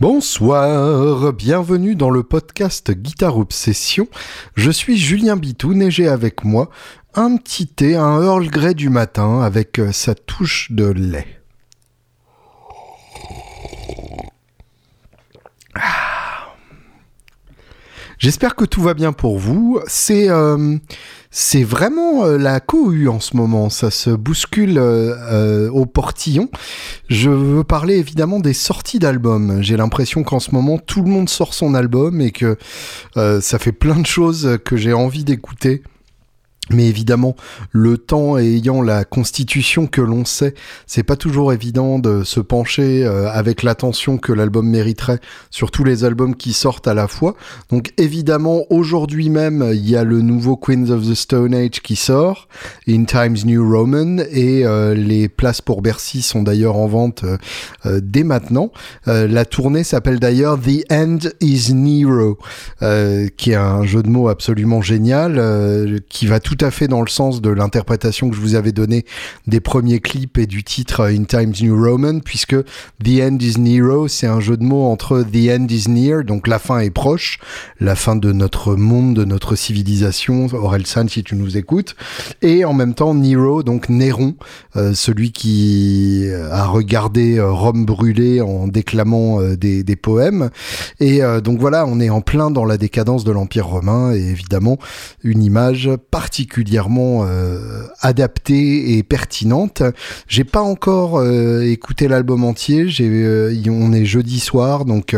Bonsoir, 0.00 1.34
bienvenue 1.34 1.94
dans 1.94 2.08
le 2.08 2.22
podcast 2.22 2.90
Guitare 2.90 3.36
Obsession. 3.36 4.08
Je 4.54 4.70
suis 4.70 4.96
Julien 4.96 5.36
Bitoun 5.36 5.82
et 5.82 5.90
j'ai 5.90 6.08
avec 6.08 6.42
moi 6.42 6.70
un 7.12 7.36
petit 7.36 7.66
thé, 7.66 7.96
un 7.96 8.22
Earl 8.22 8.48
Grey 8.48 8.72
du 8.72 8.88
matin 8.88 9.42
avec 9.42 9.78
euh, 9.78 9.92
sa 9.92 10.14
touche 10.14 10.72
de 10.72 10.86
lait. 10.86 11.42
Ah. 15.74 16.54
J'espère 18.16 18.56
que 18.56 18.64
tout 18.64 18.80
va 18.80 18.94
bien 18.94 19.12
pour 19.12 19.38
vous. 19.38 19.80
C'est 19.86 20.30
euh, 20.30 20.78
c'est 21.30 21.62
vraiment 21.62 22.24
euh, 22.24 22.38
la 22.38 22.58
cohue 22.58 23.08
en 23.08 23.20
ce 23.20 23.36
moment, 23.36 23.70
ça 23.70 23.90
se 23.90 24.10
bouscule 24.10 24.78
euh, 24.78 25.14
euh, 25.30 25.70
au 25.70 25.86
portillon. 25.86 26.48
Je 27.08 27.30
veux 27.30 27.62
parler 27.62 27.96
évidemment 27.96 28.40
des 28.40 28.52
sorties 28.52 28.98
d'albums. 28.98 29.62
J'ai 29.62 29.76
l'impression 29.76 30.24
qu'en 30.24 30.40
ce 30.40 30.52
moment 30.52 30.78
tout 30.78 31.02
le 31.02 31.10
monde 31.10 31.28
sort 31.28 31.54
son 31.54 31.74
album 31.74 32.20
et 32.20 32.32
que 32.32 32.56
ça 33.14 33.58
fait 33.58 33.72
plein 33.72 33.98
de 33.98 34.06
choses 34.06 34.58
que 34.64 34.76
j'ai 34.76 34.92
envie 34.92 35.24
d'écouter 35.24 35.82
mais 36.72 36.86
évidemment, 36.86 37.36
le 37.72 37.98
temps 37.98 38.38
ayant 38.38 38.82
la 38.82 39.04
constitution 39.04 39.86
que 39.86 40.00
l'on 40.00 40.24
sait, 40.24 40.54
c'est 40.86 41.02
pas 41.02 41.16
toujours 41.16 41.52
évident 41.52 41.98
de 41.98 42.22
se 42.24 42.40
pencher 42.40 43.04
euh, 43.04 43.30
avec 43.30 43.62
l'attention 43.62 44.18
que 44.18 44.32
l'album 44.32 44.68
mériterait 44.68 45.20
sur 45.50 45.70
tous 45.70 45.84
les 45.84 46.04
albums 46.04 46.36
qui 46.36 46.52
sortent 46.52 46.88
à 46.88 46.94
la 46.94 47.08
fois. 47.08 47.34
Donc 47.70 47.92
évidemment, 47.98 48.64
aujourd'hui 48.70 49.30
même, 49.30 49.70
il 49.72 49.88
y 49.88 49.96
a 49.96 50.04
le 50.04 50.20
nouveau 50.20 50.56
Queens 50.56 50.90
of 50.90 51.06
the 51.08 51.14
Stone 51.14 51.54
Age 51.54 51.80
qui 51.82 51.96
sort, 51.96 52.48
In 52.88 53.04
Times 53.04 53.38
New 53.44 53.68
Roman, 53.68 54.18
et 54.30 54.64
euh, 54.64 54.94
les 54.94 55.28
places 55.28 55.60
pour 55.60 55.82
Bercy 55.82 56.22
sont 56.22 56.42
d'ailleurs 56.42 56.76
en 56.76 56.86
vente 56.86 57.24
euh, 57.86 58.00
dès 58.02 58.24
maintenant. 58.24 58.70
la 59.06 59.44
tournée 59.44 59.84
s'appelle 59.84 60.20
d'ailleurs 60.20 60.58
The 60.60 60.92
End 60.92 61.18
is 61.40 61.72
Nero, 61.74 62.38
qui 63.36 63.50
est 63.52 63.54
un 63.54 63.84
jeu 63.84 64.02
de 64.02 64.08
mots 64.08 64.28
absolument 64.28 64.82
génial, 64.82 66.00
qui 66.08 66.26
va 66.26 66.40
tout 66.40 66.59
à 66.62 66.70
fait 66.70 66.88
dans 66.88 67.00
le 67.00 67.08
sens 67.08 67.40
de 67.40 67.50
l'interprétation 67.50 68.28
que 68.28 68.36
je 68.36 68.40
vous 68.40 68.54
avais 68.54 68.72
donnée 68.72 69.04
des 69.46 69.60
premiers 69.60 70.00
clips 70.00 70.38
et 70.38 70.46
du 70.46 70.62
titre 70.62 71.04
In 71.04 71.24
Times 71.24 71.54
New 71.60 71.82
Roman, 71.82 72.20
puisque 72.20 72.56
The 73.02 73.20
End 73.22 73.38
is 73.40 73.58
Nero, 73.58 74.08
c'est 74.08 74.26
un 74.26 74.40
jeu 74.40 74.56
de 74.56 74.64
mots 74.64 74.84
entre 74.84 75.22
The 75.22 75.50
End 75.50 75.66
is 75.70 75.88
Near, 75.88 76.24
donc 76.24 76.46
la 76.46 76.58
fin 76.58 76.80
est 76.80 76.90
proche, 76.90 77.38
la 77.78 77.94
fin 77.94 78.16
de 78.16 78.32
notre 78.32 78.74
monde, 78.74 79.14
de 79.14 79.24
notre 79.24 79.54
civilisation, 79.54 80.46
Orelsan 80.52 81.08
si 81.08 81.22
tu 81.22 81.36
nous 81.36 81.56
écoutes, 81.56 81.96
et 82.42 82.64
en 82.64 82.72
même 82.72 82.94
temps 82.94 83.14
Nero, 83.14 83.62
donc 83.62 83.88
Néron, 83.88 84.34
euh, 84.76 84.94
celui 84.94 85.32
qui 85.32 86.26
a 86.50 86.66
regardé 86.66 87.38
euh, 87.38 87.50
Rome 87.50 87.86
brûler 87.86 88.40
en 88.40 88.66
déclamant 88.66 89.40
euh, 89.40 89.56
des, 89.56 89.96
poèmes. 89.96 90.50
Et 90.98 91.20
donc 91.44 91.58
voilà, 91.58 91.84
on 91.84 92.00
est 92.00 92.10
en 92.10 92.20
plein 92.20 92.50
dans 92.50 92.64
la 92.64 92.78
décadence 92.78 93.24
de 93.24 93.32
l'Empire 93.32 93.66
romain, 93.66 94.14
et 94.14 94.20
évidemment 94.20 94.78
une 95.22 95.42
image 95.42 95.90
particulière 96.10 96.49
particulièrement 96.50 97.24
euh, 97.24 97.86
adaptée 98.00 98.98
et 98.98 99.02
pertinente. 99.04 99.84
J'ai 100.26 100.42
pas 100.42 100.60
encore 100.60 101.18
euh, 101.18 101.62
écouté 101.62 102.08
l'album 102.08 102.42
entier. 102.42 102.88
J'ai, 102.88 103.08
euh, 103.08 103.54
on 103.68 103.92
est 103.92 104.04
jeudi 104.04 104.40
soir, 104.40 104.84
donc 104.84 105.14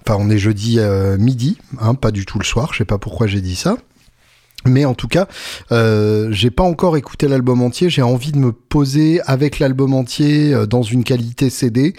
enfin 0.00 0.18
on 0.18 0.28
est 0.28 0.38
jeudi 0.38 0.80
midi, 1.18 1.58
hein, 1.80 1.94
pas 1.94 2.10
du 2.10 2.26
tout 2.26 2.40
le 2.40 2.44
soir. 2.44 2.70
Je 2.72 2.78
sais 2.78 2.84
pas 2.84 2.98
pourquoi 2.98 3.28
j'ai 3.28 3.40
dit 3.40 3.54
ça. 3.54 3.76
Mais 4.64 4.84
en 4.84 4.94
tout 4.94 5.08
cas, 5.08 5.26
j'ai 5.70 6.50
pas 6.50 6.62
encore 6.62 6.96
écouté 6.96 7.26
l'album 7.28 7.62
entier. 7.62 7.90
J'ai 7.90 8.02
envie 8.02 8.32
de 8.32 8.38
me 8.38 8.52
poser 8.52 9.20
avec 9.22 9.58
l'album 9.58 9.92
entier 9.94 10.54
dans 10.68 10.82
une 10.82 11.02
qualité 11.04 11.50
CD. 11.50 11.94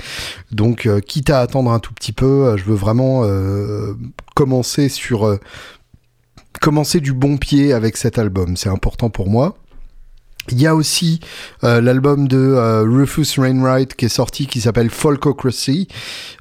Donc, 0.51 0.89
quitte 1.05 1.29
à 1.29 1.39
attendre 1.39 1.71
un 1.71 1.79
tout 1.79 1.93
petit 1.93 2.13
peu, 2.13 2.55
je 2.57 2.63
veux 2.63 2.75
vraiment 2.75 3.25
commencer 4.33 4.87
sur 4.87 5.39
commencer 6.63 7.01
du 7.01 7.11
bon 7.11 7.35
pied 7.35 7.73
avec 7.73 7.97
cet 7.97 8.17
album. 8.17 8.55
C'est 8.55 8.69
important 8.69 9.09
pour 9.09 9.29
moi. 9.29 9.57
Il 10.51 10.61
y 10.61 10.67
a 10.67 10.75
aussi 10.75 11.21
euh, 11.63 11.79
l'album 11.79 12.27
de 12.27 12.37
euh, 12.37 12.81
Rufus 12.81 13.39
Rainwright 13.39 13.95
qui 13.95 14.05
est 14.05 14.09
sorti 14.09 14.45
qui 14.45 14.59
s'appelle 14.59 14.89
Folkocracy, 14.89 15.87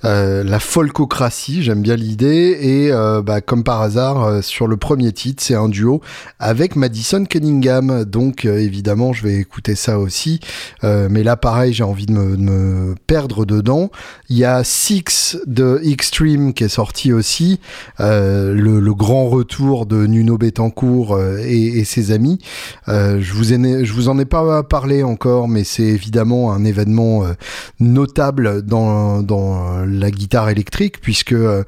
euh, 0.05 0.43
la 0.43 0.59
folkocratie, 0.59 1.63
j'aime 1.63 1.83
bien 1.83 1.95
l'idée. 1.95 2.59
Et 2.61 2.91
bah, 3.25 3.41
comme 3.41 3.63
par 3.63 3.81
hasard 3.81 4.43
sur 4.43 4.67
le 4.67 4.77
premier 4.77 5.13
titre 5.13 5.43
c'est 5.43 5.55
un 5.55 5.69
duo 5.69 6.01
avec 6.41 6.75
Madison 6.75 7.25
Cunningham. 7.25 8.05
Donc 8.05 8.45
évidemment 8.45 9.13
je 9.13 9.23
vais 9.23 9.37
écouter 9.37 9.77
ça 9.77 9.99
aussi. 9.99 10.41
Mais 10.83 11.23
là 11.23 11.37
pareil 11.37 11.73
j'ai 11.73 11.85
envie 11.85 12.07
de 12.07 12.13
me, 12.13 12.95
perdre 13.07 13.45
dedans. 13.45 13.91
Il 14.29 14.37
y 14.37 14.45
a 14.45 14.65
Six 14.65 15.39
de 15.47 15.81
Extreme 15.85 16.55
qui 16.55 16.65
est 16.65 16.69
sorti 16.69 17.13
aussi, 17.13 17.61
le, 17.99 18.93
grand 18.93 19.29
retour 19.29 19.87
de 19.87 20.07
Nuno 20.07 20.37
Betancourt 20.39 21.19
et, 21.39 21.85
ses 21.85 22.11
amis. 22.11 22.39
je 22.89 23.33
vous 23.33 23.53
ai 23.53 23.85
vous 23.95 24.09
en 24.09 24.19
ai 24.19 24.25
pas 24.25 24.63
parlé 24.63 25.03
encore, 25.03 25.49
mais 25.49 25.65
c'est 25.65 25.83
évidemment 25.83 26.53
un 26.53 26.65
événement 26.65 27.25
euh, 27.25 27.33
notable 27.81 28.63
dans, 28.63 29.23
la 29.87 30.11
guitare 30.11 30.51
électrique, 30.51 31.01
puisque 31.01 31.33
euh, 31.33 31.65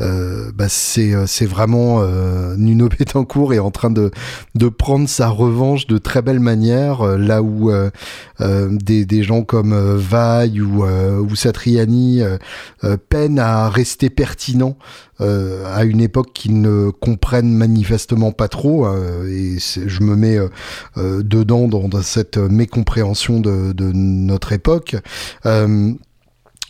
euh, 0.00 0.50
bah 0.54 0.68
c'est, 0.68 1.14
vraiment 1.46 2.02
Nuno 2.56 2.88
Betancourt 2.98 3.54
est 3.54 3.58
en 3.58 3.70
train 3.70 3.90
de, 3.90 4.10
prendre 4.78 5.08
sa 5.08 5.28
revanche 5.28 5.86
de 5.86 5.98
très 5.98 6.22
belle 6.22 6.40
manière, 6.40 7.02
là 7.18 7.42
où 7.42 7.70
des, 8.38 9.04
des 9.04 9.22
gens 9.22 9.42
comme 9.42 9.96
Vaille 9.96 10.60
ou, 10.60 10.84
ou 10.84 11.36
Satriani 11.36 12.22
peinent 13.08 13.38
à 13.38 13.68
rester 13.68 14.10
pertinents 14.10 14.76
euh, 15.20 15.64
à 15.74 15.84
une 15.84 16.00
époque 16.00 16.32
qu'ils 16.32 16.60
ne 16.60 16.90
comprennent 16.90 17.52
manifestement 17.52 18.32
pas 18.32 18.48
trop, 18.48 18.86
euh, 18.86 19.26
et 19.28 19.58
je 19.58 20.02
me 20.02 20.16
mets 20.16 20.38
euh, 20.96 21.22
dedans 21.22 21.68
dans, 21.68 21.88
cette 22.02 22.38
mécompréhension 22.38 23.40
de, 23.40 23.72
de 23.72 23.90
notre 23.92 24.52
époque. 24.52 24.96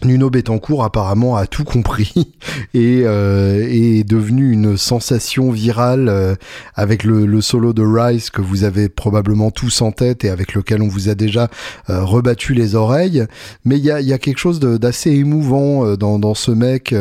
Nuno 0.05 0.31
Betancourt 0.31 0.85
apparemment 0.85 1.37
a 1.37 1.49
tout 1.49 1.65
compris 1.65 2.13
et 2.75 3.03
euh, 3.05 3.67
est 3.69 4.05
devenu 4.05 4.53
une 4.53 4.77
sensation 4.77 5.51
virale 5.51 6.09
euh, 6.09 6.35
avec 6.77 7.03
le, 7.03 7.41
solo 7.41 7.73
de 7.73 7.83
Rise 7.83 8.31
que 8.31 8.41
vous 8.41 8.63
avez 8.63 8.89
probablement 8.89 9.51
tous 9.51 9.83
en 9.83 9.91
tête 9.91 10.25
et 10.25 10.31
avec 10.31 10.55
lequel 10.55 10.83
on 10.83 10.89
vous 10.89 11.09
a 11.09 11.17
déjà 11.17 11.49
euh, 11.91 12.05
rebattu 12.05 12.55
les 12.55 12.77
oreilles. 12.77 13.27
Mais 13.65 13.77
il 13.77 13.85
y 13.85 13.91
a, 13.91 14.01
y 14.01 14.13
a, 14.13 14.19
quelque 14.19 14.39
chose 14.39 14.61
d'assez 14.61 15.11
émouvant 15.11 15.85
euh, 15.85 15.97
dans, 15.97 16.21
dans, 16.21 16.35
ce 16.35 16.53
mec 16.53 16.95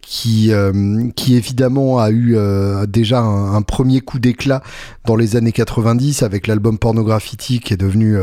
qui, 0.00 0.52
qui 1.16 1.36
évidemment 1.36 1.98
a 1.98 2.10
eu 2.10 2.36
déjà 2.88 3.20
un, 3.20 3.62
premier 3.62 4.00
coup 4.00 4.18
d'éclat 4.18 4.62
dans 5.04 5.16
les 5.16 5.36
années 5.36 5.52
90 5.52 6.22
avec 6.22 6.46
l'album 6.46 6.78
Pornograffiti 6.78 7.60
qui 7.60 7.74
est 7.74 7.76
devenu 7.76 8.16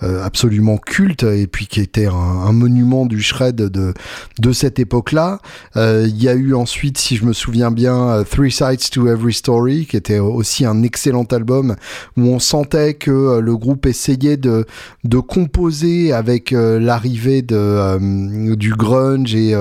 absolument 0.00 0.76
culte 0.76 1.22
et 1.22 1.46
puis 1.46 1.66
qui 1.66 1.80
était 1.80 2.06
un, 2.06 2.12
un 2.12 2.52
monument 2.52 3.06
du 3.06 3.22
shred 3.22 3.56
de, 3.56 3.94
de 4.38 4.52
cette 4.52 4.78
époque-là. 4.78 5.38
Euh, 5.76 6.06
il 6.08 6.22
y 6.22 6.28
a 6.28 6.34
eu 6.34 6.54
ensuite, 6.54 6.98
si 6.98 7.16
je 7.16 7.24
me 7.24 7.32
souviens 7.32 7.70
bien, 7.70 8.08
euh, 8.08 8.24
Three 8.24 8.50
Sides 8.50 8.90
to 8.90 9.08
Every 9.08 9.32
Story, 9.32 9.86
qui 9.86 9.96
était 9.96 10.18
aussi 10.18 10.64
un 10.64 10.82
excellent 10.82 11.24
album 11.24 11.76
où 12.16 12.22
on 12.22 12.38
sentait 12.38 12.94
que 12.94 13.10
euh, 13.10 13.40
le 13.40 13.56
groupe 13.56 13.86
essayait 13.86 14.36
de, 14.36 14.66
de 15.04 15.18
composer 15.18 16.12
avec 16.12 16.52
l'arrivée 16.52 17.42
de, 17.42 18.54
du 18.54 18.74
grunge 18.74 19.34
et, 19.34 19.54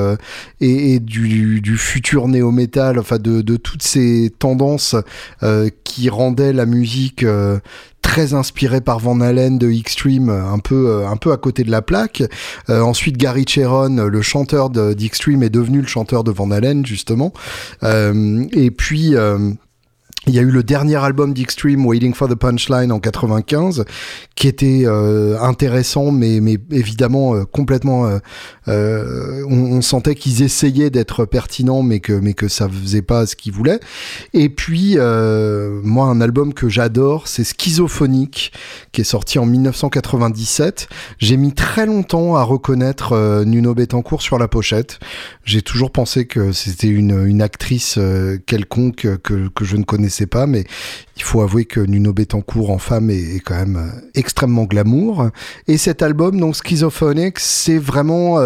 et, 0.59 0.99
du, 0.99 1.27
du, 1.31 1.77
futur 1.77 2.27
néo-metal, 2.27 2.99
enfin 2.99 3.17
de, 3.17 3.55
toutes 3.57 3.83
ces 3.83 4.31
tendances 4.37 4.95
qui 5.83 6.09
rendaient 6.09 6.53
la 6.53 6.65
musique 6.65 7.25
très 8.01 8.33
inspiré 8.33 8.81
par 8.81 8.99
Van 8.99 9.21
Halen 9.21 9.57
de 9.57 9.71
Extreme, 9.71 10.29
un 10.29 10.59
peu, 10.59 10.89
euh, 10.89 11.07
un 11.07 11.17
peu 11.17 11.31
à 11.31 11.37
côté 11.37 11.63
de 11.63 11.71
la 11.71 11.81
plaque. 11.81 12.23
Euh, 12.69 12.81
ensuite, 12.81 13.17
Gary 13.17 13.45
Cheron, 13.47 14.07
le 14.07 14.21
chanteur 14.21 14.69
d'Extreme, 14.69 15.43
est 15.43 15.49
devenu 15.49 15.81
le 15.81 15.87
chanteur 15.87 16.23
de 16.23 16.31
Van 16.31 16.51
Halen, 16.51 16.85
justement. 16.85 17.33
Euh, 17.83 18.45
et 18.51 18.71
puis... 18.71 19.15
Il 20.27 20.35
y 20.35 20.39
a 20.39 20.43
eu 20.43 20.51
le 20.51 20.61
dernier 20.61 20.97
album 20.97 21.33
d'Extreme, 21.33 21.83
Waiting 21.83 22.13
for 22.13 22.29
the 22.29 22.35
Punchline, 22.35 22.91
en 22.91 22.99
95, 22.99 23.85
qui 24.35 24.47
était 24.47 24.83
euh, 24.85 25.39
intéressant, 25.39 26.11
mais, 26.11 26.39
mais 26.41 26.57
évidemment 26.69 27.33
euh, 27.33 27.43
complètement. 27.43 28.19
Euh, 28.67 29.43
on, 29.49 29.57
on, 29.57 29.81
sentait 29.81 30.13
qu'ils 30.13 30.43
essayaient 30.43 30.91
d'être 30.91 31.25
pertinents, 31.25 31.81
mais 31.81 32.01
que 32.01 32.13
mais 32.13 32.35
que 32.35 32.47
ça 32.47 32.69
faisait 32.69 33.01
pas 33.01 33.25
ce 33.25 33.35
qu'ils 33.35 33.51
voulaient. 33.51 33.79
Et 34.33 34.49
puis 34.49 34.95
moi, 34.95 36.05
un 36.05 36.21
album 36.21 36.53
que 36.53 36.69
j'adore, 36.69 37.27
c'est 37.27 37.43
Schizophonique, 37.43 38.53
qui 38.91 39.01
est 39.01 39.05
sorti 39.05 39.39
en 39.39 39.47
1997. 39.47 40.87
J'ai 41.17 41.35
mis 41.35 41.53
très 41.53 41.87
longtemps 41.87 42.35
à 42.35 42.43
reconnaître 42.43 43.43
Nuno 43.43 43.73
Betancourt 43.73 44.21
sur 44.21 44.37
la 44.37 44.47
pochette. 44.47 44.99
J'ai 45.45 45.63
toujours 45.63 45.89
pensé 45.89 46.27
que 46.27 46.51
c'était 46.51 46.89
une, 46.89 47.25
une 47.25 47.41
actrice 47.41 47.97
quelconque 48.45 49.07
que, 49.23 49.47
que 49.47 49.65
je 49.65 49.77
ne 49.77 49.83
connaissais 49.83 50.10
sais 50.11 50.27
pas, 50.27 50.45
mais 50.45 50.63
il 51.17 51.23
faut 51.23 51.41
avouer 51.41 51.65
que 51.65 51.79
Nuno 51.79 52.13
Betancourt 52.13 52.69
en 52.69 52.77
femme 52.77 53.09
est, 53.09 53.39
quand 53.43 53.55
même 53.55 53.77
euh, 53.77 54.09
extrêmement 54.13 54.65
glamour. 54.65 55.29
Et 55.67 55.77
cet 55.77 56.01
album, 56.01 56.39
donc 56.39 56.55
Schizophonic, 56.55 57.39
c'est 57.39 57.77
vraiment 57.77 58.39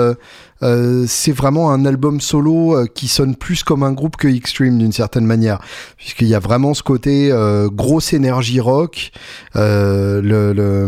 euh, 0.64 1.06
c'est 1.08 1.32
vraiment 1.32 1.72
un 1.72 1.86
album 1.86 2.22
solo 2.22 2.86
qui 2.94 3.08
sonne 3.08 3.36
plus 3.36 3.64
comme 3.64 3.84
un 3.84 3.92
groupe 3.92 4.16
que 4.16 4.28
Extreme 4.28 4.78
d'une 4.78 4.92
certaine 4.92 5.26
manière, 5.26 5.60
puisqu'il 5.98 6.28
y 6.28 6.36
a 6.36 6.40
vraiment 6.40 6.74
ce 6.74 6.84
côté 6.84 7.32
grosse 7.74 8.14
énergie 8.14 8.60
rock, 8.60 9.12
le, 9.54 10.22
le, 10.22 10.88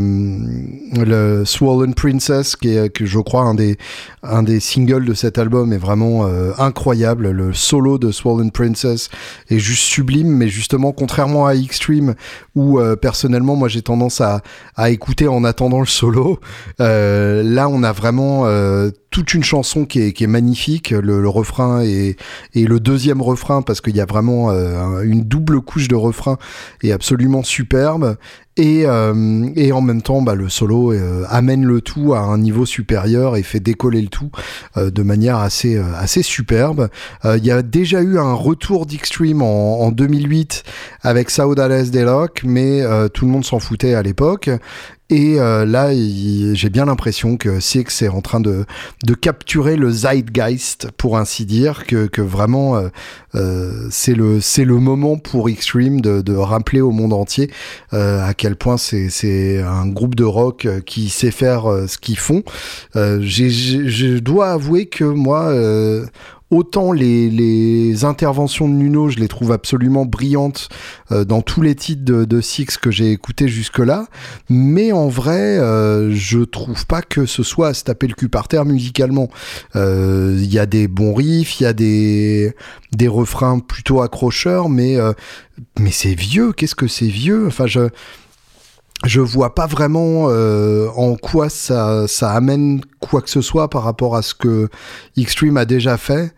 le, 0.93 1.45
Swollen 1.45 1.93
Princess, 1.93 2.55
qui 2.55 2.69
est, 2.69 2.89
que 2.89 3.05
je 3.05 3.19
crois 3.19 3.43
un 3.43 3.53
des, 3.53 3.77
un 4.23 4.43
des 4.43 4.59
singles 4.59 5.05
de 5.05 5.13
cet 5.13 5.37
album, 5.37 5.73
est 5.73 5.77
vraiment 5.77 6.25
incroyable. 6.57 7.29
Le 7.31 7.53
solo 7.53 7.97
de 7.97 8.11
Swollen 8.11 8.51
Princess 8.51 9.09
est 9.49 9.59
juste 9.59 9.83
sublime, 9.83 10.29
mais 10.29 10.47
justement, 10.47 10.91
contrairement 10.91 11.47
à 11.47 11.53
Extreme, 11.53 12.15
où 12.55 12.79
personnellement, 13.01 13.55
moi 13.55 13.67
j'ai 13.67 13.81
tendance 13.81 14.21
à, 14.21 14.41
à 14.75 14.89
écouter 14.89 15.27
en 15.27 15.43
attendant 15.43 15.79
le 15.79 15.85
solo. 15.85 16.39
Euh, 16.79 17.43
là, 17.43 17.69
on 17.69 17.83
a 17.83 17.91
vraiment 17.91 18.43
euh, 18.45 18.91
toute 19.09 19.33
une 19.33 19.43
chanson 19.43 19.85
qui 19.85 20.01
est, 20.01 20.13
qui 20.13 20.23
est 20.23 20.27
magnifique, 20.27 20.91
le, 20.91 21.27
refrain 21.29 21.81
et, 21.81 22.17
le 22.53 22.79
deuxième 22.79 23.21
refrain, 23.21 23.61
parce 23.61 23.81
qu'il 23.81 23.95
y 23.95 24.01
a 24.01 24.05
vraiment 24.05 24.51
euh, 24.51 25.01
une 25.01 25.23
double 25.23 25.61
couche 25.61 25.87
de 25.87 25.95
refrain, 25.95 26.37
est 26.83 26.91
absolument 26.91 27.43
superbe. 27.43 28.17
Et, 28.59 28.87
euh, 28.87 29.49
et 29.55 29.71
en 29.71 29.81
même 29.81 30.01
temps, 30.01 30.23
bah, 30.23 30.33
le 30.33 30.49
solo 30.49 30.91
euh, 30.91 31.25
amène 31.29 31.63
le 31.63 31.79
tout 31.79 32.15
à 32.15 32.21
un 32.21 32.39
niveau 32.39 32.65
supérieur 32.65 33.37
et 33.37 33.43
fait 33.43 33.59
décoller 33.59 34.01
le 34.01 34.07
tout 34.07 34.31
de 34.75 35.03
manière 35.03 35.37
assez, 35.37 35.77
assez 35.77 36.23
superbe. 36.23 36.89
Il 37.23 37.45
y 37.45 37.51
a 37.51 37.61
déjà 37.61 38.01
eu 38.01 38.17
un 38.17 38.33
retour 38.33 38.87
d'Extreme 38.87 39.41
en, 39.41 39.81
en 39.81 39.91
2008 39.91 40.63
avec 41.01 41.29
Saudades 41.29 41.91
Deloc, 41.91 42.41
mais 42.43 42.81
tout 43.13 43.25
le 43.25 43.31
monde 43.31 43.45
s'en 43.45 43.59
foutait 43.59 43.93
à 43.93 44.01
l'époque. 44.01 44.49
Et 45.09 45.39
euh, 45.39 45.65
là, 45.65 45.91
j'ai 45.93 46.69
bien 46.69 46.85
l'impression 46.85 47.37
que 47.37 47.61
Six 47.61 48.01
est 48.01 48.09
en 48.09 48.19
train 48.19 48.41
de, 48.41 48.65
de 49.05 49.13
capturer 49.13 49.77
le 49.77 49.89
zeitgeist, 49.89 50.91
pour 50.97 51.17
ainsi 51.17 51.45
dire, 51.45 51.85
que, 51.85 52.07
que 52.07 52.21
vraiment 52.21 52.75
euh, 52.75 52.89
euh 53.35 53.87
c'est 53.89 54.13
le 54.13 54.41
c'est 54.41 54.65
le 54.65 54.77
moment 54.77 55.17
pour 55.17 55.47
Extreme 55.47 56.01
de, 56.01 56.21
de 56.21 56.35
rappeler 56.35 56.81
au 56.81 56.91
monde 56.91 57.13
entier 57.13 57.49
euh, 57.93 58.21
à 58.21 58.33
quel 58.33 58.57
point 58.57 58.77
c'est 58.77 59.09
c'est 59.09 59.61
un 59.61 59.87
groupe 59.87 60.15
de 60.15 60.25
rock 60.25 60.67
qui 60.85 61.09
sait 61.09 61.31
faire 61.31 61.63
ce 61.87 61.97
qu'ils 61.97 62.17
font. 62.17 62.43
je 62.93 64.17
dois 64.19 64.51
avouer 64.51 64.87
que 64.87 65.05
moi 65.05 65.53
Autant 66.49 66.93
les, 66.93 67.29
les, 67.29 68.05
interventions 68.05 68.69
de 68.69 68.73
Nuno, 68.73 69.09
je 69.09 69.17
les 69.17 69.27
trouve 69.27 69.51
absolument 69.51 70.05
brillantes 70.05 70.69
euh, 71.11 71.25
dans 71.25 71.41
tous 71.41 71.61
les 71.61 71.75
titres 71.75 72.05
de, 72.05 72.23
de 72.23 72.39
Six 72.41 72.77
que 72.77 72.89
j'ai 72.89 73.11
écoutés 73.11 73.49
jusque-là, 73.49 74.07
mais 74.49 74.93
en 74.93 75.09
vrai, 75.09 75.59
euh, 75.59 76.11
je 76.13 76.39
trouve 76.39 76.85
pas 76.85 77.01
que 77.01 77.25
ce 77.25 77.43
soit 77.43 77.69
à 77.69 77.73
se 77.73 77.83
taper 77.83 78.07
le 78.07 78.13
cul 78.13 78.29
par 78.29 78.47
terre 78.47 78.63
musicalement. 78.63 79.27
Euh, 79.75 80.37
il 80.37 80.53
y 80.53 80.57
a 80.59 80.65
des 80.65 80.87
bons 80.87 81.13
riffs, 81.13 81.59
il 81.59 81.63
y 81.63 81.67
a 81.67 81.73
des, 81.73 82.53
des 82.93 83.07
refrains 83.09 83.59
plutôt 83.59 84.01
accrocheurs, 84.01 84.69
mais, 84.69 84.95
euh, 84.97 85.11
mais 85.77 85.91
c'est 85.91 86.15
vieux, 86.15 86.53
qu'est-ce 86.53 86.75
que 86.75 86.87
c'est 86.87 87.07
vieux? 87.07 87.47
Enfin, 87.47 87.67
je 87.67 87.89
je 89.05 89.21
vois 89.21 89.53
pas 89.53 89.67
vraiment 89.67 90.27
euh, 90.29 90.89
en 90.95 91.15
quoi 91.15 91.49
ça, 91.49 92.07
ça 92.07 92.31
amène 92.31 92.81
quoi 92.99 93.21
que 93.21 93.29
ce 93.29 93.41
soit 93.41 93.69
par 93.69 93.83
rapport 93.83 94.15
à 94.15 94.21
ce 94.21 94.33
que 94.33 94.69
Extreme 95.15 95.57
a 95.57 95.65
déjà 95.65 95.97
fait. 95.97 96.33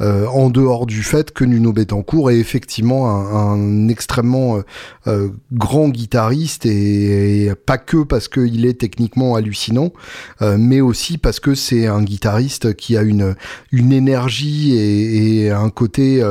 Euh, 0.00 0.26
en 0.26 0.50
dehors 0.50 0.86
du 0.86 1.04
fait 1.04 1.32
que 1.32 1.44
Nuno 1.44 1.72
Betancourt 1.72 2.32
est 2.32 2.38
effectivement 2.38 3.08
un, 3.08 3.86
extrêmement 3.86 4.56
euh, 4.56 4.62
euh, 5.06 5.28
grand 5.52 5.88
guitariste 5.88 6.66
et, 6.66 7.52
pas 7.64 7.78
que 7.78 8.02
parce 8.02 8.26
qu'il 8.26 8.66
est 8.66 8.80
techniquement 8.80 9.36
hallucinant, 9.36 9.92
mais 10.40 10.80
aussi 10.80 11.18
parce 11.18 11.40
que 11.40 11.54
c'est 11.54 11.86
un 11.86 12.02
guitariste 12.02 12.74
qui 12.74 12.96
a 12.96 13.02
une, 13.02 13.36
une 13.70 13.92
énergie 13.92 14.74
et, 14.76 15.50
un 15.50 15.70
côté 15.70 16.22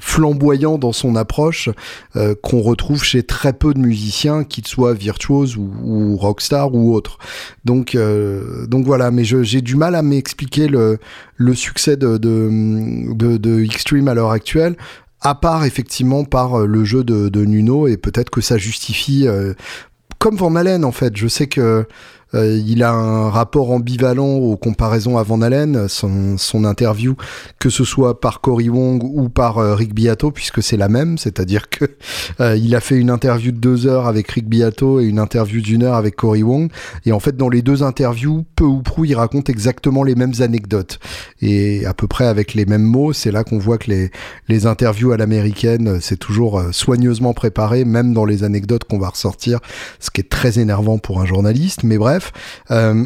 flamboyant 0.00 0.78
dans 0.78 0.92
son 0.92 1.16
approche 1.16 1.68
qu'on 2.42 2.60
retrouve 2.60 3.04
chez 3.04 3.22
très 3.22 3.52
peu 3.52 3.74
de 3.74 3.78
musiciens, 3.78 4.44
qu'ils 4.44 4.66
soient 4.66 4.94
virtuoses 4.94 5.56
ou, 5.56 5.70
ou 5.82 6.16
rockstar 6.16 6.74
ou 6.74 6.94
autres. 6.94 7.18
Donc, 7.64 7.96
donc 8.68 8.86
voilà, 8.86 9.10
mais 9.10 9.24
j'ai 9.24 9.60
du 9.60 9.76
mal 9.76 9.94
à 9.94 10.02
m'expliquer 10.02 10.68
le, 10.68 10.98
le 11.36 11.54
succès 11.54 11.96
de, 11.96 12.16
de, 12.16 13.36
de, 13.36 13.64
Extreme 13.64 14.08
à 14.08 14.14
l'heure 14.14 14.30
actuelle 14.30 14.76
à 15.20 15.34
part 15.34 15.64
effectivement 15.64 16.24
par 16.24 16.60
euh, 16.60 16.66
le 16.66 16.84
jeu 16.84 17.02
de, 17.02 17.28
de 17.28 17.44
Nuno 17.44 17.88
et 17.88 17.96
peut-être 17.96 18.30
que 18.30 18.40
ça 18.40 18.58
justifie 18.58 19.26
euh, 19.26 19.54
comme 20.18 20.36
Van 20.36 20.54
Halen 20.54 20.84
en 20.84 20.92
fait. 20.92 21.16
Je 21.16 21.28
sais 21.28 21.46
que 21.46 21.86
euh, 22.34 22.60
il 22.66 22.82
a 22.82 22.92
un 22.92 23.30
rapport 23.30 23.70
ambivalent 23.70 24.34
aux 24.34 24.56
comparaisons 24.56 25.18
à 25.18 25.22
Van 25.22 25.40
Halen, 25.40 25.88
son, 25.88 26.36
son 26.38 26.64
interview, 26.64 27.16
que 27.58 27.70
ce 27.70 27.84
soit 27.84 28.20
par 28.20 28.40
Cory 28.40 28.68
Wong 28.68 29.02
ou 29.02 29.28
par 29.28 29.58
euh, 29.58 29.74
Rick 29.74 29.94
Beato, 29.94 30.30
puisque 30.30 30.62
c'est 30.62 30.76
la 30.76 30.88
même, 30.88 31.18
c'est-à-dire 31.18 31.68
que 31.68 31.84
euh, 32.40 32.56
il 32.56 32.74
a 32.74 32.80
fait 32.80 32.96
une 32.96 33.10
interview 33.10 33.52
de 33.52 33.58
deux 33.58 33.86
heures 33.86 34.06
avec 34.06 34.30
Rick 34.30 34.48
Beato 34.48 35.00
et 35.00 35.04
une 35.04 35.18
interview 35.18 35.60
d'une 35.60 35.82
heure 35.82 35.94
avec 35.94 36.16
Cory 36.16 36.42
Wong, 36.42 36.70
et 37.06 37.12
en 37.12 37.20
fait 37.20 37.36
dans 37.36 37.48
les 37.48 37.62
deux 37.62 37.82
interviews, 37.82 38.44
peu 38.56 38.64
ou 38.64 38.82
prou, 38.82 39.04
il 39.04 39.14
raconte 39.14 39.48
exactement 39.48 40.02
les 40.02 40.14
mêmes 40.14 40.34
anecdotes 40.40 40.98
et 41.40 41.86
à 41.86 41.94
peu 41.94 42.06
près 42.06 42.26
avec 42.26 42.54
les 42.54 42.66
mêmes 42.66 42.82
mots. 42.82 43.12
C'est 43.12 43.30
là 43.30 43.44
qu'on 43.44 43.58
voit 43.58 43.78
que 43.78 43.90
les, 43.90 44.10
les 44.48 44.66
interviews 44.66 45.12
à 45.12 45.16
l'américaine, 45.16 45.98
c'est 46.00 46.18
toujours 46.18 46.62
soigneusement 46.72 47.34
préparé, 47.34 47.84
même 47.84 48.12
dans 48.12 48.24
les 48.24 48.44
anecdotes 48.44 48.84
qu'on 48.84 48.98
va 48.98 49.08
ressortir, 49.08 49.60
ce 50.00 50.10
qui 50.10 50.20
est 50.20 50.28
très 50.28 50.58
énervant 50.58 50.98
pour 50.98 51.20
un 51.20 51.26
journaliste. 51.26 51.82
Mais 51.84 51.98
bref, 51.98 52.23
euh, 52.70 53.04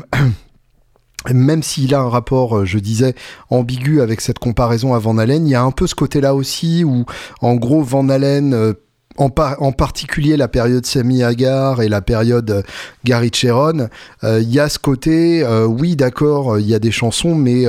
même 1.32 1.62
s'il 1.62 1.94
a 1.94 2.00
un 2.00 2.09
rapport, 2.09 2.59
euh, 2.59 2.65
je 2.65 2.79
disais, 2.79 3.15
ambigu 3.50 4.00
avec 4.00 4.20
cette 4.20 4.38
comparaison 4.38 4.94
à 4.94 4.99
Van 4.99 5.19
Halen, 5.19 5.47
il 5.47 5.50
y 5.50 5.55
a 5.55 5.62
un 5.62 5.70
peu 5.70 5.87
ce 5.87 5.94
côté-là 5.94 6.35
aussi 6.35 6.85
où, 6.85 7.05
en 7.41 7.56
gros, 7.56 7.82
Van 7.82 8.09
Halen 8.09 8.75
euh, 9.19 9.25
en, 9.25 9.31
en, 9.59 9.73
particulier 9.73 10.37
la 10.37 10.49
période 10.49 10.85
Sammy 10.87 11.23
Hagar 11.23 11.82
et 11.82 11.88
la 11.88 12.00
période 12.00 12.50
euh, 12.50 12.62
Gary 13.05 13.31
Cheron, 13.32 13.88
euh, 14.25 14.41
il 14.41 14.53
y 14.53 14.61
a 14.61 14.69
ce 14.69 14.79
côté, 14.79 15.43
euh, 15.44 15.65
oui 15.65 15.97
d'accord, 15.97 16.59
il 16.59 16.67
y 16.67 16.75
a 16.75 16.79
des 16.79 16.91
chansons, 16.91 17.35
mais 17.35 17.67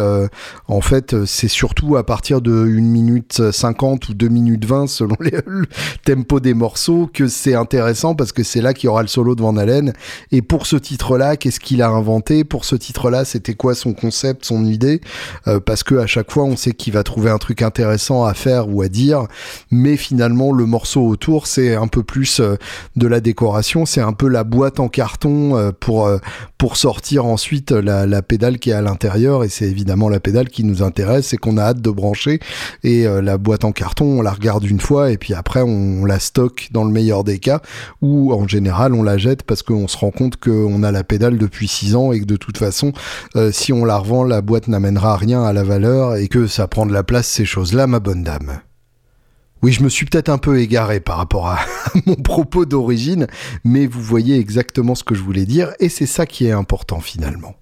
en 0.68 0.82
fait 0.82 1.26
c'est 1.26 1.48
surtout 1.48 1.98
à 1.98 2.06
partir 2.06 2.42
de 2.42 2.52
1 2.52 2.66
minute 2.82 3.52
50 3.52 4.10
ou 4.10 4.14
2 4.14 4.28
minutes 4.28 4.66
20 4.66 4.88
selon 4.88 5.16
le 5.20 5.66
tempo 6.06 6.40
des 6.40 6.54
morceaux 6.54 7.10
que 7.14 7.28
c'est 7.28 7.56
intéressant 7.56 8.16
parce 8.16 8.32
que 8.32 8.44
c'est 8.44 8.62
là 8.62 8.74
qu'il 8.74 8.88
y 8.88 8.90
aura 8.90 9.02
le 9.02 9.08
solo 9.08 9.36
de 9.36 9.42
Van 9.42 9.56
Halen. 9.58 9.94
Et 10.32 10.42
pour 10.42 10.66
ce 10.66 10.76
titre-là, 10.76 11.38
qu'est-ce 11.38 11.60
qu'il 11.60 11.82
a 11.82 11.90
inventé? 11.90 12.44
Pour 12.44 12.66
ce 12.66 12.76
titre-là, 12.76 13.26
c'était 13.26 13.56
quoi 13.56 13.76
son 13.76 13.94
concept, 13.94 14.46
son 14.46 14.66
idée? 14.66 15.02
Parce 15.66 15.84
que 15.84 15.96
à 15.96 16.08
chaque 16.08 16.32
fois, 16.32 16.44
on 16.44 16.56
sait 16.56 16.72
qu'il 16.72 16.94
va 16.94 17.04
trouver 17.04 17.30
un 17.30 17.38
truc 17.38 17.62
intéressant 17.62 18.26
à 18.26 18.34
faire 18.34 18.70
ou 18.70 18.82
à 18.82 18.88
dire, 18.88 19.28
mais 19.72 19.98
finalement 19.98 20.52
le 20.52 20.66
morceau 20.66 21.06
autour 21.08 21.39
c'est 21.48 21.76
un 21.76 21.88
peu 21.88 22.04
plus 22.04 22.40
euh, 22.40 22.56
de 22.96 23.08
la 23.08 23.20
décoration, 23.20 23.86
c'est 23.86 24.02
un 24.02 24.14
peu 24.14 24.28
la 24.28 24.44
boîte 24.44 24.80
en 24.80 24.88
carton 24.88 25.58
euh, 25.58 25.72
pour, 25.78 26.08
euh, 26.08 26.18
pour 26.58 26.78
sortir 26.78 27.26
ensuite 27.26 27.72
la, 27.72 28.22
pédale 28.22 28.60
qui 28.60 28.70
est 28.70 28.74
à 28.74 28.82
l'intérieur, 28.82 29.44
et 29.44 29.50
c'est 29.50 29.66
évidemment 29.66 30.10
la 30.10 30.20
pédale 30.20 30.50
qui 30.50 30.64
nous 30.64 30.84
intéresse 30.84 31.34
et 31.34 31.38
qu'on 31.38 31.58
a 31.58 31.64
hâte 31.64 31.82
de 31.82 31.90
brancher. 31.90 32.40
Et 32.84 33.06
la 33.06 33.38
boîte 33.38 33.64
en 33.64 33.72
carton, 33.72 34.20
on 34.20 34.22
la 34.22 34.32
regarde 34.32 34.66
une 34.66 34.80
fois, 34.80 35.12
et 35.12 35.18
puis 35.18 35.34
après 35.34 35.62
on, 35.62 36.06
la 36.06 36.20
stocke 36.20 36.70
dans 36.72 36.84
le 36.84 36.92
meilleur 36.92 37.24
des 37.24 37.40
cas, 37.40 37.62
ou 38.02 38.34
en 38.34 38.48
général 38.48 38.94
on 38.94 39.04
la 39.04 39.18
jette 39.18 39.44
parce 39.44 39.64
qu'on 39.64 39.88
se 39.88 39.98
rend 39.98 40.12
compte 40.12 40.38
qu'on 40.38 40.84
a 40.84 40.92
la 40.92 41.04
pédale 41.04 41.38
depuis 41.38 41.68
6 41.68 41.96
ans 41.96 42.12
et 42.12 42.20
que 42.20 42.26
de 42.26 42.36
toute 42.36 42.58
façon, 42.58 42.92
si 43.52 43.72
on 43.72 43.86
la 43.86 43.98
revend, 43.98 44.24
la 44.24 44.42
boîte 44.42 44.68
n'amènera 44.68 45.16
rien 45.16 45.44
à 45.44 45.54
la 45.54 45.64
valeur 45.64 46.16
et 46.16 46.28
que 46.28 46.48
ça 46.48 46.68
prend 46.68 46.86
de 46.86 46.94
la 46.94 47.04
place 47.04 47.28
ces 47.28 47.46
choses-là, 47.46 47.88
ma 47.88 48.00
bonne 48.00 48.24
dame. 48.24 48.60
Oui, 49.62 49.74
je 49.74 49.84
me 49.84 49.90
suis 49.90 50.06
peut-être 50.06 50.30
un 50.30 50.38
peu 50.38 50.60
égaré 50.60 51.00
par 51.00 51.18
rapport 51.18 51.48
à 51.50 51.60
mon 52.06 52.16
propos 52.16 52.66
d'origine, 52.66 53.28
mais 53.64 53.88
vous 53.88 54.02
voyez 54.02 54.38
exactement 54.40 54.96
ce 54.96 55.04
que 55.04 55.16
je 55.16 55.22
voulais 55.22 55.46
dire, 55.46 55.74
et 55.80 55.90
c'est 55.90 56.06
ça 56.06 56.26
qui 56.26 56.46
est 56.46 56.52
important 56.52 57.00
finalement. 57.00 57.56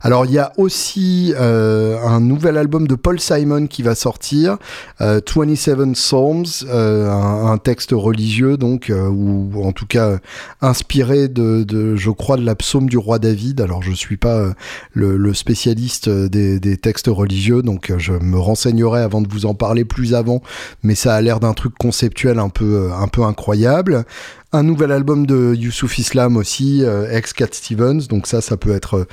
Alors 0.00 0.26
il 0.26 0.32
y 0.32 0.38
a 0.38 0.52
aussi 0.56 1.34
euh, 1.36 1.98
un 2.04 2.20
nouvel 2.20 2.56
album 2.56 2.86
de 2.86 2.94
Paul 2.94 3.20
Simon 3.20 3.66
qui 3.66 3.82
va 3.82 3.94
sortir, 3.94 4.58
27 5.00 5.78
euh, 5.78 5.92
Psalms, 5.92 6.68
euh, 6.68 7.10
un, 7.10 7.58
texte 7.58 7.90
religieux 7.92 8.56
donc, 8.56 8.92
ou 8.92 9.50
en 9.62 9.72
tout 9.72 9.86
cas 9.86 10.18
inspiré 10.60 11.28
de, 11.28 11.96
je 11.96 12.10
crois, 12.10 12.36
de 12.36 12.44
la 12.44 12.54
psaume 12.54 12.88
du 12.88 12.98
roi 12.98 13.18
David. 13.18 13.60
Alors 13.60 13.82
je 13.82 13.92
suis 13.92 14.16
pas 14.16 14.52
le, 14.92 15.34
spécialiste 15.34 16.08
des, 16.08 16.76
textes 16.76 17.08
religieux, 17.08 17.62
donc 17.62 17.92
je 17.98 18.12
me 18.12 18.38
renseignerai 18.38 19.02
avant 19.02 19.20
de 19.20 19.28
vous 19.28 19.46
en 19.46 19.54
parler 19.54 19.84
plus 19.84 20.14
avant, 20.14 20.42
mais 20.82 20.94
ça 20.94 21.14
a 21.14 21.20
l'air 21.20 21.40
d'un 21.40 21.54
truc 21.54 21.74
conceptuel 21.76 22.38
un 22.38 22.48
peu, 22.48 22.90
un 22.92 23.08
peu 23.08 23.22
incroyable 23.22 24.04
un 24.50 24.62
nouvel 24.62 24.92
album 24.92 25.26
de 25.26 25.54
Youssouf 25.54 25.98
Islam 25.98 26.38
aussi, 26.38 26.82
ex 27.10 27.34
Cat 27.34 27.48
Stevens. 27.52 28.06
Donc 28.08 28.26
ça, 28.26 28.40
ça 28.40 28.56
peut 28.56 28.74
être 28.74 29.06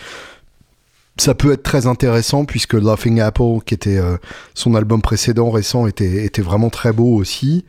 ça 1.18 1.34
peut 1.34 1.54
être 1.54 1.64
très 1.64 1.88
intéressant 1.88 2.46
puisque 2.46 2.74
Laughing 2.74 3.20
Apple, 3.22 3.60
qui 3.66 3.74
était 3.74 3.98
euh, 3.98 4.18
son 4.54 4.76
album 4.76 5.02
précédent 5.02 5.50
récent, 5.50 5.88
était, 5.88 6.26
était 6.26 6.42
vraiment 6.42 6.70
très 6.70 6.92
beau 6.92 7.16
aussi. 7.16 7.66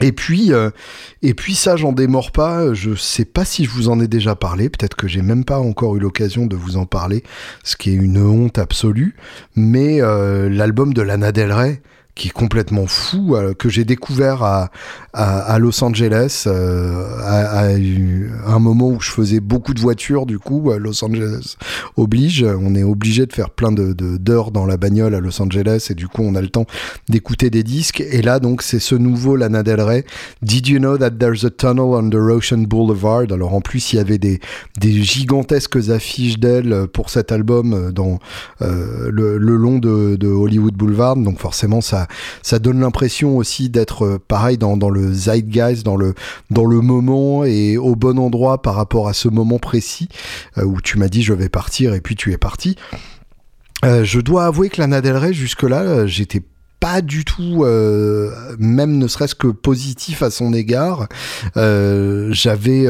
Et 0.00 0.12
puis, 0.12 0.52
euh, 0.52 0.70
et 1.20 1.34
puis 1.34 1.54
ça, 1.54 1.76
j'en 1.76 1.92
démords 1.92 2.32
pas. 2.32 2.72
Je 2.72 2.94
sais 2.94 3.24
pas 3.24 3.44
si 3.44 3.64
je 3.64 3.70
vous 3.70 3.88
en 3.88 4.00
ai 4.00 4.08
déjà 4.08 4.34
parlé. 4.34 4.68
Peut-être 4.68 4.96
que 4.96 5.06
j'ai 5.06 5.22
même 5.22 5.44
pas 5.44 5.58
encore 5.58 5.96
eu 5.96 6.00
l'occasion 6.00 6.46
de 6.46 6.56
vous 6.56 6.76
en 6.76 6.86
parler, 6.86 7.22
ce 7.62 7.76
qui 7.76 7.90
est 7.90 7.94
une 7.94 8.18
honte 8.18 8.58
absolue. 8.58 9.14
Mais 9.54 10.00
euh, 10.00 10.48
l'album 10.48 10.94
de 10.94 11.02
Lana 11.02 11.30
Del 11.30 11.52
Rey, 11.52 11.82
qui 12.14 12.28
est 12.28 12.32
complètement 12.32 12.86
fou, 12.86 13.36
euh, 13.36 13.54
que 13.54 13.68
j'ai 13.68 13.84
découvert 13.84 14.42
à, 14.42 14.70
à, 15.14 15.58
Los 15.58 15.82
Angeles, 15.82 16.44
euh, 16.46 17.18
à, 17.22 17.68
un 18.54 18.58
moment 18.58 18.88
où 18.88 19.00
je 19.00 19.10
faisais 19.10 19.40
beaucoup 19.40 19.72
de 19.72 19.80
voitures, 19.80 20.26
du 20.26 20.38
coup, 20.38 20.72
Los 20.78 21.04
Angeles 21.04 21.56
oblige, 21.96 22.44
on 22.44 22.74
est 22.74 22.82
obligé 22.82 23.26
de 23.26 23.32
faire 23.32 23.50
plein 23.50 23.72
de 23.72 23.92
d'heures 23.92 24.50
dans 24.50 24.66
la 24.66 24.76
bagnole 24.76 25.14
à 25.14 25.20
Los 25.20 25.40
Angeles, 25.40 25.88
et 25.90 25.94
du 25.94 26.08
coup, 26.08 26.22
on 26.22 26.34
a 26.34 26.40
le 26.40 26.48
temps 26.48 26.66
d'écouter 27.08 27.50
des 27.50 27.62
disques. 27.62 28.00
Et 28.00 28.22
là, 28.22 28.40
donc, 28.40 28.62
c'est 28.62 28.78
ce 28.78 28.94
nouveau 28.94 29.36
Lana 29.36 29.62
Del 29.62 29.80
Rey, 29.80 30.04
Did 30.42 30.66
You 30.68 30.78
Know 30.78 30.98
That 30.98 31.12
There's 31.12 31.44
a 31.44 31.50
Tunnel 31.50 31.94
Under 31.94 32.20
Ocean 32.20 32.64
Boulevard? 32.68 33.32
Alors, 33.32 33.54
en 33.54 33.60
plus, 33.60 33.92
il 33.92 33.96
y 33.96 33.98
avait 33.98 34.18
des, 34.18 34.40
des 34.78 35.02
gigantesques 35.02 35.88
affiches 35.88 36.38
d'elle 36.38 36.86
pour 36.92 37.10
cet 37.10 37.32
album 37.32 37.90
dans 37.92 38.18
euh, 38.60 39.10
le, 39.10 39.38
le, 39.38 39.56
long 39.56 39.78
de, 39.78 40.16
de 40.16 40.28
Hollywood 40.28 40.74
Boulevard, 40.74 41.16
donc 41.16 41.38
forcément, 41.38 41.80
ça 41.80 42.01
ça, 42.42 42.58
donne 42.58 42.80
l'impression 42.80 43.36
aussi 43.36 43.68
d'être 43.68 44.04
euh, 44.04 44.18
pareil 44.18 44.58
dans, 44.58 44.76
le 44.90 45.12
zeitgeist, 45.12 45.84
dans 45.84 45.96
le, 45.96 46.14
dans 46.50 46.64
le 46.64 46.80
moment 46.80 47.44
et 47.44 47.76
au 47.76 47.96
bon 47.96 48.18
endroit 48.18 48.62
par 48.62 48.74
rapport 48.74 49.08
à 49.08 49.12
ce 49.12 49.28
moment 49.28 49.58
précis 49.58 50.08
euh, 50.58 50.64
où 50.64 50.80
tu 50.80 50.98
m'as 50.98 51.08
dit 51.08 51.22
je 51.22 51.32
vais 51.32 51.48
partir 51.48 51.94
et 51.94 52.00
puis 52.00 52.16
tu 52.16 52.32
es 52.32 52.38
parti. 52.38 52.76
Euh, 53.84 54.04
je 54.04 54.20
dois 54.20 54.46
avouer 54.46 54.68
que 54.68 54.80
Lana 54.80 55.00
Del 55.00 55.16
Rey 55.16 55.32
jusque-là, 55.32 56.06
j'étais 56.06 56.42
pas 56.82 57.00
du 57.00 57.24
tout, 57.24 57.64
même 58.58 58.98
ne 58.98 59.06
serait-ce 59.06 59.36
que 59.36 59.46
positif 59.46 60.22
à 60.22 60.30
son 60.30 60.52
égard. 60.52 61.06
J'avais 61.54 62.88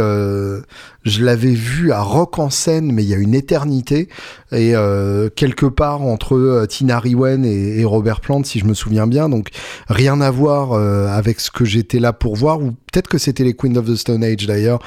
je 1.04 1.24
l'avais 1.24 1.52
vu 1.52 1.90
à 1.90 2.00
Rock 2.00 2.38
en 2.38 2.50
scène, 2.50 2.92
mais 2.92 3.02
il 3.02 3.08
y 3.08 3.14
a 3.14 3.18
une 3.18 3.34
éternité. 3.34 4.08
Et 4.52 4.76
euh, 4.76 5.28
quelque 5.34 5.66
part 5.66 6.02
entre 6.02 6.36
euh, 6.36 6.66
Tina 6.66 6.98
Riwen 7.00 7.44
et, 7.44 7.84
Robert 7.84 8.20
Plant, 8.20 8.44
si 8.44 8.60
je 8.60 8.64
me 8.64 8.74
souviens 8.74 9.06
bien. 9.06 9.28
Donc 9.28 9.48
rien 9.88 10.20
à 10.20 10.30
voir 10.30 10.72
euh, 10.72 11.08
avec 11.08 11.40
ce 11.40 11.50
que 11.50 11.64
j'étais 11.64 11.98
là 11.98 12.12
pour 12.12 12.36
voir. 12.36 12.60
Ou 12.60 12.74
peut-être 12.92 13.08
que 13.08 13.18
c'était 13.18 13.44
les 13.44 13.54
Queen 13.54 13.76
of 13.78 13.86
the 13.86 13.96
Stone 13.96 14.22
Age 14.22 14.46
d'ailleurs 14.46 14.80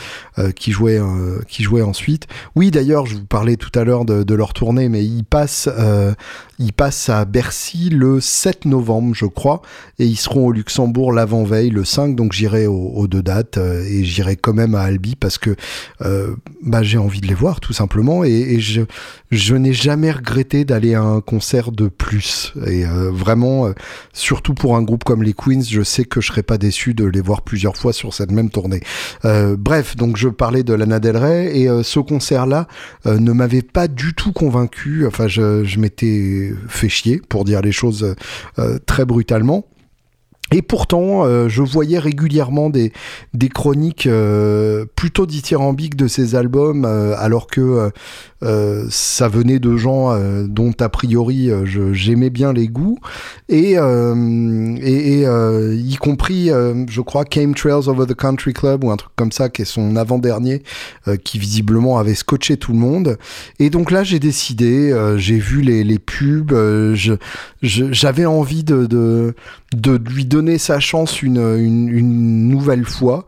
qui 0.55 0.71
jouaient 0.71 1.00
qui 1.47 1.63
jouaient 1.63 1.81
ensuite. 1.81 2.27
Oui, 2.55 2.71
d'ailleurs, 2.71 3.05
je 3.05 3.15
vous 3.15 3.25
parlais 3.25 3.57
tout 3.57 3.77
à 3.77 3.83
l'heure 3.83 4.05
de, 4.05 4.35
leur 4.35 4.53
tournée, 4.53 4.89
mais 4.89 5.03
ils 5.03 5.24
passent 5.24 5.69
ils 6.57 6.74
passent 6.74 7.09
à 7.09 7.25
Bercy 7.25 7.89
le 7.89 8.21
7 8.21 8.65
novembre, 8.65 9.13
je 9.13 9.25
crois, 9.25 9.62
et 10.00 10.05
ils 10.05 10.15
seront 10.15 10.47
au 10.47 10.51
Luxembourg 10.51 11.12
l'avant-veille, 11.12 11.69
le 11.69 11.83
5. 11.83 12.15
Donc 12.15 12.31
j'irai 12.31 12.67
aux, 12.67 13.07
deux 13.07 13.21
dates 13.21 13.57
et 13.57 14.03
j'irai 14.03 14.35
quand 14.35 14.53
même 14.53 14.75
à 14.75 14.81
Albi 14.81 15.15
parce 15.15 15.38
que 15.38 15.55
euh, 16.01 16.35
bah, 16.63 16.83
j'ai 16.83 16.97
envie 16.97 17.21
de 17.21 17.27
les 17.27 17.33
voir 17.33 17.59
tout 17.59 17.74
simplement 17.74 18.24
et, 18.24 18.59
je, 18.59 18.81
je 19.31 19.55
n'ai 19.55 19.74
jamais 19.74 20.12
regretté 20.12 20.65
d'aller 20.65 20.95
à 20.95 21.01
un 21.01 21.21
concert 21.21 21.71
de 21.71 21.88
plus 21.88 22.53
et 22.65 22.85
euh, 22.85 23.12
vraiment 23.12 23.67
euh, 23.67 23.74
surtout 24.13 24.53
pour 24.53 24.75
un 24.75 24.81
groupe 24.81 25.03
comme 25.03 25.24
les 25.24 25.33
Queens 25.33 25.63
je 25.67 25.81
sais 25.81 26.05
que 26.05 26.21
je 26.21 26.27
serais 26.27 26.43
pas 26.43 26.57
déçu 26.57 26.93
de 26.93 27.05
les 27.05 27.21
voir 27.21 27.41
plusieurs 27.41 27.75
fois 27.75 27.93
sur 27.95 28.13
cette 28.13 28.31
même 28.31 28.49
tournée. 28.49 28.81
Bref 29.23 29.95
donc 29.95 30.17
je 30.17 30.29
parlais 30.29 30.63
de 30.63 30.73
Lana 30.73 30.99
Del 30.99 31.17
Rey 31.17 31.57
et 31.57 31.67
ce 31.83 31.99
concert 31.99 32.45
là 32.45 32.67
ne 33.05 33.31
m'avait 33.31 33.61
pas 33.61 33.87
du 33.87 34.13
tout 34.13 34.31
convaincu. 34.31 35.07
Enfin 35.07 35.27
je 35.27 35.79
m'étais 35.79 36.53
fait 36.67 36.89
chier 36.89 37.21
pour 37.27 37.45
dire 37.45 37.61
les 37.61 37.71
choses 37.71 38.15
très 38.85 39.05
brutalement 39.05 39.65
et 40.51 40.61
pourtant, 40.61 41.25
euh, 41.25 41.49
je 41.49 41.63
voyais 41.63 41.97
régulièrement 41.97 42.69
des, 42.69 42.93
des 43.33 43.49
chroniques 43.49 44.05
euh, 44.05 44.85
plutôt 44.95 45.25
dithyrambiques 45.25 45.95
de 45.95 46.07
ces 46.07 46.35
albums, 46.35 46.85
euh, 46.85 47.15
alors 47.17 47.47
que 47.47 47.91
ça 48.89 49.27
venait 49.27 49.57
de 49.57 49.75
gens 49.75 50.15
dont 50.47 50.71
a 50.79 50.87
priori 50.89 51.49
j'aimais 51.93 52.29
bien 52.29 52.53
les 52.53 52.67
goûts, 52.67 52.99
et, 53.49 53.71
et, 53.71 55.21
y 55.23 55.95
compris, 55.95 56.51
je 56.87 57.01
crois, 57.01 57.25
Came 57.25 57.55
Trails 57.55 57.89
Over 57.89 58.05
the 58.05 58.13
Country 58.13 58.53
Club 58.53 58.83
ou 58.83 58.91
un 58.91 58.97
truc 58.97 59.11
comme 59.15 59.31
ça, 59.31 59.49
qui 59.49 59.63
est 59.63 59.65
son 59.65 59.95
avant-dernier, 59.95 60.61
qui 61.23 61.39
visiblement 61.39 61.97
avait 61.97 62.13
scotché 62.13 62.57
tout 62.57 62.71
le 62.71 62.77
monde. 62.77 63.17
Et 63.57 63.71
donc 63.71 63.89
là, 63.89 64.03
j'ai 64.03 64.19
décidé, 64.19 64.95
j'ai 65.17 65.39
vu 65.39 65.61
les, 65.61 65.83
les 65.83 65.97
pubs, 65.97 66.53
j'avais 67.63 68.25
envie 68.25 68.63
de, 68.63 68.85
de, 68.85 69.33
de 69.75 69.99
lui 70.07 70.25
donner 70.25 70.35
sa 70.58 70.80
chance 70.80 71.22
une, 71.22 72.50
nouvelle 72.50 72.86
fois. 72.86 73.27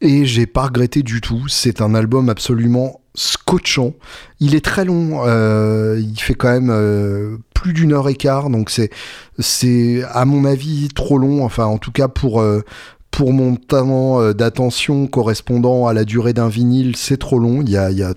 Et 0.00 0.26
j'ai 0.26 0.46
pas 0.46 0.64
regretté 0.64 1.02
du 1.02 1.20
tout. 1.20 1.46
C'est 1.48 1.80
un 1.80 1.94
album 1.94 2.28
absolument 2.28 3.00
scotchant. 3.14 3.92
Il 4.40 4.54
est 4.54 4.64
très 4.64 4.84
long. 4.84 5.22
Euh, 5.26 6.00
il 6.00 6.18
fait 6.18 6.34
quand 6.34 6.50
même 6.50 6.70
euh, 6.70 7.36
plus 7.54 7.72
d'une 7.72 7.92
heure 7.92 8.08
et 8.08 8.14
quart. 8.14 8.50
Donc 8.50 8.70
c'est, 8.70 8.90
c'est 9.38 10.02
à 10.10 10.24
mon 10.24 10.44
avis 10.44 10.88
trop 10.88 11.18
long. 11.18 11.44
Enfin, 11.44 11.66
en 11.66 11.78
tout 11.78 11.92
cas 11.92 12.08
pour, 12.08 12.40
euh, 12.40 12.64
pour 13.12 13.34
mon 13.34 13.56
temps 13.56 14.20
euh, 14.20 14.32
d'attention 14.32 15.06
correspondant 15.06 15.86
à 15.86 15.92
la 15.92 16.04
durée 16.04 16.32
d'un 16.32 16.48
vinyle, 16.48 16.96
c'est 16.96 17.18
trop 17.18 17.38
long. 17.38 17.62
Il 17.62 17.68
y 17.68 17.76
a, 17.76 17.90
il 17.90 17.98
y 17.98 18.02
a 18.02 18.14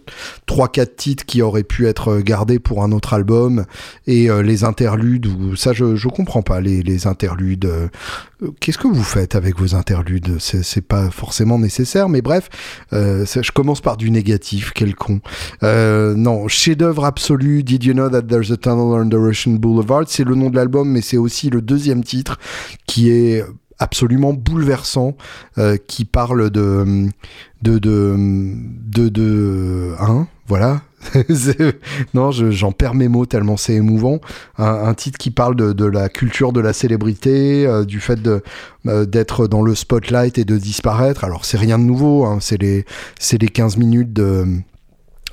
3-4 0.48 0.96
titres 0.96 1.26
qui 1.26 1.42
auraient 1.42 1.64
pu 1.64 1.86
être 1.86 2.20
gardés 2.20 2.60
pour 2.60 2.82
un 2.82 2.94
autre 2.94 3.14
album. 3.14 3.66
Et 4.08 4.30
euh, 4.30 4.42
les 4.42 4.64
interludes, 4.64 5.28
ça 5.56 5.74
je, 5.74 5.96
je 5.96 6.08
comprends 6.08 6.42
pas, 6.42 6.62
les, 6.62 6.82
les 6.82 7.08
interludes. 7.08 7.66
Euh, 7.66 7.88
qu'est-ce 8.62 8.78
que 8.78 8.88
vous 8.88 9.04
faites 9.04 9.36
avec 9.36 9.60
vos 9.60 9.76
interludes? 9.76 10.38
C'est 10.40 10.88
pas 10.88 11.10
forcément 11.12 11.60
nécessaire, 11.60 12.08
mais 12.08 12.22
bref, 12.22 12.50
je 12.92 13.52
commence 13.52 13.82
par 13.82 13.98
du 13.98 14.12
négatif, 14.12 14.72
quel 14.74 14.96
con. 14.96 15.20
non, 15.62 16.48
chef-d'œuvre 16.48 17.04
absolu, 17.04 17.64
Did 17.64 17.84
You 17.84 17.94
Know 17.94 18.10
That 18.10 18.24
There's 18.24 18.52
a 18.52 18.58
Tunnel 18.58 18.98
Under 18.98 19.20
Russian 19.20 19.52
Boulevard 19.54 20.06
C'est 20.08 20.24
le 20.24 20.36
nom 20.36 20.50
de 20.50 20.56
l'album, 20.56 20.90
mais 20.90 21.02
c'est 21.02 21.18
aussi 21.18 21.50
le 21.50 21.62
deuxième 21.62 22.04
titre 22.04 22.40
qui 22.88 23.10
est 23.10 23.44
absolument 23.80 24.34
bouleversant 24.34 25.16
euh, 25.58 25.78
qui 25.88 26.06
parle 26.06 26.50
de 26.50 27.08
de 27.62 27.78
de 27.80 28.16
de, 28.88 29.10
de 29.10 29.94
hein, 30.00 30.28
voilà. 30.48 30.82
Non 32.14 32.32
j'en 32.32 32.72
perds 32.72 32.96
mes 32.96 33.08
mots 33.08 33.26
tellement 33.26 33.58
c'est 33.58 33.76
émouvant. 33.76 34.20
Un, 34.58 34.94
titre 34.94 35.18
qui 35.18 35.30
parle 35.30 35.56
de, 35.56 35.72
de, 35.72 35.86
la 35.86 36.10
culture 36.10 36.52
de 36.52 36.60
la 36.60 36.74
célébrité 36.74 37.68
euh, 37.68 37.86
du 37.86 38.00
fait 38.00 38.20
euh, 38.28 39.06
d'être 39.06 39.48
dans 39.48 39.62
le 39.62 39.76
spotlight 39.76 40.38
et 40.38 40.46
de 40.46 40.58
disparaître. 40.58 41.24
Alors 41.24 41.46
c'est 41.46 41.58
rien 41.58 41.78
de 41.78 41.84
nouveau 41.84 42.26
hein, 42.26 42.40
c'est 42.42 42.60
les 42.60 42.86
c'est 43.20 43.40
les 43.40 43.50
15 43.50 43.78
minutes 43.78 44.14
de 44.14 44.46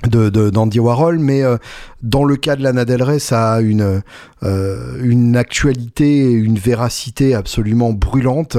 de 0.08 0.50
d'Andy 0.50 0.80
Warhol, 0.80 1.18
mais 1.18 1.42
euh, 1.42 1.56
dans 2.02 2.24
le 2.24 2.36
cas 2.36 2.56
de 2.56 2.62
Lana 2.62 2.84
Del 2.84 3.02
Rey, 3.02 3.18
ça 3.18 3.54
a 3.54 3.60
une 3.60 4.02
euh, 4.42 4.98
une 5.02 5.36
actualité, 5.36 6.30
une 6.32 6.58
véracité 6.58 7.34
absolument 7.34 7.92
brûlante, 7.92 8.56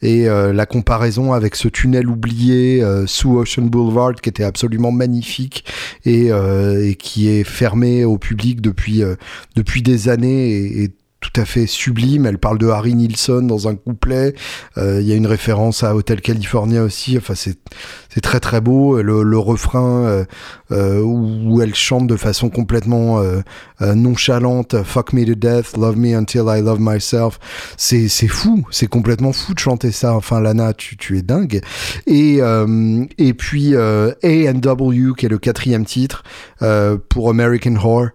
et 0.00 0.28
euh, 0.28 0.52
la 0.52 0.66
comparaison 0.66 1.32
avec 1.32 1.54
ce 1.54 1.68
tunnel 1.68 2.08
oublié 2.08 2.82
sous 3.06 3.38
Ocean 3.38 3.66
Boulevard 3.66 4.14
qui 4.14 4.28
était 4.28 4.44
absolument 4.44 4.92
magnifique 4.92 5.64
et, 6.04 6.28
et 6.28 6.94
qui 6.94 7.28
est 7.28 7.44
fermé 7.44 8.04
au 8.04 8.18
public 8.18 8.60
depuis 8.60 9.02
depuis 9.56 9.82
des 9.82 10.08
années 10.08 10.50
et, 10.50 10.84
et 10.84 10.90
tout 11.20 11.40
à 11.40 11.44
fait 11.44 11.66
sublime. 11.66 12.26
Elle 12.26 12.38
parle 12.38 12.58
de 12.58 12.68
Harry 12.68 12.94
Nilsson 12.94 13.42
dans 13.42 13.68
un 13.68 13.74
couplet. 13.74 14.34
Il 14.76 15.02
y 15.02 15.12
a 15.12 15.16
une 15.16 15.26
référence 15.26 15.82
à 15.82 15.94
Hotel 15.94 16.20
California 16.20 16.82
aussi. 16.82 17.18
Enfin, 17.18 17.34
c'est 17.34 17.58
c'est 18.18 18.22
très 18.22 18.40
très 18.40 18.60
beau. 18.60 19.00
Le, 19.00 19.22
le 19.22 19.38
refrain 19.38 20.04
euh, 20.06 20.24
euh, 20.72 21.00
où, 21.00 21.62
elle 21.62 21.74
chante 21.76 22.08
de 22.08 22.16
façon 22.16 22.50
complètement 22.50 23.20
euh, 23.20 23.42
nonchalante, 23.94 24.82
"Fuck 24.82 25.12
me 25.12 25.24
to 25.24 25.36
death, 25.36 25.76
love 25.76 25.96
me 25.96 26.16
until 26.16 26.42
I 26.48 26.60
love 26.60 26.80
myself", 26.80 27.38
c'est 27.76 28.08
c'est 28.08 28.26
fou, 28.26 28.64
c'est 28.72 28.88
complètement 28.88 29.32
fou 29.32 29.54
de 29.54 29.60
chanter 29.60 29.92
ça. 29.92 30.14
Enfin, 30.14 30.40
Lana, 30.40 30.72
tu, 30.72 30.96
tu 30.96 31.16
es 31.16 31.22
dingue. 31.22 31.60
Et 32.08 32.40
et 33.18 33.34
puis 33.34 33.76
A 33.76 34.14
and 34.24 34.58
W 34.60 35.12
qui 35.16 35.26
est 35.26 35.28
le 35.28 35.38
quatrième 35.38 35.84
titre 35.84 36.24
pour 37.08 37.30
American 37.30 37.76
Horror. 37.76 38.08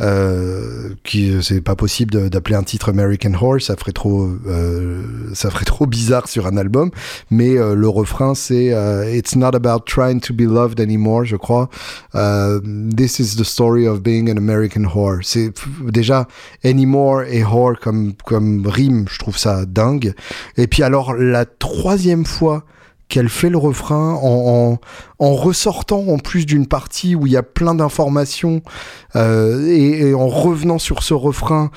Euh, 0.00 0.94
qui 1.04 1.30
c'est 1.42 1.60
pas 1.60 1.76
possible 1.76 2.30
d'appeler 2.30 2.56
un 2.56 2.62
titre 2.62 2.88
American 2.88 3.34
Horror, 3.34 3.60
ça 3.60 3.76
ferait 3.76 3.92
trop, 3.92 4.30
euh, 4.46 5.02
ça 5.34 5.50
ferait 5.50 5.66
trop 5.66 5.84
bizarre 5.84 6.26
sur 6.26 6.46
un 6.46 6.56
album. 6.56 6.90
Mais 7.30 7.54
le 7.54 7.88
refrain 7.88 8.34
c'est 8.34 8.72
It's 9.12 9.36
not 9.36 9.49
about 9.54 9.86
trying 9.86 10.20
to 10.20 10.32
be 10.32 10.46
loved 10.46 10.80
anymore, 10.80 11.24
je 11.24 11.36
crois. 11.36 11.68
Uh, 12.14 12.60
this 12.64 13.18
is 13.20 13.36
the 13.36 13.44
story 13.44 13.86
of 13.86 14.02
being 14.02 14.28
an 14.30 14.36
American 14.36 14.84
whore. 14.84 15.20
C'est 15.22 15.52
déjà 15.84 16.26
anymore 16.64 17.22
et 17.22 17.42
whore 17.42 17.78
comme 17.80 18.14
comme 18.24 18.66
rime, 18.66 19.06
je 19.10 19.18
trouve 19.18 19.38
ça 19.38 19.64
dingue. 19.66 20.14
Et 20.56 20.66
puis 20.66 20.82
alors 20.82 21.14
la 21.14 21.44
troisième 21.44 22.24
fois 22.24 22.64
qu'elle 23.10 23.28
fait 23.28 23.50
le 23.50 23.58
refrain 23.58 24.18
en, 24.22 24.78
en, 25.18 25.34
ressortant 25.34 26.04
en 26.06 26.18
plus 26.18 26.46
d'une 26.46 26.66
partie 26.66 27.14
où 27.14 27.26
il 27.26 27.32
y 27.32 27.36
a 27.36 27.42
plein 27.42 27.74
d'informations 27.74 28.62
euh, 29.16 29.66
et, 29.66 30.14
en 30.14 30.28
revenant 30.28 30.78
sur 30.78 31.02
ce 31.02 31.12
refrain 31.12 31.70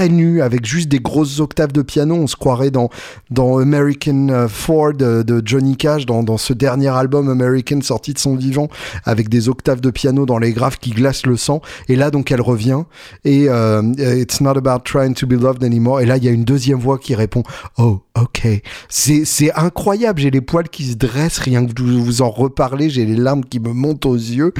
très 0.00 0.08
nu 0.08 0.40
avec 0.40 0.64
juste 0.64 0.88
des 0.88 0.98
grosses 0.98 1.40
octaves 1.40 1.72
de 1.72 1.82
piano. 1.82 2.14
On 2.14 2.26
se 2.26 2.34
croirait 2.34 2.70
dans, 2.70 2.88
dans 3.30 3.58
American 3.58 4.30
euh, 4.30 4.48
Ford 4.48 4.94
de, 4.94 5.42
Johnny 5.44 5.76
Cash, 5.76 6.06
dans, 6.06 6.22
dans 6.22 6.38
ce 6.38 6.54
dernier 6.54 6.88
album 6.88 7.28
American 7.28 7.82
sorti 7.82 8.14
de 8.14 8.18
son 8.18 8.34
vivant, 8.34 8.68
avec 9.04 9.28
des 9.28 9.50
octaves 9.50 9.82
de 9.82 9.90
piano 9.90 10.24
dans 10.24 10.38
les 10.38 10.52
graves 10.52 10.78
qui 10.78 10.92
glacent 10.92 11.26
le 11.26 11.36
sang. 11.36 11.60
Et 11.90 11.96
là, 11.96 12.10
donc, 12.10 12.32
elle 12.32 12.40
revient. 12.40 12.84
Et 13.26 13.50
euh, 13.50 13.82
It's 13.98 14.40
not 14.40 14.56
about 14.56 14.84
trying 14.84 15.12
to 15.12 15.26
be 15.26 15.34
loved 15.34 15.62
anymore. 15.62 16.00
Et 16.00 16.06
là, 16.06 16.16
il 16.16 16.24
y 16.24 16.28
a 16.28 16.32
une 16.32 16.44
deuxième 16.44 16.78
voix 16.78 16.98
qui 16.98 17.14
répond 17.14 17.42
Oh, 17.76 18.00
ok. 18.18 18.48
C'est 18.88 19.52
incroyable. 19.54 20.22
J'ai 20.22 20.30
les 20.30 20.40
poils 20.40 20.70
qui 20.70 20.84
se 20.84 20.94
dressent 20.94 21.40
rien 21.40 21.66
que 21.66 21.78
vous, 21.78 22.02
vous 22.02 22.22
en 22.22 22.30
reparler. 22.30 22.88
J'ai 22.88 23.04
les 23.04 23.16
larmes 23.16 23.44
qui 23.44 23.60
me 23.60 23.74
montent 23.74 24.06
aux 24.06 24.14
yeux. 24.14 24.54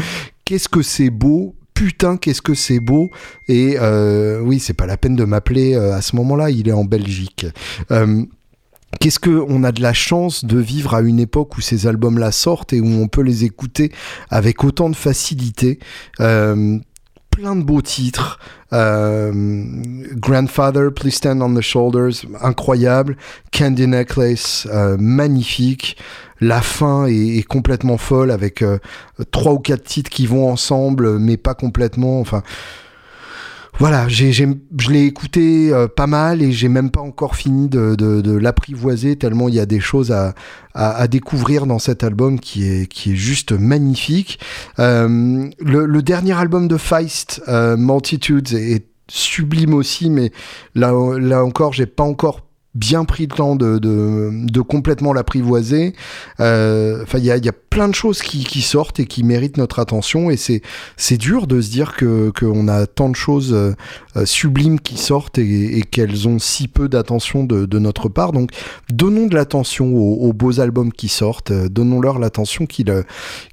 Qu'est-ce 0.45 0.69
que 0.69 0.83
c'est 0.83 1.09
beau 1.09 1.55
putain, 1.81 2.19
qu'est-ce 2.19 2.43
que 2.43 2.53
c'est 2.53 2.79
beau. 2.79 3.11
Et 3.49 3.77
euh, 3.81 4.39
oui, 4.41 4.61
c'est 4.61 4.75
pas 4.75 4.85
la 4.85 4.99
peine 4.99 5.17
de 5.17 5.25
m'appeler 5.25 5.75
euh, 5.75 5.95
à 5.95 6.03
ce 6.03 6.15
moment-là, 6.17 6.51
il 6.51 6.69
est 6.69 6.73
en 6.73 6.85
Belgique. 6.85 7.47
Euh, 7.91 8.23
qu'est-ce 9.01 9.19
que 9.19 9.43
on 9.49 9.65
a 9.65 9.73
de 9.73 9.81
la 9.81 9.95
chance 9.95 10.45
de 10.45 10.59
vivre 10.59 10.93
à 10.93 11.01
une 11.01 11.19
époque 11.19 11.57
où 11.57 11.63
ces 11.63 11.87
albums-là 11.87 12.33
sortent 12.33 12.75
et 12.75 12.83
où 12.83 12.87
on 12.87 13.09
peut 13.09 13.23
les 13.23 13.45
écouter 13.45 13.93
avec 14.29 14.63
autant 14.63 14.91
de 14.91 14.97
facilité. 14.97 15.79
Plein 17.31 17.57
de 17.57 17.63
beaux 17.63 17.83
titres. 17.83 18.39
Grandfather, 18.73 20.91
Please 20.95 21.17
Stand 21.17 21.43
on 21.43 21.55
the 21.55 21.61
Shoulders, 21.61 22.25
incroyable. 22.41 23.19
Candy 23.53 23.87
Necklace, 23.87 24.67
magnifique 24.99 25.99
la 26.41 26.63
fin 26.63 27.07
est, 27.07 27.47
complètement 27.47 27.99
folle 27.99 28.31
avec 28.31 28.63
euh, 28.63 28.79
trois 29.31 29.53
ou 29.53 29.59
quatre 29.59 29.85
titres 29.85 30.11
qui 30.11 30.27
vont 30.27 30.51
ensemble, 30.51 31.19
mais 31.19 31.37
pas 31.37 31.55
complètement. 31.55 32.21
Enfin, 32.21 32.43
voilà, 33.79 34.09
je 34.09 34.91
l'ai 34.91 35.05
écouté 35.05 35.73
euh, 35.73 35.89
pas 35.89 36.07
mal 36.07 36.43
et 36.43 36.53
j'ai 36.53 36.69
même 36.69 36.91
pas 36.91 37.00
encore 37.00 37.37
fini 37.37 37.69
de, 37.69 38.37
l'apprivoiser 38.37 39.17
tellement 39.17 39.49
il 39.49 39.55
y 39.55 39.61
a 39.61 39.67
des 39.67 39.81
choses 39.81 40.12
à, 40.12 41.09
découvrir 41.09 41.67
dans 41.67 41.79
cet 41.79 42.05
album 42.05 42.39
qui 42.39 42.69
est, 42.69 42.87
qui 42.87 43.12
est 43.12 43.17
juste 43.17 43.53
magnifique. 43.53 44.39
Euh, 44.79 45.49
le, 45.59 46.03
dernier 46.03 46.33
album 46.33 46.69
de 46.69 46.77
Feist, 46.77 47.43
Multitudes, 47.49 48.53
est 48.55 48.87
sublime 49.09 49.75
aussi, 49.75 50.11
mais 50.11 50.31
là, 50.75 50.93
là 51.19 51.45
encore, 51.45 51.73
j'ai 51.73 51.87
pas 51.87 52.05
encore 52.05 52.43
bien 52.75 53.05
pris 53.05 53.25
le 53.25 53.35
temps 53.35 53.57
de, 53.57 53.79
de, 53.79 54.31
de 54.33 54.61
complètement 54.61 55.12
l'apprivoiser. 55.12 55.95
Euh, 56.39 57.03
enfin, 57.03 57.19
il 57.19 57.25
y 57.25 57.31
a, 57.31 57.53
plein 57.71 57.89
de 57.89 57.95
choses 57.95 58.21
qui, 58.21 58.45
qui, 58.45 58.62
sortent 58.62 59.00
et 59.00 59.07
qui 59.07 59.23
méritent 59.23 59.57
notre 59.57 59.79
attention 59.79 60.29
et 60.29 60.37
c'est 60.37 60.61
c'est 60.97 61.17
dur 61.17 61.47
de 61.47 61.61
se 61.61 61.71
dire 61.71 61.95
que 61.97 62.31
qu'on 62.39 62.67
a 62.67 62.87
tant 62.87 63.09
de 63.09 63.17
choses 63.17 63.53
euh, 63.53 63.75
sublimes 64.25 64.81
qui 64.81 64.97
sortent 64.97 65.39
et, 65.39 65.79
et 65.79 65.83
qu'elles 65.83 66.27
ont 66.27 66.41
si 66.41 66.67
peu 66.67 66.89
d'attention 66.89 67.45
de, 67.45 67.67
de, 67.67 67.79
notre 67.79 68.09
part. 68.09 68.33
Donc, 68.33 68.50
donnons 68.91 69.27
de 69.27 69.37
l'attention 69.37 69.95
aux, 69.95 70.29
aux, 70.29 70.33
beaux 70.33 70.59
albums 70.59 70.93
qui 70.93 71.09
sortent, 71.09 71.53
euh, 71.53 71.69
donnons-leur 71.69 72.19
l'attention 72.19 72.67
qu'ils 72.67 73.05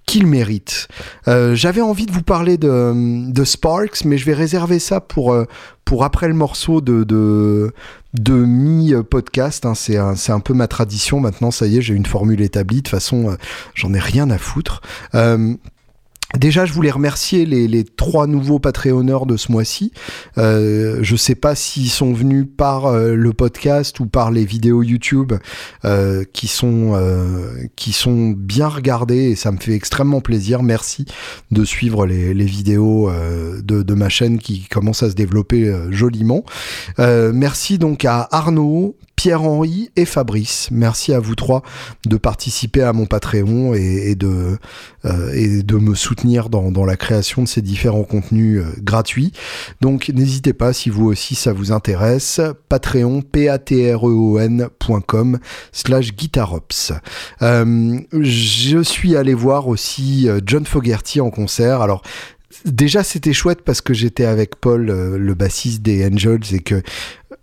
qu'ils 0.08 0.26
méritent. 0.26 0.88
Euh, 1.28 1.54
J'avais 1.54 1.82
envie 1.82 2.08
de 2.08 2.12
vous 2.12 2.24
parler 2.24 2.58
de, 2.58 3.32
de 3.32 3.44
Sparks, 3.44 4.04
mais 4.04 4.18
je 4.18 4.26
vais 4.26 4.34
réserver 4.34 4.80
ça 4.80 5.00
pour 5.00 5.36
pour 5.88 6.04
après 6.04 6.28
le 6.28 6.34
morceau 6.34 6.82
de, 6.82 7.06
de, 7.06 7.72
de 8.14 8.34
mi-podcast. 8.34 9.66
Hein, 9.66 9.74
c'est 9.74 9.96
un, 9.96 10.16
un, 10.28 10.40
peu 10.42 10.54
ma 10.54 10.68
tradition 10.68 11.22
maintenant. 11.22 11.50
Ça 11.50 11.66
y 11.66 11.78
est, 11.78 11.82
j'ai 11.82 11.94
une 11.94 12.06
formule 12.06 12.42
établie. 12.42 12.78
De 12.78 12.82
toute 12.82 12.90
façon, 12.90 13.30
euh, 13.30 13.36
j'en 13.74 13.94
ai 13.94 14.00
rien 14.08 14.30
à 14.30 14.38
foutre. 14.38 14.82
Euh, 15.16 15.56
Déjà, 16.38 16.66
je 16.66 16.74
voulais 16.74 16.92
remercier 16.92 17.46
les, 17.46 17.86
trois 17.86 18.28
nouveaux 18.28 18.60
Patreonneurs 18.60 19.26
de 19.26 19.38
ce 19.38 19.50
mois-ci. 19.50 19.94
Euh, 20.38 21.00
je 21.02 21.16
sais 21.16 21.36
pas 21.36 21.56
s'ils 21.56 21.90
sont 21.90 22.12
venus 22.12 22.46
par 22.58 22.88
euh, 22.88 23.16
le 23.16 23.32
podcast 23.32 23.98
ou 24.02 24.08
par 24.08 24.30
les 24.30 24.44
vidéos 24.44 24.84
YouTube 24.84 25.32
qui 26.34 26.48
sont 26.50 27.00
qui 27.78 27.94
sont 27.94 28.32
bien 28.32 28.68
regardées 28.68 29.30
et 29.30 29.36
ça 29.38 29.54
me 29.54 29.58
fait 29.58 29.72
extrêmement 29.72 30.20
plaisir. 30.20 30.64
Merci 30.64 31.06
de 31.52 31.64
suivre 31.64 32.06
les, 32.06 32.34
les 32.34 32.46
vidéos 32.46 33.10
de, 33.10 33.82
de, 33.82 33.94
ma 33.94 34.10
chaîne 34.10 34.38
qui 34.38 34.68
commence 34.68 35.04
à 35.04 35.10
se 35.10 35.16
développer 35.16 35.74
joliment. 35.92 36.44
merci 36.98 37.78
donc 37.78 38.04
à 38.04 38.28
Arnaud, 38.32 38.98
Pierre-Henri 39.18 39.90
et 39.96 40.06
Fabrice. 40.06 40.70
Merci 40.72 41.12
à 41.12 41.20
vous 41.20 41.34
trois 41.34 41.64
de 42.06 42.18
participer 42.18 42.84
à 42.84 42.94
mon 42.94 43.08
Patreon 43.08 43.74
et, 43.74 44.14
de, 44.14 44.60
euh, 45.06 45.34
et 45.34 45.64
de 45.64 45.76
me 45.76 45.96
soutenir 45.96 46.50
dans, 46.50 46.72
dans, 46.72 46.86
la 46.86 46.96
création 46.98 47.42
de 47.42 47.48
ces 47.48 47.64
différents 47.64 48.04
contenus 48.04 48.62
euh, 48.62 48.70
gratuits. 48.80 49.34
Donc 49.82 50.10
n'hésitez 50.10 50.54
pas 50.54 50.72
si 50.72 50.92
vous 50.92 51.08
aussi 51.08 51.34
ça 51.34 51.52
vous 51.52 51.72
intéresse. 51.72 52.40
Patreon, 52.70 53.24
p 53.24 53.50
a 53.50 53.58
t 53.58 53.92
r 53.92 54.08
e 54.08 54.14
o 54.14 54.40
n.com 54.40 55.40
slash 55.72 56.14
guitarops. 56.14 56.94
Euh, 57.42 58.00
je 58.14 58.84
suis 58.84 59.16
allé 59.18 59.34
voir 59.34 59.68
aussi 59.68 60.30
John 60.46 60.66
Fogerty 60.66 61.22
en 61.22 61.32
concert. 61.32 61.82
Alors 61.82 62.04
déjà 62.66 63.04
c'était 63.04 63.34
chouette 63.34 63.64
parce 63.64 63.82
que 63.82 63.96
j'étais 63.96 64.26
avec 64.26 64.58
Paul, 64.58 64.86
le 64.86 65.34
bassiste 65.34 65.82
des 65.82 66.06
Angels, 66.06 66.54
et 66.54 66.60
que 66.60 66.84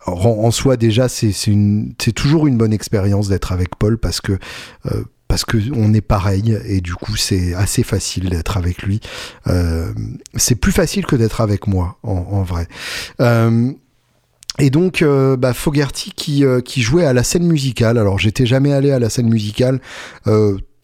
en, 0.06 0.50
soi 0.50 0.76
déjà 0.76 1.08
c'est 1.08 2.12
toujours 2.14 2.46
une 2.46 2.56
bonne 2.56 2.72
expérience 2.72 3.28
d'être 3.28 3.52
avec 3.52 3.76
Paul 3.76 3.98
parce 3.98 4.20
que 4.20 4.32
euh, 4.86 5.04
parce 5.28 5.44
que 5.44 5.56
on 5.74 5.94
est 5.94 6.02
pareil 6.02 6.58
et 6.66 6.80
du 6.80 6.94
coup 6.94 7.16
c'est 7.16 7.54
assez 7.54 7.82
facile 7.82 8.28
d'être 8.30 8.56
avec 8.56 8.82
lui. 8.82 9.00
Euh, 9.46 9.92
c'est 10.36 10.54
plus 10.54 10.72
facile 10.72 11.06
que 11.06 11.16
d'être 11.16 11.40
avec 11.40 11.66
moi 11.66 11.98
en, 12.02 12.42
vrai. 12.42 12.68
Euh, 13.20 13.72
et 14.60 14.70
donc, 14.70 15.02
bah, 15.02 15.52
Fogerty 15.52 16.12
qui, 16.12 16.44
qui 16.64 16.82
jouait 16.82 17.04
à 17.04 17.12
la 17.12 17.24
scène 17.24 17.44
musicale. 17.44 17.98
Alors, 17.98 18.20
j'étais 18.20 18.46
jamais 18.46 18.72
allé 18.72 18.92
à 18.92 19.00
la 19.00 19.10
scène 19.10 19.28
musicale 19.28 19.80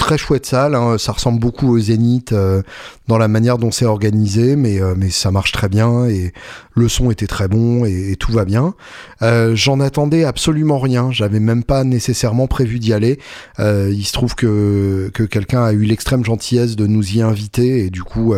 très 0.01 0.17
chouette 0.19 0.47
salle. 0.47 0.75
Hein. 0.75 0.97
Ça 0.99 1.13
ressemble 1.13 1.39
beaucoup 1.39 1.69
au 1.69 1.79
Zénith 1.79 2.33
euh, 2.33 2.63
dans 3.07 3.19
la 3.19 3.29
manière 3.29 3.59
dont 3.59 3.71
c'est 3.71 3.85
organisé, 3.85 4.57
mais, 4.57 4.81
euh, 4.81 4.95
mais 4.97 5.11
ça 5.11 5.31
marche 5.31 5.53
très 5.53 5.69
bien 5.69 6.07
et 6.07 6.33
le 6.75 6.89
son 6.89 7.11
était 7.11 7.27
très 7.27 7.49
bon 7.49 7.85
et, 7.85 8.17
tout 8.19 8.33
va 8.33 8.45
bien. 8.45 8.75
Euh, 9.23 9.55
j'en 9.55 9.79
attendais 9.79 10.25
absolument 10.25 10.79
rien. 10.79 11.13
J'avais 11.13 11.39
même 11.39 11.63
pas 11.63 11.85
nécessairement 11.85 12.47
prévu 12.47 12.79
d'y 12.79 12.93
aller. 12.93 13.19
il 13.59 14.05
se 14.05 14.13
trouve 14.13 14.35
que, 14.35 15.11
que 15.13 15.23
quelqu'un 15.23 15.65
a 15.65 15.73
eu 15.73 15.83
l'extrême 15.83 16.25
gentillesse 16.25 16.77
de 16.77 16.87
nous 16.87 17.17
y 17.17 17.21
inviter 17.21 17.85
et 17.85 17.91
du 17.91 18.03
coup, 18.03 18.35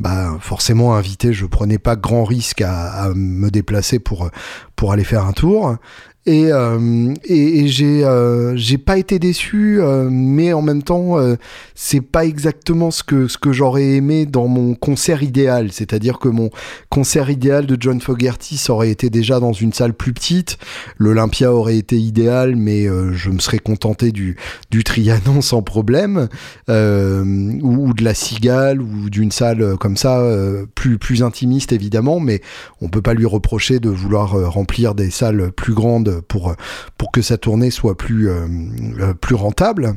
bah, 0.00 0.36
forcément 0.40 0.96
invité, 0.96 1.34
je 1.34 1.44
prenais 1.44 1.78
pas 1.78 1.94
grand 1.94 2.24
risque 2.24 2.62
à, 2.62 3.04
à 3.04 3.14
me 3.14 3.50
déplacer 3.50 3.98
pour, 3.98 4.30
pour 4.76 4.92
aller 4.92 5.04
faire 5.04 5.26
un 5.26 5.32
tour. 5.32 5.76
Et, 6.24 6.52
euh, 6.52 7.12
et, 7.24 7.66
j'ai 7.66 8.04
euh, 8.04 8.56
j'ai 8.56 8.78
pas 8.78 8.96
été 8.96 9.18
déçu, 9.18 9.80
euh, 9.80 10.08
mais 10.08 10.52
en 10.52 10.62
même 10.62 10.84
temps, 10.84 11.18
euh, 11.18 11.34
c'est 11.74 12.00
pas 12.00 12.24
exactement 12.24 12.92
ce 12.92 13.02
que 13.02 13.26
ce 13.26 13.38
que 13.38 13.50
j'aurais 13.50 13.96
aimé 13.96 14.24
dans 14.24 14.46
mon 14.46 14.76
concert 14.76 15.24
idéal. 15.24 15.72
C'est-à-dire 15.72 16.20
que 16.20 16.28
mon 16.28 16.50
concert 16.90 17.28
idéal 17.28 17.66
de 17.66 17.76
John 17.78 18.00
Fogerty 18.00 18.56
ça 18.56 18.72
aurait 18.72 18.90
été 18.90 19.10
déjà 19.10 19.40
dans 19.40 19.52
une 19.52 19.72
salle 19.72 19.94
plus 19.94 20.12
petite. 20.12 20.58
L'Olympia 20.96 21.52
aurait 21.52 21.76
été 21.76 21.98
idéal, 21.98 22.54
mais 22.54 22.84
je 22.84 23.30
me 23.30 23.40
serais 23.40 23.58
contenté 23.58 24.12
du 24.12 24.36
du 24.70 24.84
Trianon 24.84 25.40
sans 25.40 25.62
problème, 25.62 26.28
ou, 26.68 26.72
ou, 26.72 27.94
de 27.94 28.04
la 28.04 28.14
Cigale 28.14 28.80
ou 28.80 29.10
d'une 29.10 29.32
salle 29.32 29.76
comme 29.78 29.96
ça 29.96 30.24
plus 30.76 30.98
plus 30.98 31.24
intimiste 31.24 31.72
évidemment. 31.72 32.20
Mais 32.20 32.42
on 32.80 32.88
peut 32.88 33.02
pas 33.02 33.14
lui 33.14 33.26
reprocher 33.26 33.80
de 33.80 33.88
vouloir 33.90 34.30
remplir 34.52 34.94
des 34.94 35.10
salles 35.10 35.50
plus 35.50 35.74
grandes 35.74 36.11
pour, 36.20 36.54
pour 36.98 37.12
que 37.12 37.22
sa 37.22 37.38
tournée 37.38 37.70
soit 37.70 37.96
plus, 37.96 38.28
euh, 38.28 38.46
euh, 39.00 39.14
rentable. 39.34 39.94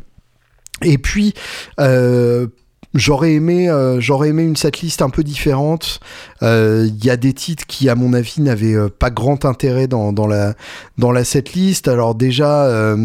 Et 0.81 0.97
puis, 0.97 1.33
euh, 1.79 2.47
J'aurais 2.95 3.33
aimé, 3.33 3.69
j'aurais 3.99 4.29
aimé 4.29 4.43
une 4.43 4.55
setlist 4.55 5.01
un 5.01 5.09
peu 5.09 5.21
différente. 5.21 5.99
Il 6.41 7.03
y 7.03 7.09
a 7.09 7.17
des 7.17 7.33
titres 7.33 7.65
qui, 7.67 7.89
à 7.89 7.95
mon 7.95 8.13
avis, 8.13 8.41
n'avaient 8.41 8.89
pas 8.89 9.09
grand 9.09 9.43
intérêt 9.43 9.87
dans, 9.87 10.13
dans 10.13 10.27
la 10.27 10.53
dans 10.97 11.11
la 11.11 11.25
setlist. 11.25 11.89
Alors 11.89 12.15
déjà, 12.15 12.95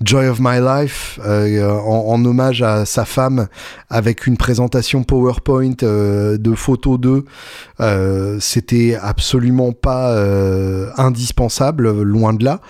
Joy 0.00 0.28
of 0.28 0.38
My 0.40 0.60
Life, 0.60 1.18
en, 1.24 2.24
hommage 2.24 2.62
à 2.62 2.86
sa 2.86 3.04
femme, 3.04 3.48
avec 3.90 4.28
une 4.28 4.36
présentation 4.36 5.02
PowerPoint 5.02 5.74
de 5.82 6.54
photos 6.54 7.00
d'eux, 7.00 7.24
c'était 8.38 8.96
absolument 9.02 9.72
pas 9.72 10.14
indispensable, 10.96 12.02
loin 12.02 12.34
de 12.34 12.44
là. 12.44 12.60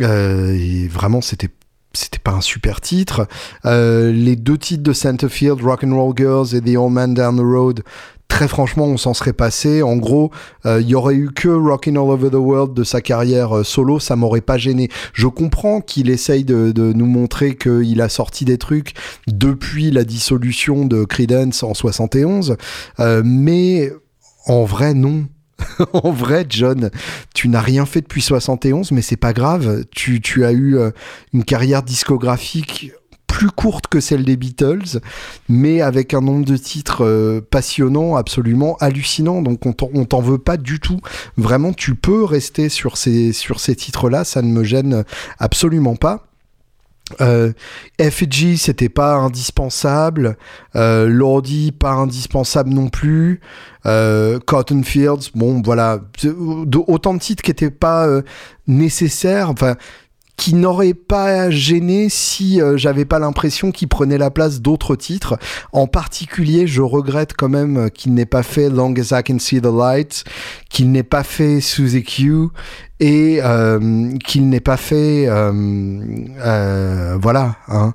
et 0.00 0.88
vraiment, 0.88 1.20
c'était 1.20 1.50
c'était 1.94 2.18
pas 2.18 2.32
un 2.32 2.40
super 2.40 2.80
titre. 2.80 3.26
Euh, 3.64 4.12
les 4.12 4.36
deux 4.36 4.58
titres 4.58 4.82
de 4.82 4.92
Centerfield, 4.92 5.60
Rock 5.62 5.84
and 5.84 5.94
Roll 5.94 6.14
Girls 6.16 6.54
et 6.54 6.60
The 6.60 6.76
Old 6.76 6.92
Man 6.92 7.14
Down 7.14 7.36
the 7.36 7.40
Road, 7.40 7.82
très 8.28 8.48
franchement, 8.48 8.86
on 8.86 8.96
s'en 8.96 9.14
serait 9.14 9.32
passé. 9.32 9.82
En 9.82 9.96
gros, 9.96 10.30
euh, 10.66 10.80
il 10.80 10.88
y 10.88 10.94
aurait 10.94 11.14
eu 11.14 11.30
que 11.30 11.48
Rockin' 11.48 11.96
All 11.96 12.10
Over 12.10 12.30
the 12.30 12.34
World 12.34 12.74
de 12.74 12.84
sa 12.84 13.00
carrière 13.00 13.58
euh, 13.58 13.64
solo, 13.64 13.98
ça 13.98 14.16
m'aurait 14.16 14.40
pas 14.40 14.58
gêné. 14.58 14.88
Je 15.12 15.26
comprends 15.26 15.80
qu'il 15.80 16.10
essaye 16.10 16.44
de, 16.44 16.72
nous 16.74 17.06
montrer 17.06 17.56
qu'il 17.56 18.00
a 18.00 18.08
sorti 18.08 18.44
des 18.44 18.58
trucs 18.58 18.94
depuis 19.26 19.90
la 19.90 20.04
dissolution 20.04 20.84
de 20.84 21.04
Creedence 21.04 21.62
en 21.62 21.74
71, 21.74 22.56
mais 23.24 23.92
en 24.46 24.64
vrai, 24.64 24.94
non. 24.94 25.26
en 25.92 26.10
vrai, 26.10 26.46
John, 26.48 26.90
tu 27.34 27.48
n'as 27.48 27.60
rien 27.60 27.86
fait 27.86 28.00
depuis 28.00 28.22
71, 28.22 28.92
mais 28.92 29.02
c'est 29.02 29.16
pas 29.16 29.32
grave. 29.32 29.84
Tu, 29.90 30.20
tu 30.20 30.44
as 30.44 30.52
eu 30.52 30.76
euh, 30.76 30.90
une 31.32 31.44
carrière 31.44 31.82
discographique 31.82 32.92
plus 33.26 33.50
courte 33.50 33.86
que 33.86 33.98
celle 33.98 34.24
des 34.24 34.36
Beatles, 34.36 35.00
mais 35.48 35.80
avec 35.80 36.12
un 36.12 36.20
nombre 36.20 36.44
de 36.44 36.56
titres 36.56 37.02
euh, 37.04 37.40
passionnants, 37.40 38.14
absolument 38.14 38.76
hallucinants. 38.78 39.40
Donc 39.40 39.64
on 39.64 39.72
t'en 40.04 40.20
veut 40.20 40.38
pas 40.38 40.58
du 40.58 40.80
tout. 40.80 41.00
Vraiment, 41.38 41.72
tu 41.72 41.94
peux 41.94 42.24
rester 42.24 42.68
sur 42.68 42.98
ces, 42.98 43.32
sur 43.32 43.58
ces 43.58 43.74
titres-là, 43.74 44.24
ça 44.24 44.42
ne 44.42 44.48
me 44.48 44.64
gêne 44.64 45.04
absolument 45.38 45.96
pas. 45.96 46.26
Euh, 47.20 47.52
FG, 48.00 48.56
c'était 48.56 48.88
pas 48.88 49.14
indispensable. 49.14 50.36
Euh, 50.76 51.06
Lordi, 51.06 51.72
pas 51.72 51.92
indispensable 51.92 52.70
non 52.70 52.88
plus. 52.88 53.40
Euh, 53.86 54.38
Cotton 54.46 54.82
bon, 55.34 55.60
voilà. 55.62 56.00
autant 56.86 57.14
de 57.14 57.18
titres 57.18 57.42
qui 57.42 57.50
n'étaient 57.50 57.70
pas 57.70 58.06
euh, 58.06 58.22
nécessaires. 58.66 59.50
Enfin, 59.50 59.76
qui 60.36 60.54
n'aurait 60.54 60.94
pas 60.94 61.50
gêné 61.50 62.08
si 62.08 62.60
euh, 62.60 62.76
j'avais 62.76 63.04
pas 63.04 63.18
l'impression 63.18 63.70
qu'il 63.70 63.88
prenait 63.88 64.18
la 64.18 64.30
place 64.30 64.60
d'autres 64.60 64.96
titres. 64.96 65.38
En 65.72 65.86
particulier, 65.86 66.66
je 66.66 66.82
regrette 66.82 67.34
quand 67.34 67.48
même 67.48 67.90
qu'il 67.90 68.14
n'ait 68.14 68.26
pas 68.26 68.42
fait 68.42 68.68
Long 68.68 68.94
as 68.96 69.16
I 69.18 69.22
Can 69.22 69.38
See 69.38 69.60
the 69.60 69.66
Light, 69.66 70.24
qu'il 70.68 70.90
n'ait 70.90 71.02
pas 71.02 71.22
fait 71.22 71.60
Suzy 71.60 72.02
Q 72.02 72.48
et 72.98 73.40
euh, 73.42 74.16
qu'il 74.24 74.48
n'ait 74.48 74.60
pas 74.60 74.76
fait 74.76 75.26
euh, 75.26 77.18
voilà 77.20 77.56
hein, 77.66 77.94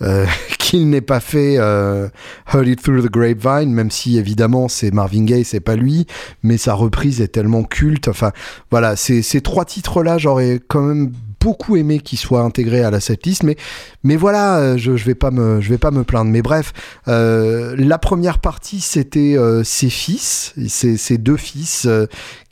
qu'il 0.58 0.90
n'ait 0.90 1.00
pas 1.00 1.20
fait 1.20 1.54
Heard 1.54 2.66
It 2.66 2.82
Through 2.82 3.02
the 3.02 3.10
Grapevine 3.10 3.72
même 3.72 3.92
si 3.92 4.18
évidemment 4.18 4.66
c'est 4.66 4.92
Marvin 4.92 5.24
Gaye 5.24 5.44
c'est 5.44 5.60
pas 5.60 5.76
lui 5.76 6.08
mais 6.42 6.56
sa 6.56 6.74
reprise 6.74 7.20
est 7.20 7.28
tellement 7.28 7.62
culte 7.62 8.08
enfin 8.08 8.32
voilà 8.72 8.96
ces, 8.96 9.22
ces 9.22 9.42
trois 9.42 9.64
titres 9.64 10.02
là 10.02 10.18
j'aurais 10.18 10.60
quand 10.66 10.82
même 10.82 11.12
beaucoup 11.40 11.76
aimé 11.76 12.00
qu'il 12.00 12.18
soit 12.18 12.40
intégré 12.40 12.82
à 12.82 12.90
la 12.90 13.00
setlist, 13.00 13.42
mais 13.42 13.56
mais 14.02 14.16
voilà, 14.16 14.58
euh, 14.58 14.76
je, 14.76 14.96
je 14.96 15.04
vais 15.04 15.14
pas 15.14 15.30
me 15.30 15.60
je 15.60 15.68
vais 15.68 15.78
pas 15.78 15.90
me 15.90 16.04
plaindre. 16.04 16.30
Mais 16.30 16.42
bref, 16.42 16.72
euh, 17.08 17.74
la 17.78 17.98
première 17.98 18.38
partie 18.38 18.80
c'était 18.80 19.36
euh, 19.36 19.62
ses 19.64 19.90
fils, 19.90 20.54
ses, 20.68 21.18
deux 21.18 21.36
fils 21.36 21.88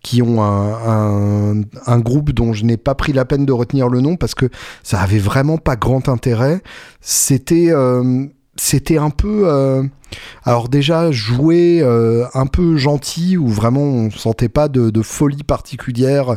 qui 0.03 0.23
ont 0.23 0.43
un, 0.43 1.63
un, 1.87 1.99
groupe 1.99 2.31
dont 2.33 2.53
je 2.53 2.65
n'ai 2.65 2.77
pas 2.77 2.95
pris 2.95 3.13
la 3.13 3.25
peine 3.25 3.45
de 3.45 3.53
retenir 3.53 3.89
le 3.89 4.01
nom 4.01 4.17
parce 4.17 4.35
que 4.35 4.49
ça 4.83 5.01
avait 5.01 5.19
vraiment 5.19 5.59
pas 5.59 5.77
grand 5.77 6.09
intérêt. 6.09 6.63
C'était 7.01 7.73
c'était 8.59 8.99
un 8.99 9.11
peu 9.11 9.43
euh, 9.47 9.83
alors 10.45 10.69
déjà 10.69 11.11
jouer 11.11 11.81
euh, 11.83 12.27
un 12.35 12.47
peu 12.47 12.77
gentil 12.77 13.37
où 13.37 13.49
vraiment 13.49 13.83
on 13.83 14.11
sentait 14.11 14.49
pas 14.49 14.69
de, 14.69 15.03
folie 15.03 15.43
particulière 15.43 16.37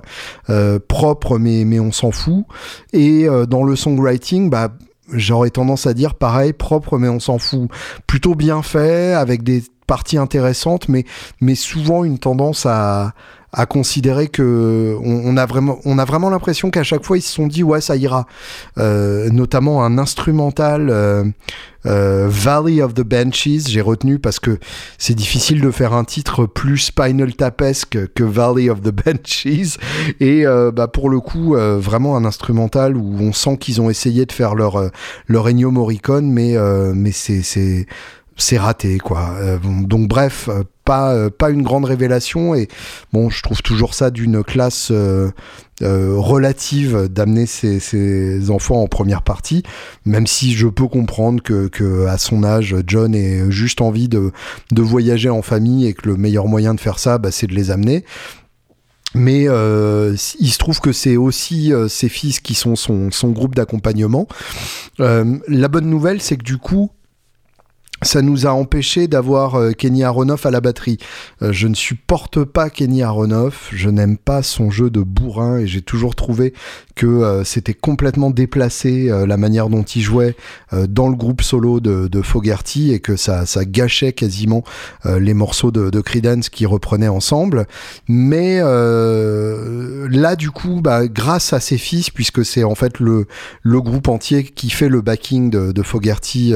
euh, 0.49 0.79
propre 0.85 1.37
mais 1.37 1.79
on 1.79 1.91
s'en 1.91 2.11
fout. 2.11 2.45
Et 2.93 3.27
dans 3.47 3.63
le 3.63 3.75
songwriting 3.75 4.49
bah 4.49 4.69
j'aurais 5.11 5.49
tendance 5.49 5.87
à 5.87 5.93
dire 5.93 6.15
pareil 6.15 6.53
propre 6.53 6.97
mais 6.97 7.09
on 7.09 7.19
s'en 7.19 7.37
fout. 7.37 7.69
Plutôt 8.07 8.35
bien 8.35 8.61
fait 8.61 9.13
avec 9.13 9.43
des 9.43 9.63
parties 9.87 10.17
intéressantes 10.17 10.87
mais 10.89 11.05
mais 11.41 11.55
souvent 11.55 12.03
une 12.03 12.19
tendance 12.19 12.65
à 12.65 13.13
à 13.51 13.65
considérer 13.65 14.27
que 14.27 14.95
on, 15.03 15.35
a 15.35 15.45
vraiment 15.45 15.79
on 15.85 15.97
a 15.97 16.05
vraiment 16.05 16.29
l'impression 16.29 16.69
qu'à 16.69 16.83
chaque 16.83 17.03
fois 17.03 17.17
ils 17.17 17.21
se 17.21 17.33
sont 17.33 17.47
dit 17.47 17.63
ouais 17.63 17.81
ça 17.81 17.95
ira. 17.95 18.27
Euh, 18.77 19.29
notamment 19.29 19.83
un 19.83 19.97
instrumental 19.97 20.89
euh, 20.89 21.23
euh, 21.85 22.27
Valley 22.29 22.81
of 22.81 22.93
the 22.93 23.01
Benches 23.01 23.67
j'ai 23.67 23.81
retenu 23.81 24.19
parce 24.19 24.39
que 24.39 24.59
c'est 24.97 25.15
difficile 25.15 25.61
de 25.61 25.71
faire 25.71 25.93
un 25.93 26.03
titre 26.03 26.45
plus 26.45 26.77
Spinal 26.77 27.33
Tapesque 27.33 27.97
que 28.13 28.23
Valley 28.23 28.69
of 28.69 28.81
the 28.81 28.91
Benches 28.91 29.47
et 30.19 30.45
bah 30.73 30.87
pour 30.87 31.09
le 31.09 31.19
coup 31.19 31.55
vraiment 31.55 32.17
un 32.17 32.25
instrumental 32.25 32.97
où 32.97 33.17
on 33.19 33.33
sent 33.33 33.57
qu'ils 33.57 33.81
ont 33.81 33.89
essayé 33.89 34.25
de 34.25 34.31
faire 34.31 34.55
leur 34.55 34.91
leur 35.27 35.47
Ennio 35.47 35.71
Morricone 35.71 36.31
mais 36.31 36.55
mais 36.93 37.11
c'est 37.11 37.87
c'est 38.39 38.57
raté 38.57 38.97
quoi. 38.97 39.35
Euh, 39.39 39.57
donc 39.63 40.07
bref, 40.07 40.49
euh, 40.49 40.63
pas 40.85 41.13
euh, 41.13 41.29
pas 41.29 41.49
une 41.49 41.61
grande 41.61 41.85
révélation 41.85 42.55
et 42.55 42.67
bon, 43.13 43.29
je 43.29 43.43
trouve 43.43 43.61
toujours 43.61 43.93
ça 43.93 44.09
d'une 44.11 44.43
classe 44.43 44.91
relative 45.81 47.07
d'amener 47.09 47.45
ses, 47.45 48.49
enfants 48.49 48.81
en 48.81 48.87
première 48.87 49.21
partie, 49.21 49.63
même 50.05 50.27
si 50.27 50.53
je 50.53 50.67
peux 50.67 50.87
comprendre 50.87 51.41
que, 51.41 52.05
à 52.07 52.17
son 52.17 52.43
âge, 52.43 52.75
John 52.85 53.15
ait 53.15 53.49
juste 53.49 53.81
envie 53.81 54.09
de, 54.09 54.31
de 54.71 54.81
voyager 54.81 55.29
en 55.29 55.41
famille 55.41 55.85
et 55.87 55.93
que 55.93 56.09
le 56.09 56.17
meilleur 56.17 56.47
moyen 56.47 56.73
de 56.73 56.79
faire 56.81 56.99
ça, 56.99 57.17
bah, 57.17 57.31
c'est 57.31 57.47
de 57.47 57.55
les 57.55 57.71
amener. 57.71 58.03
Mais 59.15 59.43
il 59.43 60.51
se 60.51 60.57
trouve 60.57 60.81
que 60.81 60.91
c'est 60.91 61.15
aussi 61.15 61.71
ses 61.87 62.09
fils 62.09 62.41
qui 62.41 62.55
sont 62.55 62.75
son, 62.75 63.09
son 63.09 63.29
groupe 63.29 63.55
d'accompagnement. 63.55 64.27
la 64.97 65.67
bonne 65.69 65.89
nouvelle, 65.89 66.21
c'est 66.21 66.35
que 66.35 66.43
du 66.43 66.57
coup, 66.57 66.91
ça 68.01 68.21
nous 68.21 68.47
a 68.47 68.51
empêché 68.51 69.07
d'avoir 69.07 69.55
euh, 69.55 69.71
Kenny 69.71 70.03
Aronoff 70.03 70.45
à 70.45 70.51
la 70.51 70.61
batterie. 70.61 70.97
Euh, 71.41 71.51
je 71.51 71.67
ne 71.67 71.75
supporte 71.75 72.43
pas 72.43 72.69
Kenny 72.69 73.03
Aronoff, 73.03 73.69
je 73.73 73.89
n'aime 73.89 74.17
pas 74.17 74.41
son 74.41 74.71
jeu 74.71 74.89
de 74.89 75.01
bourrin 75.01 75.59
et 75.59 75.67
j'ai 75.67 75.81
toujours 75.81 76.15
trouvé 76.15 76.53
que 76.95 77.05
euh, 77.05 77.43
c'était 77.43 77.73
complètement 77.73 78.29
déplacé 78.29 79.09
la 79.09 79.37
manière 79.37 79.69
dont 79.69 79.83
il 79.83 80.01
jouait 80.01 80.35
dans 80.87 81.07
le 81.07 81.15
groupe 81.15 81.41
solo 81.41 81.79
de, 81.79 82.07
de 82.07 82.21
Fogerty 82.21 82.93
et 82.93 82.99
que 82.99 83.15
ça, 83.15 83.45
gâchait 83.65 84.13
quasiment 84.13 84.63
les 85.05 85.33
morceaux 85.33 85.71
de, 85.71 85.89
de 85.89 86.01
Creedence 86.01 86.49
qui 86.49 86.65
reprenaient 86.65 87.07
ensemble. 87.07 87.65
Mais 88.07 88.59
là, 88.59 90.35
du 90.35 90.51
coup, 90.51 90.81
bah, 90.81 91.07
grâce 91.07 91.53
à 91.53 91.59
ses 91.59 91.77
fils, 91.77 92.09
puisque 92.09 92.45
c'est 92.45 92.63
en 92.63 92.75
fait 92.75 92.99
le, 92.99 93.25
groupe 93.65 94.07
entier 94.07 94.43
qui 94.43 94.69
fait 94.69 94.89
le 94.89 95.01
backing 95.01 95.49
de, 95.49 95.71
de 95.71 95.83
Fogerty 95.83 96.53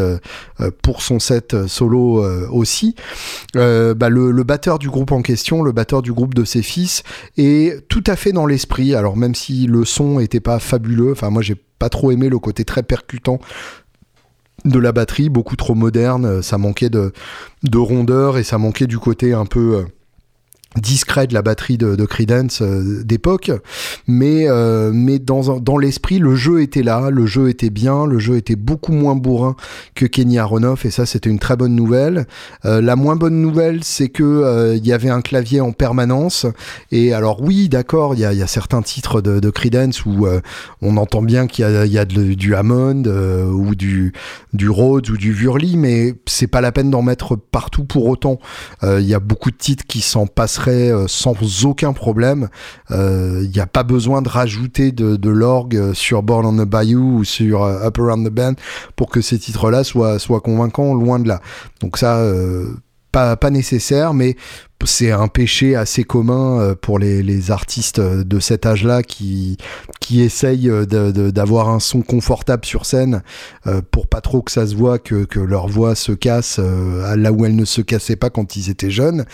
pour 0.82 1.02
son 1.02 1.20
euh, 1.54 1.68
solo 1.68 2.24
euh, 2.24 2.48
aussi, 2.52 2.96
euh, 3.56 3.94
bah, 3.94 4.10
le, 4.10 4.32
batteur 4.44 4.80
du 4.80 4.90
groupe 4.90 5.12
en 5.12 5.22
question, 5.22 5.62
le 5.62 5.72
batteur 5.72 6.02
du 6.02 6.14
groupe 6.14 6.34
de 6.34 6.44
ses 6.44 6.62
fils, 6.62 7.04
est 7.38 7.88
tout 7.88 8.04
à 8.08 8.16
fait 8.16 8.32
dans 8.32 8.46
l'esprit. 8.46 8.96
Alors 8.96 9.18
même 9.18 9.36
si 9.36 9.66
le 9.68 9.86
son 9.86 10.20
était 10.20 10.40
pas 10.40 10.60
fabuleux, 10.60 11.12
enfin 11.12 11.30
moi 11.30 11.42
j'ai 11.42 11.56
pas 11.56 11.90
trop 11.90 12.12
aimé 12.12 12.30
le 12.30 12.40
côté 12.40 12.66
très 12.66 12.84
percutant 12.84 13.40
de 14.66 14.80
la 14.80 14.92
batterie, 14.92 15.30
beaucoup 15.30 15.56
trop 15.56 15.76
moderne, 15.76 16.42
ça 16.42 16.58
manquait 16.58 16.90
de, 16.90 17.12
de 17.64 17.78
rondeur 17.78 18.38
et 18.38 18.44
ça 18.44 18.58
manquait 18.58 18.88
du 18.88 18.98
côté 18.98 19.34
un 19.34 19.46
peu 19.46 19.86
discret 20.82 21.28
de 21.28 21.34
la 21.34 21.42
batterie 21.42 21.78
de, 21.78 21.96
de 21.96 22.06
Creedence 22.06 22.62
euh, 22.62 23.04
d'époque, 23.04 23.52
mais 24.08 24.46
euh, 24.48 24.92
mais 24.94 25.20
dans 25.20 25.60
dans 25.60 25.78
l'esprit 25.78 26.20
le 26.20 26.36
jeu 26.36 26.62
était 26.62 26.84
là, 26.84 27.10
le 27.10 27.26
jeu 27.26 27.50
était 27.50 27.70
bien, 27.70 28.06
le 28.06 28.20
jeu 28.20 28.38
était 28.38 28.56
beaucoup 28.56 28.92
moins 28.92 29.16
bourrin 29.16 29.56
que 29.96 30.06
Kenny 30.06 30.40
Aronoff 30.40 30.86
et 30.86 30.92
ça 30.92 31.06
c'était 31.06 31.30
une 31.30 31.40
très 31.40 31.56
bonne 31.56 31.76
nouvelle. 31.76 32.26
Euh, 32.66 32.82
la 32.82 32.96
moins 32.96 33.16
bonne 33.16 33.42
nouvelle 33.42 33.84
c'est 33.84 34.10
que 34.10 34.76
il 34.76 34.86
y 34.86 34.94
avait 34.94 35.10
un 35.10 35.22
clavier 35.22 35.62
en 35.62 35.72
permanence 35.72 36.46
et 36.92 37.14
alors 37.14 37.42
oui 37.42 37.70
d'accord 37.70 38.16
il 38.16 38.22
y 38.22 38.26
a, 38.26 38.48
certains 38.48 38.82
titres 38.82 39.22
de, 39.22 39.40
de 39.40 39.50
Creedence 39.50 40.06
où 40.06 40.28
on 40.82 40.98
entend 40.98 41.22
bien 41.22 41.48
qu'il 41.48 41.66
y 41.66 41.98
a, 41.98 42.06
du 42.06 42.56
Hammond 42.56 43.04
ou 43.52 43.76
du 43.76 44.14
du 44.54 44.70
Rhodes 44.70 45.10
ou 45.10 45.18
du 45.18 45.34
Vurley 45.34 45.76
mais 45.76 46.14
c'est 46.26 46.48
pas 46.48 46.62
la 46.62 46.72
peine 46.72 46.90
d'en 46.90 47.02
mettre 47.02 47.36
partout 47.36 47.86
pour 47.86 48.06
autant. 48.06 48.40
Il 48.84 49.02
y 49.02 49.14
a 49.14 49.20
beaucoup 49.20 49.52
de 49.52 49.58
titres 49.58 49.86
qui 49.88 50.02
s'en 50.02 50.28
passent 50.28 50.63
euh, 50.72 51.06
sans 51.08 51.36
aucun 51.66 51.94
problème. 51.94 52.50
Il 52.90 52.96
euh, 52.96 53.48
n'y 53.48 53.60
a 53.60 53.66
pas 53.66 53.84
besoin 53.84 54.22
de 54.22 54.30
rajouter 54.30 54.92
de, 54.92 55.30
l'orgue 55.30 55.94
sur 55.94 56.24
Born 56.24 56.46
on 56.46 56.64
the 56.64 56.68
Bayou 56.68 57.20
ou 57.20 57.24
sur 57.24 57.64
euh, 57.64 57.88
Up 57.88 57.98
Around 58.00 58.28
the 58.28 58.32
Band 58.32 58.54
pour 58.96 59.10
que 59.10 59.22
ces 59.22 59.40
titres-là 59.40 59.84
soient, 59.84 60.20
soient 60.20 60.42
convaincants, 60.42 60.94
loin 60.94 61.20
de 61.20 61.28
là. 61.28 61.42
Donc 61.82 61.98
ça, 61.98 62.22
pas, 63.12 63.36
pas 63.36 63.50
nécessaire, 63.50 64.14
mais 64.14 64.36
c'est 64.86 65.12
un 65.12 65.28
péché 65.28 65.76
assez 65.76 66.04
commun 66.04 66.60
euh, 66.60 66.76
pour 66.76 67.00
les, 67.00 67.24
les 67.24 67.52
artistes 67.52 68.00
euh, 68.00 68.24
de 68.24 68.40
cet 68.40 68.66
âge-là 68.66 69.04
qui, 69.04 69.58
qui 70.00 70.22
essayent 70.22 70.70
euh, 70.70 70.86
d'avoir 70.86 71.70
un 71.70 71.80
son 71.80 72.02
confortable 72.02 72.66
sur 72.66 72.86
scène 72.86 73.24
pour 73.92 74.08
pas 74.08 74.22
trop 74.22 74.42
que 74.42 74.52
ça 74.52 74.68
se 74.68 74.76
voit 74.76 75.00
que, 75.00 75.26
que 75.26 75.40
leur 75.40 75.68
voix 75.68 75.96
se 75.96 76.12
casse 76.12 76.60
là 76.60 77.32
où 77.32 77.46
elle 77.46 77.56
ne 77.56 77.66
se 77.66 77.82
cassait 77.82 78.16
pas 78.16 78.30
quand 78.30 78.56
ils 78.56 78.70
étaient 78.70 78.92
jeunes. 78.92 79.26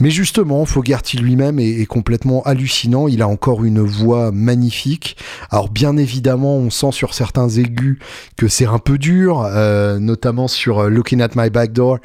Mais 0.00 0.10
justement, 0.10 0.64
Fogerty 0.64 1.18
lui-même 1.18 1.58
est, 1.58 1.80
est, 1.80 1.86
complètement 1.86 2.42
hallucinant. 2.42 3.08
Il 3.08 3.22
a 3.22 3.28
encore 3.28 3.64
une 3.64 3.80
voix 3.80 4.32
magnifique. 4.32 5.16
Alors 5.50 5.70
bien 5.70 5.96
évidemment, 5.96 6.56
on 6.56 6.70
sent 6.70 6.92
sur 6.92 7.14
certains 7.14 7.48
aigus 7.48 7.98
que 8.36 8.48
c'est 8.48 8.66
un 8.66 8.78
peu 8.78 8.98
dur, 8.98 9.42
notamment 10.00 10.48
sur 10.48 10.88
Looking 10.88 11.20
at 11.20 11.30
My 11.36 11.50
Back 11.50 11.72
Door, 11.72 11.98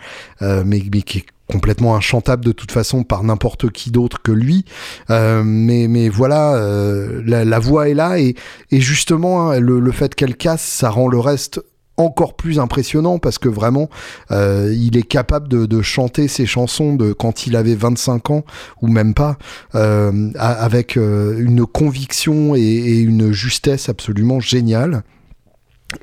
qui 1.05 1.25
complètement 1.49 1.95
inchantable 1.95 2.45
de 2.45 2.51
toute 2.51 2.71
façon 2.71 3.03
par 3.03 3.23
n'importe 3.23 3.71
qui 3.71 3.91
d'autre 3.91 4.21
que 4.21 4.31
lui. 4.31 4.65
Euh, 5.09 5.43
mais, 5.43 5.87
mais 5.87 6.07
voilà, 6.07 6.55
euh, 6.55 7.21
la, 7.25 7.59
voix 7.59 7.89
est 7.89 7.93
là 7.93 8.19
et, 8.19 8.35
et 8.71 8.79
justement, 8.79 9.49
hein, 9.49 9.59
le, 9.59 9.91
fait 9.91 10.13
qu'elle 10.15 10.35
casse, 10.35 10.61
ça 10.61 10.89
rend 10.89 11.07
le 11.07 11.19
reste 11.19 11.61
encore 11.97 12.37
plus 12.37 12.59
impressionnant 12.59 13.19
parce 13.19 13.39
que 13.39 13.49
vraiment 13.49 13.89
euh, 14.31 14.73
il 14.73 14.95
est 14.95 15.03
capable 15.03 15.49
de, 15.49 15.81
chanter 15.81 16.29
ses 16.29 16.45
chansons 16.45 16.95
de 16.95 17.11
quand 17.11 17.45
il 17.45 17.57
avait 17.57 17.75
25 17.75 18.29
ans 18.29 18.43
ou 18.81 18.87
même 18.87 19.13
pas 19.13 19.37
avec 19.73 20.95
une 20.95 21.65
conviction 21.65 22.55
et, 22.55 22.99
une 22.99 23.33
justesse 23.33 23.89
absolument 23.89 24.39
géniale 24.39 25.03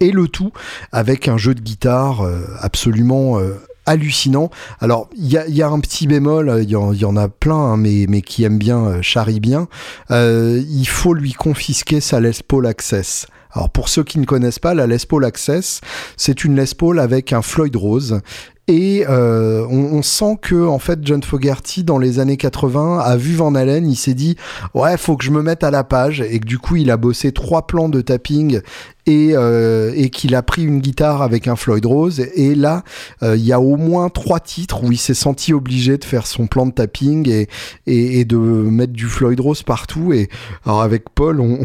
et 0.01 0.11
le 0.11 0.29
tout 0.29 0.53
avec 0.93 1.29
un 1.29 1.39
jeu 1.39 1.55
de 1.55 1.63
guitare 1.63 2.29
absolument 2.61 3.41
hallucinant. 3.87 4.51
Alors, 4.81 5.09
il 5.17 5.29
y 5.29 5.63
a, 5.63 5.69
un 5.69 5.81
petit 5.81 6.07
bémol, 6.07 6.59
il 6.63 6.71
y, 6.71 6.77
en 6.77 7.17
a 7.17 7.29
plein, 7.29 7.55
hein, 7.55 7.77
mais, 7.77 8.21
qui 8.23 8.45
aiment 8.45 8.59
bien, 8.59 9.01
charrie 9.03 9.41
bien. 9.41 9.69
il 10.11 10.87
faut 10.87 11.15
lui 11.15 11.33
confisquer 11.33 12.01
sa 12.01 12.21
Les 12.21 12.43
Paul 12.47 12.67
Access. 12.67 13.27
Alors 13.57 13.71
pour 13.71 13.89
ceux 13.89 14.05
qui 14.05 14.19
ne 14.19 14.27
connaissent 14.27 14.59
pas, 14.59 14.75
la 14.75 14.87
Les 14.87 14.99
Paul 15.09 15.25
Access, 15.25 15.81
c'est 16.19 16.45
une 16.45 16.57
Les 16.57 16.75
Paul 16.77 17.01
avec 17.01 17.33
un 17.33 17.41
Floyd 17.41 17.75
Rose. 17.75 18.21
Et 18.69 19.05
euh, 19.09 19.65
on, 19.71 20.03
sent 20.03 20.39
que 20.43 20.67
en 20.67 20.81
fait 20.81 20.99
John 21.03 21.23
Fogerty 21.23 21.85
dans 21.85 21.99
les 21.99 22.19
années 22.19 22.37
80 22.37 22.99
a 22.99 23.17
vu 23.17 23.37
Van 23.37 23.55
Halen, 23.55 23.89
il 23.89 23.95
s'est 23.95 24.13
dit 24.13 24.37
ouais 24.75 24.97
faut 24.97 25.17
que 25.17 25.25
je 25.25 25.31
me 25.31 25.41
mette 25.41 25.63
à 25.63 25.71
la 25.71 25.85
page. 25.85 26.21
Et 26.21 26.41
que 26.41 26.47
du 26.47 26.59
coup 26.59 26.75
il 26.75 26.91
a 26.91 26.97
bossé 26.97 27.31
trois 27.31 27.69
plans 27.69 27.89
de 27.89 28.01
tapping 28.01 28.61
et, 29.07 29.31
euh, 29.35 29.93
et 29.95 30.11
qu'il 30.11 30.35
a 30.35 30.43
pris 30.43 30.65
une 30.65 30.81
guitare 30.81 31.23
avec 31.23 31.47
un 31.47 31.55
Floyd 31.55 31.87
Rose. 31.87 32.21
Et 32.35 32.57
là 32.57 32.83
euh, 33.23 33.37
il 33.37 33.47
y 33.47 33.53
a 33.53 33.61
au 33.61 33.77
moins 33.77 34.09
trois 34.09 34.41
titres 34.41 34.83
où 34.83 34.91
il 34.91 34.99
s'est 34.99 35.15
senti 35.15 35.55
obligé 35.55 35.97
de 35.97 36.05
faire 36.05 36.27
son 36.27 36.49
plan 36.49 36.67
de 36.67 36.73
tapping 36.73 37.29
et, 37.31 37.49
et, 37.87 38.21
et 38.21 38.25
de 38.25 38.37
mettre 38.37 38.93
du 38.93 39.07
Floyd 39.07 39.39
Rose 39.39 39.63
partout. 39.63 40.13
Et 40.13 40.29
alors 40.65 40.83
avec 40.83 41.05
Paul 41.15 41.41
on 41.41 41.61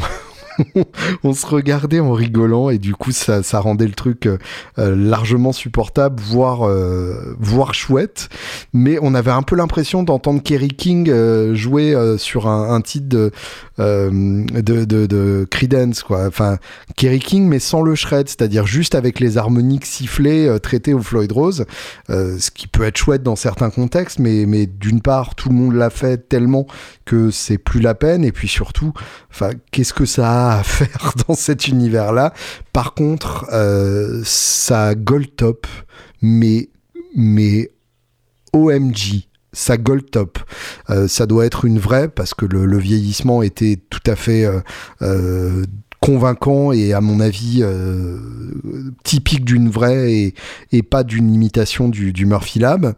on 1.24 1.34
se 1.34 1.46
regardait 1.46 2.00
en 2.00 2.14
rigolant 2.14 2.70
et 2.70 2.78
du 2.78 2.96
coup 2.96 3.12
ça, 3.12 3.42
rendait 3.60 3.88
le 3.88 3.94
truc 3.94 4.26
euh, 4.26 4.38
euh, 4.80 4.96
largement 4.96 5.52
supportable, 5.52 6.22
voire, 6.22 6.68
euh, 6.68 7.36
voire 7.40 7.74
chouette. 7.74 8.30
Mais 8.74 8.98
on 9.02 9.14
avait 9.14 9.32
un 9.32 9.42
peu 9.42 9.56
l'impression 9.56 10.04
d'entendre 10.04 10.42
Kerry 10.42 10.70
King 10.70 11.12
jouer 11.54 11.96
sur 12.18 12.48
un, 12.48 12.82
titre 12.82 13.08
de, 13.08 13.32
de, 13.78 14.86
de, 14.86 15.48
Creedence, 15.50 16.04
quoi. 16.04 16.26
Enfin, 16.28 16.58
Kerry 16.96 17.20
King, 17.20 17.48
mais 17.48 17.60
sans 17.60 17.82
le 17.82 17.96
shred, 17.96 18.28
c'est-à-dire 18.28 18.66
juste 18.66 18.96
avec 18.96 19.20
les 19.20 19.38
harmoniques 19.38 19.86
sifflées 19.86 20.58
traitées 20.62 20.94
au 20.94 21.02
Floyd 21.02 21.32
Rose, 21.32 21.66
ce 22.10 22.52
qui 22.52 22.68
peut 22.68 22.84
être 22.84 22.98
chouette 22.98 23.24
dans 23.24 23.36
certains 23.36 23.70
contextes, 23.70 24.20
mais, 24.20 24.46
mais 24.46 24.66
d'une 24.66 25.02
part, 25.02 25.36
tout 25.36 25.50
le 25.50 25.56
monde 25.56 25.74
l'a 25.74 25.90
fait 25.90 26.30
tellement 26.30 26.66
que 27.06 27.32
c'est 27.32 27.58
plus 27.58 27.82
la 27.82 27.96
peine, 27.96 28.24
et 28.24 28.32
puis 28.32 28.48
surtout, 28.48 28.94
qu'est-ce 29.72 29.94
que 29.94 30.06
ça 30.06 30.51
a 30.51 30.51
à 30.52 30.64
faire 30.64 31.14
dans 31.28 31.34
cet 31.34 31.68
univers-là. 31.68 32.34
Par 32.74 32.94
contre, 32.94 33.48
euh, 33.54 34.22
ça 34.26 34.96
gold 34.96 35.36
top, 35.36 35.66
mais, 36.22 36.70
mais 37.16 37.72
OMG, 38.54 39.28
ça 39.54 39.78
gold 39.78 40.12
top. 40.12 40.40
Euh, 40.90 41.08
ça 41.08 41.26
doit 41.26 41.46
être 41.46 41.66
une 41.66 41.80
vraie 41.80 42.10
parce 42.10 42.34
que 42.34 42.46
le, 42.46 42.78
vieillissement 42.78 43.42
était 43.42 43.82
tout 43.90 44.04
à 44.06 44.16
fait 44.16 44.46
euh, 45.02 45.64
convaincant 46.02 46.72
et 46.74 46.94
à 46.94 47.02
mon 47.02 47.20
avis 47.20 47.64
typique 49.04 49.46
d'une 49.46 49.70
vraie 49.70 50.34
et, 50.72 50.84
pas 50.84 51.04
d'une 51.04 51.34
imitation 51.34 51.88
du, 51.90 52.12
du 52.12 52.26
Murphy 52.26 52.60
Lab. 52.60 52.96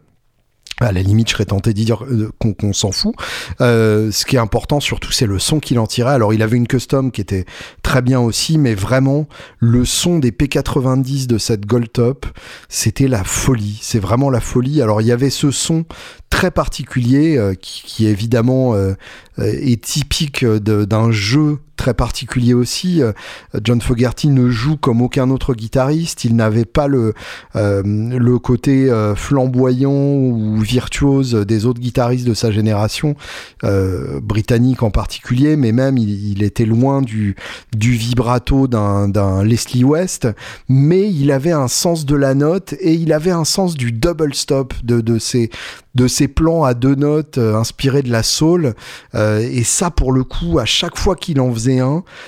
À 0.79 0.91
la 0.91 1.01
limite, 1.01 1.29
je 1.29 1.33
serais 1.33 1.45
tenté 1.45 1.71
de 1.71 1.75
dire 1.75 2.03
euh, 2.03 2.31
qu'on 2.39 2.73
s'en 2.73 2.91
fout. 2.91 3.13
Euh, 3.61 4.11
ce 4.11 4.25
qui 4.25 4.35
est 4.35 4.39
important 4.39 4.79
surtout, 4.79 5.11
c'est 5.11 5.27
le 5.27 5.37
son 5.37 5.59
qu'il 5.59 5.77
en 5.79 5.87
tirait. 5.87 6.13
Alors, 6.13 6.33
il 6.33 6.41
avait 6.41 6.57
une 6.57 6.67
custom 6.67 7.11
qui 7.11 7.21
était 7.21 7.45
très 7.83 8.01
bien 8.01 8.19
aussi, 8.19 8.57
mais 8.57 8.73
vraiment, 8.73 9.27
le 9.59 9.85
son 9.85 10.19
des 10.19 10.31
P90 10.31 11.27
de 11.27 11.37
cette 11.37 11.65
Gold 11.65 11.91
Top, 11.91 12.25
c'était 12.69 13.07
la 13.07 13.23
folie. 13.23 13.77
C'est 13.81 13.99
vraiment 13.99 14.29
la 14.29 14.39
folie. 14.39 14.81
Alors, 14.81 15.01
il 15.01 15.07
y 15.07 15.11
avait 15.11 15.29
ce 15.29 15.51
son 15.51 15.85
très 16.29 16.49
particulier 16.49 17.37
euh, 17.37 17.53
qui, 17.53 17.83
qui, 17.85 18.07
évidemment 18.07 18.75
est 19.37 19.83
typique 19.83 20.45
d'un 20.45 21.11
jeu 21.11 21.59
très 21.75 21.93
particulier 21.93 22.53
aussi. 22.53 23.01
Euh, 23.01 23.11
John 23.63 23.81
Fogerty 23.81 24.29
ne 24.29 24.49
joue 24.49 24.77
comme 24.77 25.01
aucun 25.01 25.29
autre 25.29 25.53
guitariste. 25.53 26.23
Il 26.23 26.35
n'avait 26.35 26.65
pas 26.65 26.87
le, 26.87 27.13
euh, 27.55 27.81
le 27.83 28.39
côté 28.39 28.89
euh, 28.89 29.15
flamboyant 29.15 29.91
ou 29.91 30.57
virtuose 30.59 31.33
des 31.33 31.65
autres 31.65 31.79
guitaristes 31.79 32.27
de 32.27 32.33
sa 32.33 32.51
génération, 32.51 33.15
britannique 34.21 34.83
en 34.83 34.91
particulier, 34.91 35.55
mais 35.55 35.71
même 35.71 35.97
il, 35.97 36.43
était 36.43 36.65
loin 36.65 37.01
du, 37.01 37.35
vibrato 37.75 38.67
d'un 38.67 39.43
Leslie 39.43 39.83
West. 39.83 40.27
Mais 40.69 41.09
il 41.09 41.31
avait 41.31 41.51
un 41.51 41.67
sens 41.67 42.05
de 42.05 42.15
la 42.15 42.33
note 42.33 42.73
et 42.79 42.93
il 42.93 43.13
avait 43.13 43.31
un 43.31 43.45
sens 43.45 43.75
du 43.75 43.91
double 43.91 44.33
stop, 44.33 44.73
de, 44.83 45.01
de, 45.01 45.19
ces, 45.19 45.49
de 45.95 46.07
ces 46.07 46.27
plans 46.27 46.63
à 46.63 46.73
deux 46.73 46.95
notes 46.95 47.37
inspirés 47.37 48.01
de 48.01 48.11
la 48.11 48.23
soul. 48.23 48.73
et 49.13 49.63
ça, 49.63 49.91
pour 49.91 50.11
le 50.11 50.23
coup, 50.23 50.59
à 50.59 50.65
chaque 50.65 50.97
fois 50.97 51.15
qu'il 51.15 51.39
en 51.39 51.51
faisait 51.53 51.73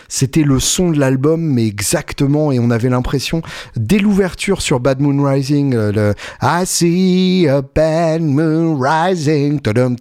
c'était 0.08 0.44
le 0.44 0.60
son 0.60 0.92
de 0.92 1.00
l'album, 1.00 1.42
mais 1.42 1.68
exactement, 1.68 2.52
et 2.52 2.60
on 2.60 2.72
avait 2.72 2.90
l'impression, 2.90 3.42
dès 3.76 4.00
l'ouverture 4.00 4.62
sur 4.62 4.80
Bad 4.80 5.00
Moon 5.02 5.24
Rising, 5.24 5.74
euh, 5.76 5.92
le 5.92 6.14
I 6.42 6.66
see 6.66 7.48
a 7.48 7.62
bad 7.62 8.22
moon 8.22 8.78
rising, 8.80 9.60
le 9.66 9.96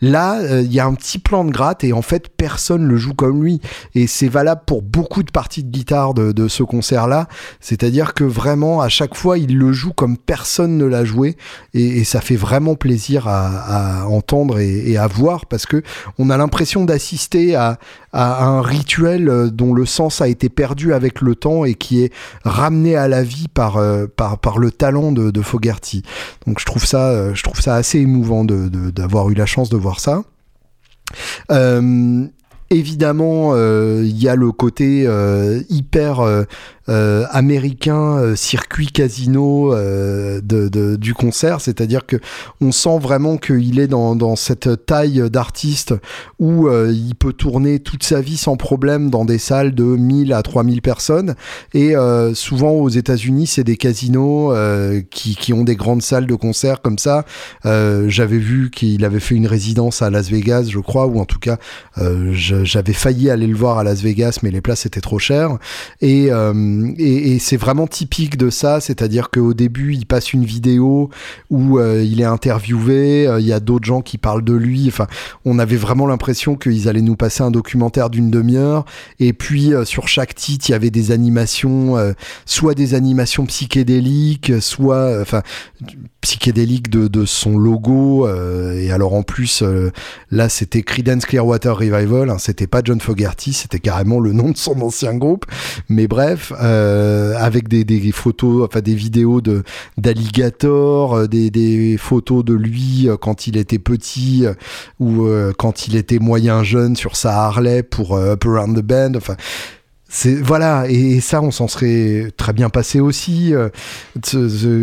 là, 0.00 0.38
euh, 0.40 0.62
il 0.62 0.72
y 0.72 0.80
a 0.80 0.86
un 0.86 0.94
petit 0.94 1.18
plan 1.18 1.44
de 1.44 1.50
gratte, 1.50 1.84
et 1.84 1.92
en 1.92 2.02
fait, 2.02 2.28
personne 2.36 2.86
le 2.86 2.96
joue 2.96 3.14
comme 3.14 3.42
lui. 3.42 3.60
Et 3.94 4.06
c'est 4.06 4.28
valable 4.28 4.62
pour 4.66 4.82
beaucoup 4.82 5.22
de 5.22 5.30
parties 5.30 5.64
de 5.64 5.70
guitare 5.70 6.14
de, 6.14 6.48
ce 6.48 6.62
concert-là. 6.62 7.28
C'est-à-dire 7.60 8.14
que 8.14 8.24
vraiment, 8.24 8.80
à 8.80 8.88
chaque 8.88 9.16
fois, 9.16 9.38
il 9.38 9.58
le 9.58 9.72
joue 9.72 9.92
comme 9.92 10.16
personne 10.16 10.76
ne 10.76 10.84
l'a 10.84 11.04
joué, 11.04 11.15
et, 11.24 12.04
ça 12.04 12.20
fait 12.20 12.36
vraiment 12.36 12.74
plaisir 12.74 13.26
à, 13.28 14.06
entendre 14.08 14.58
et, 14.58 14.96
à 14.96 15.06
voir, 15.06 15.46
parce 15.46 15.66
que 15.66 15.82
on 16.18 16.30
a 16.30 16.36
l'impression 16.36 16.84
d'assister 16.84 17.54
à, 17.54 17.78
un 18.12 18.62
rituel 18.62 19.28
euh, 19.28 19.50
dont 19.50 19.74
le 19.74 19.84
sens 19.84 20.22
a 20.22 20.28
été 20.28 20.48
perdu 20.48 20.94
avec 20.94 21.20
le 21.20 21.34
temps 21.34 21.66
et 21.66 21.74
qui 21.74 22.02
est 22.02 22.12
ramené 22.44 22.96
à 22.96 23.08
la 23.08 23.22
vie 23.22 23.48
par, 23.48 23.76
euh, 23.76 24.06
par, 24.06 24.58
le 24.58 24.70
talent 24.70 25.12
de, 25.12 25.30
de, 25.30 25.42
Fogerty. 25.42 26.02
Donc 26.46 26.58
je 26.58 26.64
trouve 26.64 26.86
ça, 26.86 27.10
euh, 27.10 27.34
je 27.34 27.42
trouve 27.42 27.60
ça 27.60 27.74
assez 27.74 27.98
émouvant 27.98 28.44
d'avoir 28.46 29.28
eu 29.28 29.34
la 29.34 29.44
chance 29.44 29.68
de 29.68 29.76
voir 29.76 30.00
ça. 30.00 30.22
évidemment, 32.70 33.54
il 33.54 34.22
y 34.22 34.28
a 34.28 34.34
le 34.34 34.50
côté 34.52 35.06
hyper 35.68 36.20
américain 36.88 38.18
euh, 38.18 38.36
circuit 38.36 38.86
casino 38.86 39.74
euh, 39.74 40.40
de, 40.40 40.96
du 40.96 41.14
concert, 41.14 41.60
c'est-à-dire 41.60 42.06
que 42.06 42.16
on 42.60 42.70
sent 42.72 42.98
vraiment 43.00 43.36
qu'il 43.36 43.80
est 43.80 43.86
dans, 43.86 44.14
dans 44.14 44.36
cette 44.36 44.86
taille 44.86 45.28
d'artiste 45.30 45.94
où 46.38 46.68
il 46.68 47.14
peut 47.14 47.32
tourner 47.32 47.80
toute 47.80 48.02
sa 48.02 48.20
vie 48.20 48.36
sans 48.36 48.56
problème 48.56 49.10
dans 49.10 49.24
des 49.24 49.38
salles 49.38 49.74
de 49.74 49.84
1000 49.84 50.32
à 50.32 50.42
3000 50.42 50.82
personnes. 50.82 51.34
Et 51.74 51.94
souvent 52.34 52.72
aux 52.72 52.88
États-Unis 52.88 53.46
c'est 53.46 53.64
des 53.64 53.76
casinos 53.76 54.54
qui, 55.10 55.36
qui 55.36 55.52
ont 55.52 55.64
des 55.64 55.76
grandes 55.76 56.02
salles 56.02 56.26
de 56.26 56.34
concert 56.34 56.82
comme 56.82 56.98
ça. 56.98 57.24
J'avais 57.64 58.38
vu 58.38 58.70
qu'il 58.70 59.04
avait 59.04 59.20
fait 59.20 59.34
une 59.34 59.46
résidence 59.46 60.02
à 60.02 60.10
Las 60.10 60.30
Vegas, 60.30 60.68
je 60.70 60.78
crois, 60.78 61.06
ou 61.06 61.18
en 61.20 61.24
tout 61.24 61.38
cas 61.38 61.58
j'avais 62.32 62.92
failli 62.92 63.30
aller 63.30 63.46
le 63.46 63.56
voir 63.56 63.78
à 63.78 63.84
Las 63.84 64.02
Vegas, 64.02 64.38
mais 64.42 64.50
les 64.50 64.60
places 64.60 64.86
étaient 64.86 65.00
trop 65.00 65.18
chères. 65.18 65.58
Et 66.00 66.30
et, 66.98 67.38
c'est 67.38 67.56
vraiment 67.56 67.86
typique 67.86 68.36
de 68.36 68.50
ça, 68.50 68.80
c'est-à-dire 68.80 69.30
qu'au 69.30 69.54
début, 69.54 69.94
il 69.94 70.06
passe 70.06 70.32
une 70.32 70.44
vidéo 70.44 71.10
où 71.50 71.78
euh, 71.78 72.02
il 72.02 72.20
est 72.20 72.24
interviewé, 72.24 73.26
euh, 73.26 73.40
il 73.40 73.46
y 73.46 73.52
a 73.52 73.60
d'autres 73.60 73.84
gens 73.84 74.00
qui 74.00 74.18
parlent 74.18 74.44
de 74.44 74.54
lui. 74.54 74.86
Enfin, 74.88 75.06
on 75.44 75.58
avait 75.58 75.76
vraiment 75.76 76.06
l'impression 76.06 76.56
qu'ils 76.56 76.88
allaient 76.88 77.02
nous 77.02 77.16
passer 77.16 77.42
un 77.42 77.50
documentaire 77.50 78.10
d'une 78.10 78.30
demi-heure. 78.30 78.84
Et 79.20 79.32
puis, 79.32 79.74
euh, 79.74 79.84
sur 79.84 80.08
chaque 80.08 80.34
titre, 80.34 80.68
il 80.68 80.72
y 80.72 80.74
avait 80.74 80.90
des 80.90 81.10
animations, 81.10 81.96
soit 82.44 82.74
des 82.74 82.94
animations 82.94 83.46
psychédéliques, 83.46 84.52
soit, 84.60 85.20
enfin, 85.20 85.42
psychédéliques 86.20 86.90
de, 86.90 87.08
de 87.08 87.24
son 87.24 87.58
logo. 87.58 88.28
et 88.28 88.90
alors, 88.90 89.14
en 89.14 89.22
plus, 89.22 89.62
là, 90.30 90.48
c'était 90.48 90.82
Creedence 90.82 91.26
Clearwater 91.26 91.76
Revival. 91.76 92.30
Hein, 92.30 92.38
c'était 92.38 92.66
pas 92.66 92.80
John 92.84 93.00
Fogerty, 93.00 93.52
c'était 93.52 93.78
carrément 93.78 94.20
le 94.20 94.32
nom 94.32 94.50
de 94.50 94.56
son 94.56 94.80
ancien 94.80 95.14
groupe. 95.14 95.46
Mais 95.88 96.08
bref. 96.08 96.52
Euh, 96.66 97.34
avec 97.38 97.68
des, 97.68 98.12
photos, 98.12 98.66
enfin 98.66 98.80
des 98.80 98.94
vidéos 98.94 99.40
de 99.40 99.62
d'alligator, 99.98 101.14
euh, 101.14 101.26
des, 101.26 101.96
photos 101.98 102.44
de 102.44 102.54
lui 102.54 103.08
euh, 103.08 103.16
quand 103.16 103.46
il 103.46 103.56
était 103.56 103.78
petit 103.78 104.44
ou 104.98 105.26
quand 105.58 105.86
il 105.86 105.96
était 105.96 106.18
moyen 106.18 106.62
jeune 106.62 106.96
sur 106.96 107.16
sa 107.16 107.44
Harley 107.44 107.82
pour 107.82 108.16
Up 108.16 108.44
Around 108.44 108.78
the 108.78 108.82
Band. 108.82 109.12
Enfin, 109.16 109.36
voilà 110.42 110.88
et, 110.88 111.20
ça 111.20 111.42
on 111.42 111.50
s'en 111.50 111.66
serait 111.66 112.32
très 112.36 112.52
bien 112.52 112.70
passé 112.70 113.00
aussi 113.00 113.52
euh, 113.54 113.68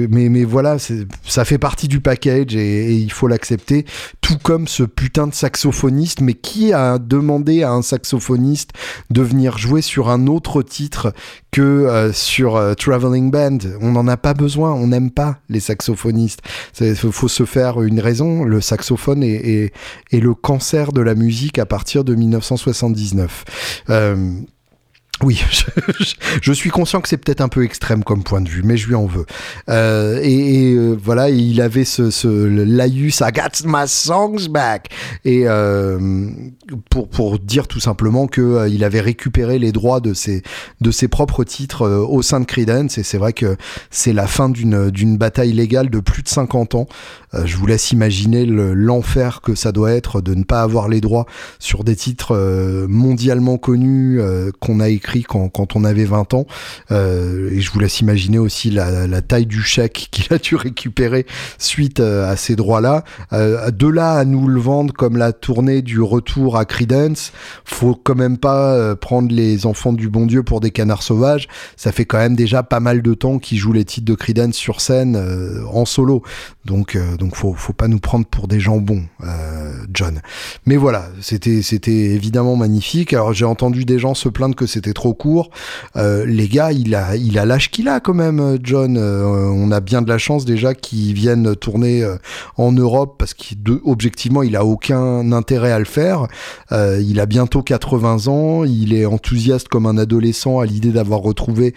mais 0.10 0.28
mais 0.28 0.44
voilà 0.44 0.78
ça 1.26 1.46
fait 1.46 1.58
partie 1.58 1.88
du 1.88 2.02
package 2.02 2.56
et, 2.56 2.94
il 2.94 3.12
faut 3.12 3.28
l'accepter. 3.28 3.86
Tout 4.22 4.38
comme 4.38 4.68
ce 4.68 4.84
putain 4.84 5.28
de 5.28 5.34
saxophoniste 5.34 6.22
mais 6.22 6.34
qui 6.34 6.74
a 6.74 6.98
demandé 6.98 7.64
à 7.64 7.72
un 7.72 7.82
saxophoniste 7.82 8.72
de 9.10 9.22
venir 9.22 9.58
jouer 9.58 9.82
sur 9.82 10.10
un 10.10 10.28
autre 10.28 10.62
titre 10.62 11.14
que 11.52 11.62
euh, 11.62 12.12
sur 12.12 12.56
euh, 12.56 12.74
Traveling 12.74 13.32
Band? 13.32 13.60
On 13.82 13.92
n'en 13.92 14.08
a 14.08 14.18
pas 14.18 14.34
besoin 14.34 14.74
on 14.74 14.88
n'aime 14.88 15.12
pas 15.12 15.40
les 15.50 15.60
saxophonistes. 15.60 16.42
Il 16.82 16.96
faut 16.96 17.28
se 17.28 17.46
faire 17.46 17.82
une 17.82 18.00
raison 18.00 18.44
le 18.44 18.60
saxophone 18.60 19.24
est, 19.24 19.72
est, 20.12 20.20
le 20.20 20.34
cancer 20.34 20.92
de 20.92 21.02
la 21.02 21.16
musique 21.16 21.60
à 21.60 21.66
partir 21.66 22.04
de 22.04 22.14
1979 22.16 23.46
oui, 25.24 25.42
je, 26.42 26.54
suis 26.54 26.70
conscient 26.70 27.02
que 27.02 27.08
c'est 27.08 27.18
peut-être 27.18 27.42
un 27.42 27.48
peu 27.48 27.64
extrême 27.64 28.04
comme 28.04 28.24
point 28.24 28.42
de 28.42 28.50
vue, 28.50 28.62
mais 28.64 28.78
je 28.78 28.88
lui 28.88 28.96
en 28.96 29.06
veux. 29.06 29.26
Euh, 29.70 30.20
et, 30.22 30.74
euh, 30.74 30.98
voilà, 31.02 31.30
il 31.30 31.62
avait 31.62 31.86
ce, 31.86 32.12
ce 32.12 32.28
laïus 32.28 33.22
I 33.22 33.32
got 33.32 33.66
my 33.66 33.88
songs 33.88 34.50
back. 34.50 34.90
Et 35.24 35.44
euh, 35.46 36.30
pour, 36.90 37.08
pour 37.08 37.40
dire 37.40 37.68
tout 37.68 37.80
simplement 37.80 38.28
que 38.28 38.68
il 38.70 38.84
avait 38.84 39.02
récupéré 39.02 39.60
les 39.60 39.72
droits 39.72 40.02
de 40.02 40.14
ses, 40.14 40.44
de 40.82 40.92
ses 40.92 41.08
propres 41.08 41.44
titres 41.44 41.88
au 41.88 42.22
sein 42.22 42.40
de 42.40 42.46
Creedence. 42.46 42.98
Et 42.98 43.04
c'est 43.04 43.18
vrai 43.18 43.34
que 43.34 43.56
c'est 43.92 44.14
la 44.14 44.28
fin 44.28 44.50
d'une, 44.50 44.90
d'une 44.90 45.18
bataille 45.18 45.54
légale 45.54 45.90
de 45.90 46.00
plus 46.00 46.24
de 46.24 46.30
50 46.30 46.76
ans. 46.76 46.88
je 47.46 47.56
vous 47.58 47.66
laisse 47.66 47.92
imaginer 47.92 48.46
l'enfer 48.46 49.42
que 49.42 49.56
ça 49.56 49.72
doit 49.72 49.92
être 49.92 50.22
de 50.22 50.34
ne 50.34 50.44
pas 50.44 50.62
avoir 50.62 50.90
les 50.90 51.02
droits 51.02 51.26
sur 51.60 51.84
des 51.84 51.96
titres 51.96 52.36
mondialement 52.90 53.58
connus 53.58 54.20
qu'on 54.60 54.80
a 54.80 54.90
écrits 54.90 55.13
quand, 55.22 55.76
on 55.76 55.84
avait 55.84 56.06
20 56.06 56.34
ans. 56.34 56.48
Euh, 56.92 57.52
et 57.52 57.62
je 57.62 57.72
vous 57.72 57.80
laisse 57.80 58.00
imaginer 58.00 58.40
aussi 58.40 58.72
la, 58.72 59.22
taille 59.22 59.46
du 59.46 59.62
chèque 59.62 60.08
qu'il 60.12 60.34
a 60.34 60.38
dû 60.38 60.56
récupérer 60.56 61.26
suite 61.58 62.00
euh, 62.00 62.30
à 62.30 62.36
ces 62.36 62.56
droits-là. 62.56 63.04
Euh, 63.32 63.70
de 63.72 63.88
là 63.88 64.14
à 64.14 64.26
nous 64.26 64.48
le 64.48 64.60
vendre 64.60 64.94
comme 64.94 65.18
la 65.18 65.34
tournée 65.34 65.82
du 65.82 66.02
retour 66.02 66.58
à 66.58 66.66
Credence, 66.66 67.32
faut 67.66 67.96
quand 67.96 68.16
même 68.16 68.38
pas 68.38 68.96
prendre 68.96 69.34
les 69.34 69.66
enfants 69.66 69.94
du 69.94 70.10
bon 70.10 70.26
Dieu 70.26 70.44
pour 70.44 70.60
des 70.60 70.72
canards 70.72 71.04
sauvages. 71.04 71.48
Ça 71.76 71.92
fait 71.92 72.06
quand 72.06 72.18
même 72.18 72.36
déjà 72.36 72.64
pas 72.64 72.80
mal 72.80 73.02
de 73.02 73.14
temps 73.14 73.40
qu'ils 73.40 73.58
jouent 73.58 73.74
les 73.74 73.86
titres 73.86 74.06
de 74.06 74.16
Credence 74.16 74.56
sur 74.56 74.82
scène 74.82 75.18
en 75.72 75.86
solo. 75.86 76.24
Donc, 76.66 76.98
donc 77.20 77.36
faut, 77.36 77.54
faut 77.54 77.74
pas 77.74 77.88
nous 77.88 78.00
prendre 78.00 78.26
pour 78.26 78.48
des 78.48 78.60
jambons, 78.60 79.04
John. 79.94 80.22
Mais 80.66 80.78
voilà, 80.78 81.10
c'était 81.22 81.62
évidemment 81.92 82.56
magnifique. 82.56 83.14
Alors 83.14 83.34
j'ai 83.34 83.46
entendu 83.46 83.86
des 83.86 84.00
gens 84.00 84.14
se 84.14 84.30
plaindre 84.30 84.56
que 84.56 84.66
c'était 84.66 84.93
trop 84.94 85.14
court. 85.14 85.50
Euh, 85.96 86.26
les 86.26 86.48
gars, 86.48 86.72
il 86.72 86.96
a, 86.96 87.16
il 87.16 87.34
l'âge 87.34 87.72
qu'il 87.72 87.88
a 87.88 88.00
quand 88.00 88.14
même, 88.14 88.58
John. 88.62 88.98
Euh, 88.98 89.24
on 89.26 89.72
a 89.72 89.80
bien 89.80 90.02
de 90.02 90.10
la 90.10 90.18
chance 90.18 90.46
déjà 90.46 90.74
qu'il 90.74 91.14
vienne 91.14 91.56
tourner 91.56 92.04
euh, 92.04 92.18
en 92.58 92.72
Europe 92.72 93.16
parce 93.18 93.34
qu'objectivement, 93.34 94.44
il 94.44 94.56
a 94.56 94.66
aucun 94.66 95.32
intérêt 95.32 95.72
à 95.72 95.80
le 95.80 95.86
faire. 95.86 96.28
il 96.72 97.20
a 97.20 97.26
bientôt 97.26 97.62
80 97.62 98.28
ans. 98.28 98.64
Il 98.64 98.94
est 98.94 99.06
enthousiaste 99.06 99.68
comme 99.68 99.86
un 99.86 99.98
adolescent 99.98 100.60
à 100.60 100.66
l'idée 100.66 100.92
d'avoir 100.92 101.22
retrouvé 101.22 101.74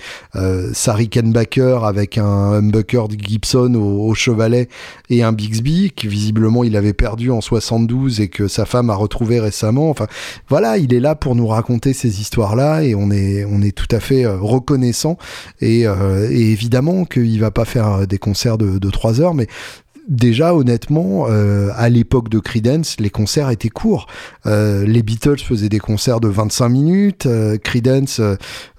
sa 0.72 0.94
Rickenbacker 0.94 1.85
avec 1.85 2.18
un 2.18 2.52
humbucker 2.52 3.09
de 3.09 3.16
Gibson 3.18 3.74
au, 3.74 4.14
chevalet 4.14 4.68
et 5.11 5.22
un 5.22 5.33
Bixby 5.33 5.92
qui 5.94 6.09
visiblement 6.09 6.64
il 6.64 6.76
avait 6.76 6.92
perdu 6.92 7.31
en 7.31 7.40
72 7.40 8.20
et 8.20 8.29
que 8.29 8.48
sa 8.48 8.64
femme 8.64 8.90
a 8.90 8.94
retrouvé 8.94 9.40
récemment. 9.40 9.90
Enfin, 9.90 10.07
voilà, 10.48 10.79
il 10.79 10.94
est 10.94 11.00
là 11.00 11.14
pour 11.14 11.35
nous 11.35 11.46
raconter 11.46 11.92
ces 11.92 12.20
histoires-là 12.20 12.83
et 12.83 12.94
on 12.94 13.06
on 13.12 13.62
est 13.62 13.73
tout 13.73 13.88
à 13.90 14.01
fait 14.01 14.25
euh, 14.25 14.37
reconnaissant. 14.38 15.19
Euh, 15.62 16.29
et, 16.31 16.53
évidemment 16.53 17.05
qu'il 17.05 17.40
va 17.40 17.51
pas 17.51 17.64
faire 17.64 18.07
des 18.07 18.19
concerts 18.19 18.59
de, 18.59 18.79
de 18.79 18.90
3 18.90 19.21
heures, 19.21 19.35
mais 19.35 19.47
déjà 20.09 20.55
honnêtement 20.55 21.27
euh, 21.29 21.71
à 21.75 21.88
l'époque 21.88 22.29
de 22.29 22.38
Creedence 22.38 23.01
les 23.01 23.11
concerts 23.11 23.51
étaient 23.51 23.71
courts. 23.71 24.07
Les 24.45 25.03
Beatles 25.03 25.40
faisaient 25.40 25.69
des 25.69 25.81
concerts 25.81 26.21
de 26.21 26.29
25 26.29 26.69
minutes. 26.69 27.29
Creedence 27.64 28.21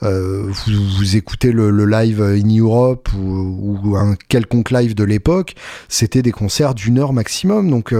vous, 0.01 1.17
écoutez 1.17 1.51
le, 1.51 1.85
live 1.85 2.21
in 2.21 2.57
Europe 2.57 3.09
ou, 3.13 3.97
un 3.97 4.15
quelconque 4.29 4.71
live 4.71 4.95
de 4.95 5.03
l'époque 5.03 5.55
c'était 5.89 6.21
des 6.21 6.31
concerts 6.31 6.73
d'une 6.73 6.97
heure 6.97 7.11
maximum. 7.11 7.69
Donc 7.69 7.93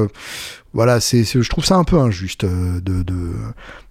voilà 0.71 1.01
c'est 1.01 1.25
je 1.25 1.49
trouve 1.49 1.65
ça 1.65 1.75
un 1.75 1.83
peu 1.83 1.99
injuste 1.99 2.45
de, 2.45 3.03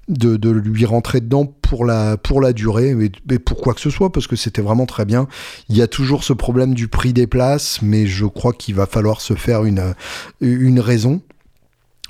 lui 0.08 0.84
rentrer 0.84 1.20
dedans 1.20 1.46
pour 1.46 1.84
la, 1.84 2.16
pour 2.16 2.40
la 2.40 2.52
durée, 2.52 2.94
mais, 2.94 3.38
pour 3.38 3.60
quoi 3.60 3.74
que 3.74 3.80
ce 3.80 3.90
soit, 3.90 4.12
parce 4.12 4.26
que 4.26 4.36
c'était 4.36 4.62
vraiment 4.62 4.86
très 4.86 5.04
bien. 5.04 5.26
Il 5.68 5.76
y 5.76 5.82
a 5.82 5.88
toujours 5.88 6.24
ce 6.24 6.32
problème 6.32 6.74
du 6.74 6.88
prix 6.88 7.12
des 7.12 7.26
places, 7.26 7.80
mais 7.82 8.06
je 8.06 8.26
crois 8.26 8.52
qu'il 8.52 8.74
va 8.74 8.86
falloir 8.86 9.20
se 9.20 9.34
faire 9.34 9.64
une, 9.64 9.94
une 10.40 10.80
raison. 10.80 11.20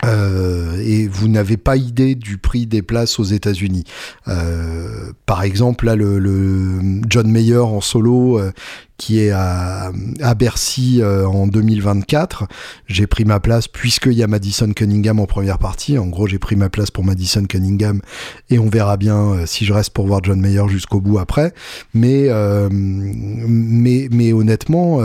Euh, 0.05 0.77
et 0.85 1.09
vous 1.09 1.29
n'avez 1.29 1.57
pas 1.57 1.77
idée 1.77 2.15
du 2.15 2.39
prix 2.39 2.67
des 2.67 2.83
places 2.83 3.19
aux 3.19 3.25
États-Unis. 3.25 3.85
Euh, 4.29 5.13
par 5.25 5.43
exemple, 5.43 5.87
là, 5.87 5.97
le, 5.97 6.81
John 7.09 7.31
Mayer 7.31 7.59
en 7.59 7.81
solo, 7.81 8.39
euh, 8.39 8.53
qui 8.99 9.21
est 9.21 9.31
à, 9.31 9.93
à 10.23 10.35
Bercy 10.35 11.03
en 11.05 11.47
2024, 11.47 12.45
j'ai 12.87 13.07
pris 13.07 13.27
ma 13.27 13.41
place 13.41 13.69
puisqu'il 13.69 14.15
y 14.15 14.23
a 14.23 14.27
Madison 14.27 14.73
Cunningham 14.73 15.21
en 15.21 15.27
première 15.27 15.59
partie. 15.59 15.99
En 15.99 16.07
gros, 16.07 16.27
j'ai 16.27 16.39
pris 16.39 16.57
ma 16.57 16.71
place 16.71 16.91
pour 16.91 17.05
Madison 17.05 17.45
Cunningham 17.45 18.01
et 18.49 18.59
on 18.59 18.71
verra 18.71 18.97
bien 18.97 19.45
si 19.45 19.67
je 19.67 19.75
reste 19.75 19.91
pour 19.91 20.07
voir 20.07 20.21
John 20.23 20.41
Mayer 20.41 20.67
jusqu'au 20.69 21.03
bout 21.03 21.19
après. 21.19 21.53
Mais, 21.93 22.31
mais, 22.71 24.09
mais 24.11 24.33
honnêtement 24.33 25.03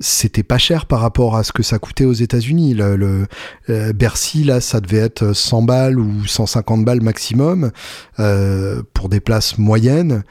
c'était 0.00 0.42
pas 0.42 0.58
cher 0.58 0.86
par 0.86 1.00
rapport 1.00 1.36
à 1.36 1.44
ce 1.44 1.52
que 1.52 1.62
ça 1.62 1.78
coûtait 1.78 2.04
aux 2.04 2.12
États-Unis. 2.12 2.74
Le, 2.74 3.26
euh, 3.68 3.92
Bercy, 3.92 4.44
là, 4.44 4.60
ça 4.60 4.80
devait 4.80 4.98
être 4.98 5.32
100 5.32 5.62
balles 5.62 5.98
ou 5.98 6.26
150 6.26 6.84
balles 6.84 7.00
maximum 7.00 7.72
euh, 8.20 8.82
pour 8.94 9.08
des 9.08 9.20
places 9.20 9.58
moyennes. 9.58 10.22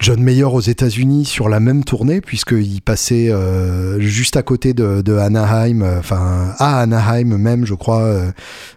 John 0.00 0.22
Mayer 0.22 0.44
aux 0.44 0.60
États-Unis 0.60 1.24
sur 1.24 1.48
la 1.48 1.58
même 1.58 1.82
tournée, 1.82 2.20
puisqu'il 2.20 2.80
passait 2.82 3.30
euh, 3.30 3.98
juste 3.98 4.36
à 4.36 4.44
côté 4.44 4.72
de, 4.72 5.16
Anaheim, 5.16 5.82
euh, 5.82 5.98
enfin 5.98 6.54
à 6.58 6.80
Anaheim 6.80 7.36
même, 7.36 7.66
je 7.66 7.74
crois, 7.74 8.30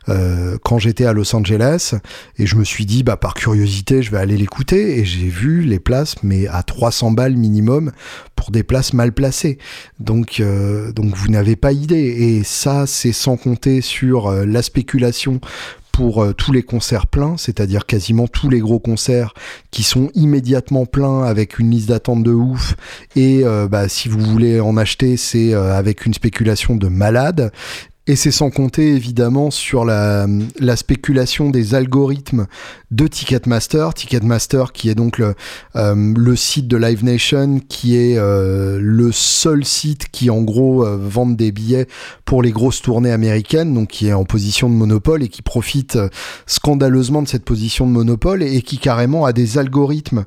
euh, 0.10 0.58
quand 0.64 0.80
j'étais 0.80 1.06
à 1.06 1.14
Los 1.14 1.36
Angeles. 1.36 1.94
Et 2.40 2.48
je 2.48 2.56
me 2.56 2.64
suis 2.64 2.88
dit, 2.88 3.04
bah 3.04 3.18
par 3.18 3.36
curiosité, 3.36 4.02
je 4.02 4.10
vais 4.10 4.18
aller 4.18 4.36
l'écouter. 4.36 4.98
Et 4.98 5.06
j'ai 5.06 5.28
vu 5.28 5.62
les 5.62 5.80
places, 5.80 6.16
mais 6.24 6.48
à 6.48 6.64
300 6.64 7.12
balles 7.12 7.38
minimum 7.38 7.92
pour 8.36 8.50
des 8.50 8.64
places 8.64 8.94
mal 8.94 9.12
placées. 9.12 9.60
Donc, 10.00 10.42
donc 10.96 11.16
vous 11.16 11.28
n'avez 11.28 11.56
pas 11.56 11.72
idée. 11.72 11.98
Et 11.98 12.44
ça, 12.44 12.88
c'est 12.88 13.12
sans 13.12 13.38
compter 13.38 13.82
sur 13.82 14.32
la 14.32 14.64
spéculation 14.64 15.40
pour 15.92 16.24
euh, 16.24 16.34
tous 16.34 16.52
les 16.52 16.64
concerts 16.64 17.08
pleins, 17.08 17.36
c'est-à-dire 17.38 17.86
quasiment 17.86 18.28
tous 18.28 18.50
les 18.50 18.60
gros 18.60 18.80
concerts 18.80 19.34
qui 19.72 19.84
sont 19.84 20.10
immédiatement 20.14 20.86
pleins 20.86 21.24
avec 21.24 21.60
une 21.60 21.72
liste 21.72 21.90
d'attente 21.90 22.24
de 22.24 22.32
ouf. 22.32 22.76
Et 23.16 23.42
euh, 23.44 23.68
bah, 23.68 23.88
si 23.90 24.10
vous 24.10 24.20
voulez 24.20 24.60
en 24.60 24.78
acheter, 24.78 25.18
c'est 25.18 25.54
euh, 25.54 25.78
avec 25.78 26.06
une 26.06 26.14
spéculation 26.14 26.76
de 26.76 26.88
malade. 26.88 27.52
Et 28.08 28.16
c'est 28.16 28.32
sans 28.32 28.50
compter 28.50 28.96
évidemment 28.96 29.52
sur 29.52 29.86
la, 29.86 30.26
la, 30.60 30.76
spéculation 30.76 31.52
des 31.52 31.76
algorithmes 31.76 32.48
de 32.90 33.06
Ticketmaster. 33.06 33.94
Ticketmaster 33.94 34.74
qui 34.74 34.90
est 34.90 34.96
donc 34.96 35.20
le, 35.20 35.36
euh, 35.76 36.14
le 36.18 36.36
site 36.36 36.68
de 36.68 36.78
Live 36.78 37.06
Nation, 37.06 37.60
qui 37.70 37.96
est 37.96 38.18
euh, 38.18 38.80
le 38.82 39.12
seul 39.12 39.64
site 39.66 40.08
qui 40.12 40.32
en 40.32 40.42
gros 40.42 40.84
euh, 40.84 40.98
vend 41.00 41.28
des 41.28 41.52
billets 41.52 41.86
pour 42.26 42.42
les 42.42 42.52
grosses 42.52 42.82
tournées 42.82 43.12
américaines, 43.12 43.72
donc 43.72 43.90
qui 43.90 44.08
est 44.08 44.14
en 44.14 44.26
position 44.26 44.68
de 44.68 44.74
monopole 44.74 45.22
et 45.22 45.28
qui 45.28 45.44
profite 45.44 46.00
scandaleusement 46.48 47.22
de 47.22 47.28
cette 47.28 47.46
position 47.46 47.86
de 47.86 47.92
monopole 47.92 48.42
et, 48.42 48.56
et 48.56 48.62
qui 48.64 48.80
carrément 48.80 49.26
a 49.26 49.32
des 49.34 49.60
algorithmes 49.60 50.26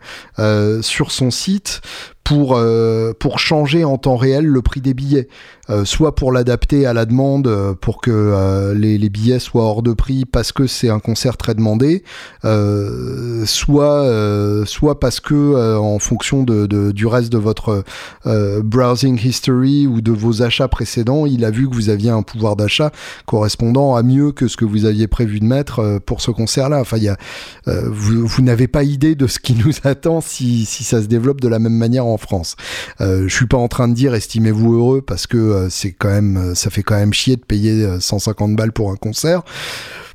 sur 0.80 1.10
son 1.10 1.32
site 1.32 1.80
pour, 2.24 2.56
euh, 2.56 3.12
pour 3.18 3.38
changer 3.38 3.84
en 3.84 3.98
temps 3.98 4.16
réel 4.16 4.46
le 4.46 4.62
prix 4.62 4.80
des 4.80 4.94
billets, 4.94 5.28
euh, 5.68 5.84
soit 5.84 6.14
pour 6.14 6.32
l'adapter 6.32 6.86
à 6.86 6.94
la 6.94 7.04
demande, 7.04 7.46
euh, 7.46 7.74
pour 7.74 8.00
que 8.00 8.72
les, 8.74 8.96
les, 8.96 9.08
billets 9.10 9.38
soient 9.38 9.64
hors 9.64 9.82
de 9.82 9.92
prix 9.92 10.24
parce 10.24 10.50
que 10.50 10.66
c'est 10.66 10.88
un 10.88 10.98
concert 10.98 11.36
très 11.36 11.54
demandé, 11.54 12.02
soit, 13.44 14.64
soit 14.66 14.98
parce 14.98 15.20
que 15.20 15.76
en 15.76 15.98
fonction 15.98 16.42
de, 16.42 16.66
de, 16.66 16.92
du 16.92 17.06
reste 17.06 17.30
de 17.30 17.38
votre 17.38 17.84
browsing 18.24 19.20
history 19.22 19.86
ou 19.86 20.00
de 20.00 20.12
vos 20.12 20.42
achats 20.42 20.68
précédents, 20.68 21.26
il 21.26 21.44
a 21.44 21.50
vu 21.50 21.68
que 21.68 21.74
vous 21.74 21.90
aviez 21.90 22.10
un 22.10 22.22
pouvoir 22.22 22.56
d'achat 22.56 22.90
correspondant 23.26 23.94
à 23.94 24.02
mieux 24.02 24.32
que 24.32 24.48
ce 24.48 24.56
que 24.56 24.64
vous 24.64 24.86
aviez 24.86 25.06
prévu 25.06 25.40
de 25.40 25.44
mettre 25.44 26.00
pour 26.06 26.22
ce 26.22 26.30
concert-là. 26.30 26.80
Enfin, 26.80 26.96
y 26.96 27.08
a, 27.08 27.18
vous, 27.66 28.26
vous 28.26 28.42
n'avez 28.42 28.66
pas 28.66 28.82
idée 28.82 29.14
de 29.14 29.26
ce 29.26 29.38
qui 29.38 29.54
nous 29.54 29.72
attend 29.84 30.20
si, 30.20 30.64
si 30.64 30.84
ça 30.84 31.02
se 31.02 31.06
développe 31.06 31.40
de 31.40 31.48
la 31.48 31.58
même 31.58 31.76
manière 31.76 32.06
France. 32.16 32.56
Euh, 33.00 33.28
je 33.28 33.34
suis 33.34 33.46
pas 33.46 33.56
en 33.56 33.68
train 33.68 33.88
de 33.88 33.94
dire 33.94 34.14
estimez-vous 34.14 34.74
heureux 34.74 35.02
parce 35.02 35.26
que 35.26 35.36
euh, 35.36 35.70
c'est 35.70 35.92
quand 35.92 36.10
même, 36.10 36.36
euh, 36.36 36.54
ça 36.54 36.70
fait 36.70 36.82
quand 36.82 36.96
même 36.96 37.12
chier 37.12 37.36
de 37.36 37.44
payer 37.44 37.86
150 38.00 38.56
balles 38.56 38.72
pour 38.72 38.90
un 38.90 38.96
concert, 38.96 39.42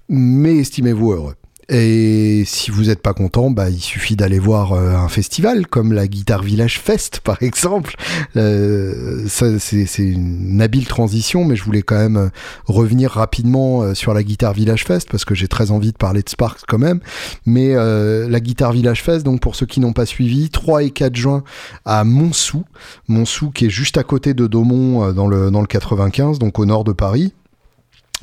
mais 0.07 0.57
estimez-vous 0.57 1.11
heureux. 1.11 1.35
Et 1.71 2.43
si 2.47 2.71
vous 2.71 2.85
n'êtes 2.85 3.01
pas 3.01 3.13
content, 3.13 3.51
bah, 3.51 3.69
il 3.69 3.79
suffit 3.79 4.15
d'aller 4.15 4.39
voir 4.39 4.73
euh, 4.73 4.95
un 4.95 5.07
festival 5.07 5.67
comme 5.67 5.93
la 5.93 6.07
Guitar 6.07 6.41
Village 6.41 6.79
Fest, 6.79 7.19
par 7.23 7.43
exemple. 7.43 7.95
Euh, 8.37 9.25
c'est, 9.27 9.99
une 9.99 10.61
habile 10.61 10.87
transition, 10.87 11.45
mais 11.45 11.55
je 11.55 11.63
voulais 11.63 11.83
quand 11.83 11.97
même 11.97 12.17
euh, 12.17 12.29
revenir 12.65 13.11
rapidement 13.11 13.93
sur 13.93 14.15
la 14.15 14.23
Guitar 14.23 14.53
Village 14.53 14.85
Fest 14.85 15.09
parce 15.11 15.25
que 15.25 15.35
j'ai 15.35 15.47
très 15.47 15.69
envie 15.69 15.91
de 15.91 15.97
parler 15.97 16.23
de 16.23 16.29
Sparks 16.29 16.61
quand 16.67 16.79
même. 16.79 16.99
Mais 17.45 17.73
la 17.75 18.39
Guitar 18.39 18.71
Village 18.71 19.03
Fest, 19.03 19.25
donc 19.25 19.41
pour 19.41 19.55
ceux 19.55 19.65
qui 19.65 19.79
n'ont 19.79 19.93
pas 19.93 20.05
suivi, 20.05 20.49
3 20.49 20.83
et 20.83 20.89
4 20.89 21.15
juin 21.15 21.43
à 21.85 22.03
Montsou. 22.03 22.63
Montsou 23.07 23.51
qui 23.51 23.65
est 23.67 23.69
juste 23.69 23.97
à 23.97 24.03
côté 24.03 24.33
de 24.33 24.47
Daumont 24.47 25.11
dans 25.13 25.27
le, 25.27 25.51
dans 25.51 25.61
le 25.61 25.67
95, 25.67 26.39
donc 26.39 26.59
au 26.59 26.65
nord 26.65 26.83
de 26.83 26.93
Paris. 26.93 27.33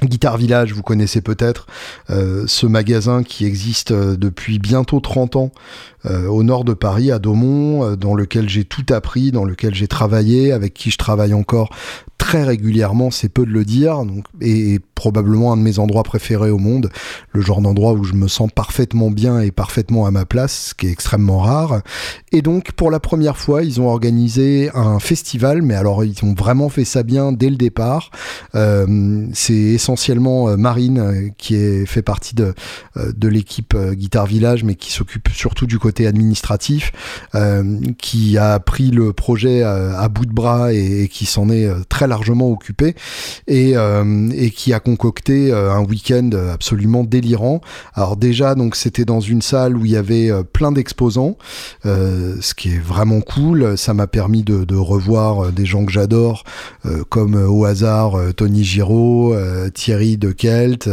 Guitar 0.04 0.36
Village, 0.36 0.74
vous 0.74 0.82
connaissez 0.82 1.22
peut-être 1.22 1.66
euh, 2.10 2.44
ce 2.46 2.66
magasin 2.66 3.22
qui 3.22 3.46
existe 3.46 3.92
euh, 3.92 4.16
depuis 4.16 4.58
bientôt 4.58 5.00
30 5.00 5.36
ans 5.36 5.52
euh, 6.04 6.26
au 6.28 6.42
nord 6.42 6.64
de 6.64 6.74
Paris, 6.74 7.10
à 7.10 7.18
Daumont, 7.18 7.96
dans 7.96 8.14
lequel 8.14 8.48
j'ai 8.48 8.64
tout 8.64 8.84
appris, 8.90 9.32
dans 9.32 9.44
lequel 9.44 9.74
j'ai 9.74 9.88
travaillé, 9.88 10.52
avec 10.52 10.74
qui 10.74 10.90
je 10.90 10.98
travaille 10.98 11.32
encore 11.32 11.70
très 12.18 12.44
régulièrement, 12.44 13.10
c'est 13.10 13.28
peu 13.28 13.44
de 13.46 13.50
le 13.50 13.64
dire, 13.64 14.04
donc, 14.04 14.24
et, 14.40 14.80
probablement 14.94 15.52
un 15.52 15.58
de 15.58 15.62
mes 15.62 15.78
endroits 15.78 16.02
préférés 16.02 16.50
au 16.50 16.58
monde, 16.58 16.90
le 17.32 17.42
genre 17.42 17.60
d'endroit 17.60 17.92
où 17.92 18.02
je 18.02 18.14
me 18.14 18.28
sens 18.28 18.50
parfaitement 18.52 19.10
bien 19.10 19.40
et 19.40 19.50
parfaitement 19.50 20.06
à 20.06 20.10
ma 20.10 20.24
place, 20.24 20.68
ce 20.68 20.74
qui 20.74 20.86
est 20.86 20.90
extrêmement 20.90 21.38
rare. 21.38 21.82
Et 22.32 22.40
donc, 22.40 22.72
pour 22.72 22.90
la 22.90 22.98
première 22.98 23.36
fois, 23.36 23.62
ils 23.62 23.78
ont 23.78 23.88
organisé 23.88 24.70
un 24.74 24.98
festival, 24.98 25.60
mais 25.60 25.74
alors 25.74 26.02
ils 26.02 26.24
ont 26.24 26.32
vraiment 26.32 26.70
fait 26.70 26.86
ça 26.86 27.02
bien 27.02 27.30
dès 27.32 27.50
le 27.50 27.56
départ. 27.56 28.10
C'est 28.54 29.76
essentiellement 29.86 30.48
euh, 30.48 30.56
Marine 30.56 30.98
euh, 30.98 31.28
qui 31.38 31.54
est, 31.54 31.86
fait 31.86 32.02
partie 32.02 32.34
de, 32.34 32.54
euh, 32.96 33.12
l'équipe 33.22 33.76
Guitar 33.92 34.26
Village, 34.26 34.64
mais 34.64 34.74
qui 34.74 34.90
s'occupe 34.90 35.28
surtout 35.32 35.66
du 35.66 35.78
côté 35.78 36.06
administratif, 36.06 36.92
qui 37.98 38.38
a 38.38 38.58
pris 38.60 38.90
le 38.90 39.12
projet 39.12 39.62
à 39.62 40.08
bout 40.08 40.26
de 40.26 40.32
bras 40.32 40.72
et, 40.72 41.08
qui 41.08 41.26
s'en 41.26 41.50
est 41.50 41.68
très 41.88 42.06
largement 42.06 42.50
occupé 42.50 42.94
et, 43.48 43.74
qui 44.54 44.72
a 44.72 44.80
concocté 44.80 45.52
un 45.52 45.82
week-end 45.82 46.30
absolument 46.52 47.02
délirant. 47.02 47.60
Alors 47.94 48.16
déjà, 48.16 48.54
c'était 48.74 49.04
dans 49.04 49.20
une 49.20 49.42
salle 49.42 49.76
où 49.76 49.84
il 49.84 49.90
y 49.90 49.96
avait 49.96 50.30
plein 50.52 50.70
d'exposants, 50.70 51.36
ce 51.84 52.54
qui 52.54 52.70
est 52.70 52.82
vraiment 52.82 53.20
cool. 53.20 53.76
Ça 53.76 53.92
m'a 53.92 54.06
permis 54.06 54.44
de, 54.44 54.76
revoir 54.76 55.52
des 55.52 55.66
gens 55.66 55.84
que 55.84 55.92
j'adore, 55.92 56.44
comme 57.08 57.34
au 57.34 57.64
hasard 57.64 58.14
Tony 58.36 58.62
Giraud, 58.62 59.34
Thierry 59.76 60.16
de 60.16 60.32
Kelt, 60.32 60.88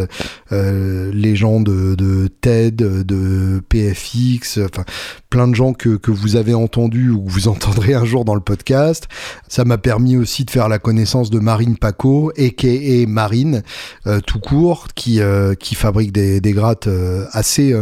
euh, 0.52 1.12
les 1.14 1.36
gens 1.36 1.62
de, 1.62 1.96
de 1.96 2.28
TED, 2.28 2.76
de 2.76 3.62
PFX, 3.70 4.60
enfin 4.60 4.84
plein 5.30 5.48
de 5.48 5.56
gens 5.56 5.74
que, 5.74 5.98
vous 6.12 6.36
avez 6.36 6.54
entendus 6.54 7.10
ou 7.10 7.24
que 7.24 7.32
vous 7.32 7.48
entendrez 7.48 7.94
un 7.94 8.06
jour 8.06 8.26
dans 8.26 8.36
le 8.36 8.42
podcast. 8.42 9.08
Ça 9.48 9.64
m'a 9.66 9.78
permis 9.78 10.18
aussi 10.18 10.44
de 10.46 10.52
faire 10.52 10.70
la 10.70 10.80
connaissance 10.80 11.30
de 11.30 11.40
Marine 11.40 11.78
Paco, 11.78 12.32
a.k.a. 12.38 13.08
Marine, 13.08 13.64
euh, 14.06 14.20
tout 14.20 14.40
court, 14.40 14.90
qui, 14.94 15.22
euh, 15.22 15.56
qui 15.56 15.76
fabrique 15.76 16.12
des, 16.12 16.42
des 16.42 16.52
grattes 16.52 16.90
assez... 17.32 17.74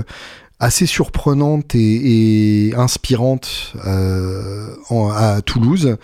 assez 0.61 0.85
surprenantes 0.85 1.73
et, 1.75 2.67
et 2.69 2.75
inspirantes 2.75 3.73
euh, 3.85 4.67
en- 4.89 5.09
à 5.09 5.41
Toulouse. 5.41 5.97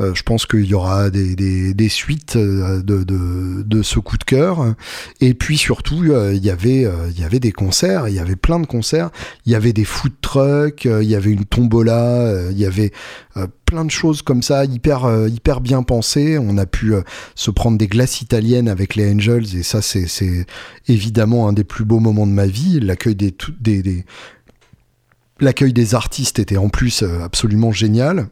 Euh, 0.00 0.12
je 0.14 0.22
pense 0.22 0.44
qu'il 0.46 0.66
y 0.66 0.74
aura 0.74 1.08
des, 1.08 1.34
des, 1.34 1.72
des 1.72 1.88
suites 1.88 2.36
euh, 2.36 2.82
de, 2.82 3.04
de, 3.04 3.62
de 3.62 3.82
ce 3.82 3.98
coup 3.98 4.18
de 4.18 4.24
cœur. 4.24 4.74
Et 5.22 5.32
puis 5.32 5.56
surtout, 5.56 6.02
euh, 6.04 6.34
il 6.34 6.44
y 6.44 6.50
avait 6.50 6.84
euh, 6.84 7.08
il 7.10 7.18
y 7.20 7.24
avait 7.24 7.40
des 7.40 7.52
concerts, 7.52 8.06
il 8.08 8.14
y 8.14 8.18
avait 8.18 8.36
plein 8.36 8.60
de 8.60 8.66
concerts. 8.66 9.10
Il 9.46 9.52
y 9.52 9.54
avait 9.54 9.72
des 9.72 9.84
food 9.84 10.12
trucks, 10.20 10.84
il 10.84 11.08
y 11.08 11.14
avait 11.14 11.30
une 11.30 11.46
tombola, 11.46 12.50
il 12.50 12.58
y 12.58 12.66
avait 12.66 12.92
euh, 13.36 13.46
plein 13.66 13.84
de 13.84 13.90
choses 13.90 14.22
comme 14.22 14.42
ça, 14.42 14.64
hyper 14.64 15.04
euh, 15.04 15.28
hyper 15.28 15.60
bien 15.60 15.82
pensées. 15.82 16.38
On 16.38 16.58
a 16.58 16.66
pu 16.66 16.94
euh, 16.94 17.02
se 17.34 17.50
prendre 17.50 17.78
des 17.78 17.86
glaces 17.86 18.20
italiennes 18.20 18.68
avec 18.68 18.94
les 18.94 19.10
Angels 19.12 19.56
et 19.56 19.62
ça 19.62 19.80
c'est 19.80 20.06
c'est 20.06 20.46
évidemment 20.88 21.48
un 21.48 21.52
des 21.52 21.64
plus 21.64 21.84
beaux 21.84 22.00
moments 22.00 22.26
de 22.26 22.32
ma 22.32 22.46
vie. 22.46 22.80
L'accueil 22.80 23.14
des 25.72 25.94
artistes 25.94 26.38
était 26.38 26.58
en 26.58 26.68
plus 26.68 27.02
absolument 27.02 27.72
génial. 27.72 28.28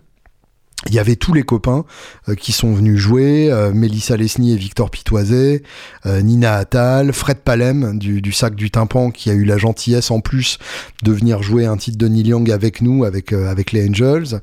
Il 0.89 0.95
y 0.95 0.99
avait 0.99 1.17
tous 1.17 1.35
les 1.35 1.43
copains 1.43 1.85
euh, 2.31 2.35
qui 2.35 2.53
sont 2.53 2.73
venus 2.73 2.97
jouer, 2.97 3.53
euh, 3.53 3.71
Mélissa 3.71 4.17
Lesny 4.17 4.55
et 4.55 4.57
Victor 4.57 4.91
Pitoiset, 4.91 5.63
euh, 6.07 6.23
Nina 6.23 6.55
Attal, 6.55 7.13
Fred 7.13 7.39
Palem 7.39 7.99
du, 7.99 8.33
sac 8.33 8.55
du 8.55 8.71
tympan 8.71 9.11
qui 9.11 9.29
a 9.29 9.35
eu 9.35 9.45
la 9.45 9.59
gentillesse 9.59 10.11
en 10.11 10.21
plus 10.21 10.59
de 11.03 11.13
venir 11.13 11.43
jouer 11.43 11.67
un 11.67 11.77
titre 11.77 11.99
de 11.99 12.09
Neil 12.09 12.29
Young 12.29 12.51
avec 12.51 12.81
nous, 12.81 13.05
avec, 13.05 13.33
avec 13.33 13.73
les 13.73 13.89
Angels, 13.89 14.41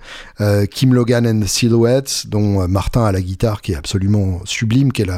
Kim 0.69 0.93
Logan 0.93 1.25
and 1.25 1.39
the 1.39 1.47
Silhouettes, 1.47 2.27
dont 2.27 2.67
Martin 2.67 3.05
à 3.05 3.11
la 3.11 3.21
guitare 3.21 3.61
qui 3.61 3.71
est 3.71 3.75
absolument 3.75 4.41
sublime, 4.45 4.91
qui 4.91 5.03
est 5.03 5.09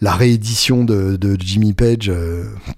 la, 0.00 0.12
réédition 0.14 0.84
de, 0.84 1.16
de 1.16 1.36
Jimmy 1.40 1.72
Page. 1.72 2.10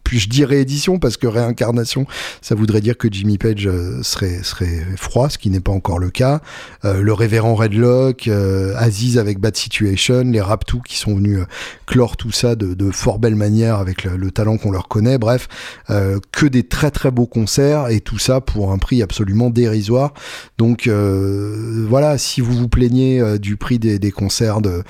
puis 0.05 0.19
je 0.19 0.29
dis 0.29 0.45
réédition 0.45 0.99
parce 0.99 1.17
que 1.17 1.27
réincarnation, 1.27 2.07
ça 2.41 2.55
voudrait 2.55 2.81
dire 2.81 2.97
que 2.97 3.09
Jimmy 3.11 3.39
Page 3.39 3.69
serait, 4.03 4.43
serait 4.43 4.87
froid, 4.97 5.29
ce 5.29 5.39
qui 5.39 5.51
n'est 5.51 5.61
pas 5.61 5.73
encore 5.73 5.99
le 5.99 6.11
cas. 6.11 6.41
Le 6.85 7.13
révérend 7.13 7.55
Euh, 7.91 8.75
Aziz 8.77 9.19
avec 9.19 9.39
Bad 9.39 9.57
Situation, 9.57 10.23
les 10.23 10.41
Raptous 10.41 10.81
qui 10.81 10.97
sont 10.97 11.15
venus 11.15 11.41
euh, 11.41 11.47
clore 11.87 12.17
tout 12.17 12.31
ça 12.31 12.55
de, 12.55 12.91
fort 12.93 13.19
belle 13.19 13.35
manière 13.35 13.77
avec 13.77 14.05
le, 14.05 14.17
le 14.17 14.31
talent 14.31 14.57
qu'on 14.59 14.71
leur 14.71 14.89
connaît. 14.89 15.19
Bref, 15.19 15.49
euh, 15.91 16.19
que 16.33 16.47
des 16.47 16.63
très 16.63 16.91
très 16.91 17.11
beaux 17.11 17.27
concerts 17.27 17.89
et 17.89 18.01
tout 18.01 18.19
ça 18.19 18.41
pour 18.41 18.73
un 18.73 18.79
prix 18.79 19.03
absolument 19.03 19.51
dérisoire. 19.51 20.15
Donc 20.59 20.89
voilà, 20.89 22.19
si 22.19 22.41
vous 22.41 22.53
vous 22.53 22.69
plaignez 22.69 23.39
du 23.39 23.57
prix 23.57 23.79
des, 23.79 24.11
concerts 24.11 24.61
de, 24.61 24.83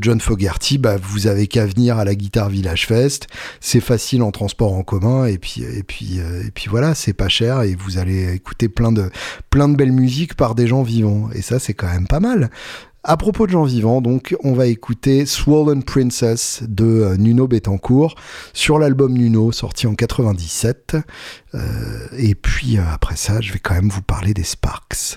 John 0.00 0.20
Fogerty, 0.20 0.78
bah, 0.78 0.96
vous 1.02 1.26
avez 1.26 1.46
qu'à 1.46 1.66
venir 1.66 1.98
à 1.98 2.04
la 2.04 2.14
Guitar 2.14 2.48
Village 2.48 2.86
Fest. 2.86 3.26
C'est 3.60 3.80
facile 3.80 4.22
en 4.22 4.30
transport 4.30 4.74
en 4.74 4.82
commun 4.82 5.26
et 5.26 5.38
puis 5.38 5.62
et 5.62 5.82
puis 5.82 6.18
et 6.18 6.50
puis 6.52 6.66
voilà, 6.68 6.94
c'est 6.94 7.12
pas 7.12 7.28
cher 7.28 7.62
et 7.62 7.74
vous 7.74 7.98
allez 7.98 8.32
écouter 8.34 8.68
plein 8.68 8.92
de 8.92 9.10
plein 9.50 9.68
de 9.68 9.76
belles 9.76 9.92
musiques 9.92 10.34
par 10.34 10.54
des 10.54 10.66
gens 10.66 10.82
vivants 10.82 11.28
et 11.34 11.42
ça 11.42 11.58
c'est 11.58 11.74
quand 11.74 11.88
même 11.88 12.06
pas 12.12 12.20
mal. 12.20 12.50
À 13.04 13.16
propos 13.16 13.46
de 13.46 13.52
gens 13.52 13.64
vivants, 13.64 14.02
donc, 14.02 14.36
on 14.44 14.52
va 14.52 14.66
écouter 14.66 15.24
Swollen 15.24 15.82
Princess 15.82 16.62
de 16.68 16.84
euh, 16.84 17.16
Nuno 17.16 17.48
Betancourt 17.48 18.16
sur 18.52 18.78
l'album 18.78 19.14
Nuno 19.14 19.50
sorti 19.50 19.86
en 19.86 19.94
97. 19.94 20.98
Euh, 21.54 21.60
et 22.18 22.34
puis 22.34 22.76
euh, 22.76 22.82
après 22.92 23.16
ça, 23.16 23.40
je 23.40 23.54
vais 23.54 23.60
quand 23.60 23.72
même 23.72 23.88
vous 23.88 24.02
parler 24.02 24.34
des 24.34 24.42
Sparks. 24.42 25.16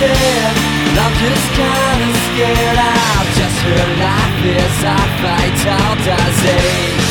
Said, 0.00 0.56
and 0.88 0.98
I'm 1.04 1.14
just 1.20 1.46
kinda 1.60 2.08
scared. 2.26 2.78
I'll 2.88 3.28
just 3.38 3.58
her 3.68 3.86
life 4.04 4.40
as 4.64 4.78
I 4.84 5.02
fight 5.20 5.60
all 5.76 5.94
disease. 6.08 7.10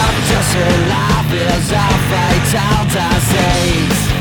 I'm 0.00 0.16
just 0.30 0.50
her 0.58 0.76
life 0.94 1.32
as 1.54 1.68
I 1.72 1.90
fight 2.10 2.50
all 2.64 2.84
disease. 2.96 4.00
She 4.08 4.17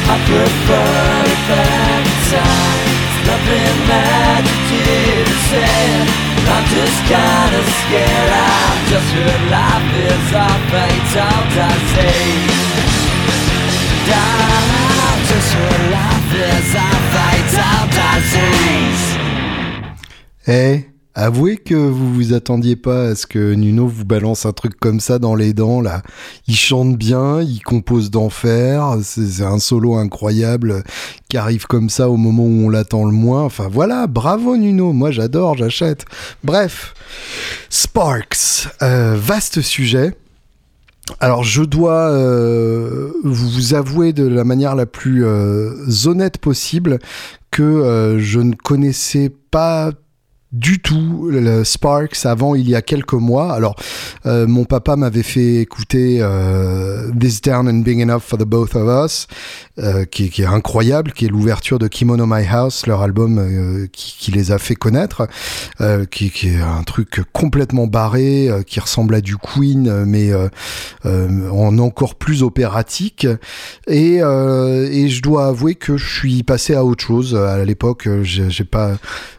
I 0.06 0.14
prefer 0.28 1.24
it 1.32 1.42
back 1.48 2.04
time. 2.30 3.04
Nothing 3.28 3.76
magic 3.88 4.60
to 4.70 4.82
say. 5.48 5.88
I'm 6.44 6.64
just 6.76 6.98
kinda 7.08 7.60
scared. 7.80 8.32
I 8.32 8.68
just 8.92 9.10
heard 9.16 9.42
life 9.50 9.90
is 10.10 10.26
our 10.44 10.60
fate. 10.70 11.14
Out 11.16 11.46
I 14.06 15.12
just 15.30 15.50
heard 15.56 15.84
life 15.98 16.32
is 16.52 16.74
I 16.76 18.20
say? 18.32 19.04
Hey. 20.44 20.93
Avouez 21.14 21.56
que 21.56 21.74
vous 21.74 22.12
vous 22.12 22.32
attendiez 22.32 22.76
pas 22.76 23.08
à 23.08 23.14
ce 23.14 23.26
que 23.26 23.54
Nuno 23.54 23.86
vous 23.86 24.04
balance 24.04 24.46
un 24.46 24.52
truc 24.52 24.78
comme 24.78 25.00
ça 25.00 25.18
dans 25.18 25.34
les 25.34 25.52
dents, 25.52 25.80
là. 25.80 26.02
Il 26.48 26.56
chante 26.56 26.96
bien, 26.96 27.40
il 27.40 27.62
compose 27.62 28.10
d'enfer, 28.10 28.96
c'est 29.02 29.44
un 29.44 29.58
solo 29.58 29.94
incroyable 29.94 30.82
qui 31.28 31.36
arrive 31.36 31.66
comme 31.66 31.88
ça 31.88 32.08
au 32.08 32.16
moment 32.16 32.44
où 32.44 32.66
on 32.66 32.68
l'attend 32.68 33.04
le 33.04 33.12
moins. 33.12 33.42
Enfin 33.42 33.68
voilà, 33.70 34.06
bravo 34.06 34.56
Nuno, 34.56 34.92
moi 34.92 35.10
j'adore, 35.10 35.56
j'achète. 35.56 36.04
Bref, 36.42 36.94
Sparks, 37.70 38.68
euh, 38.82 39.16
vaste 39.16 39.60
sujet. 39.60 40.14
Alors 41.20 41.44
je 41.44 41.62
dois 41.62 42.10
euh, 42.10 43.12
vous 43.24 43.74
avouer 43.74 44.14
de 44.14 44.26
la 44.26 44.42
manière 44.42 44.74
la 44.74 44.86
plus 44.86 45.24
euh, 45.24 45.74
honnête 46.06 46.38
possible 46.38 46.98
que 47.50 48.16
je 48.18 48.40
ne 48.40 48.54
connaissais 48.54 49.30
pas 49.50 49.92
du 50.54 50.78
tout 50.78 51.28
le 51.30 51.64
Sparks 51.64 52.24
avant 52.24 52.54
il 52.54 52.68
y 52.68 52.76
a 52.76 52.82
quelques 52.82 53.14
mois. 53.14 53.52
Alors, 53.52 53.74
euh, 54.24 54.46
mon 54.46 54.64
papa 54.64 54.94
m'avait 54.94 55.24
fait 55.24 55.56
écouter 55.56 56.18
euh, 56.20 57.10
This 57.18 57.42
Down 57.42 57.68
and 57.68 57.80
Big 57.80 58.00
Enough 58.00 58.20
for 58.20 58.38
the 58.38 58.44
Both 58.44 58.76
of 58.76 58.88
Us, 59.04 59.26
euh, 59.78 60.04
qui, 60.04 60.30
est 60.38 60.44
incroyable, 60.44 61.12
qui 61.12 61.24
est 61.26 61.28
l'ouverture 61.28 61.80
de 61.80 61.88
Kimono 61.88 62.26
My 62.26 62.46
House, 62.46 62.86
leur 62.86 63.02
album 63.02 63.88
qui, 63.92 64.30
les 64.30 64.52
a 64.52 64.58
fait 64.58 64.76
connaître, 64.76 65.26
qui, 66.10 66.30
qui 66.30 66.48
est 66.48 66.60
un 66.60 66.82
truc 66.84 67.20
complètement 67.32 67.86
barré, 67.86 68.48
qui 68.66 68.78
ressemble 68.78 69.16
à 69.16 69.20
du 69.20 69.36
Queen, 69.36 70.04
mais 70.04 70.30
en 71.04 71.78
encore 71.78 72.14
plus 72.14 72.42
opératique. 72.42 73.26
Et, 73.88 74.16
et 74.16 75.08
je 75.08 75.22
dois 75.22 75.48
avouer 75.48 75.74
que 75.74 75.96
je 75.96 76.18
suis 76.18 76.42
passé 76.42 76.74
à 76.74 76.84
autre 76.84 77.04
chose. 77.04 77.34
À 77.34 77.64
l'époque, 77.64 78.08
j'ai 78.22 78.64
pas 78.64 78.96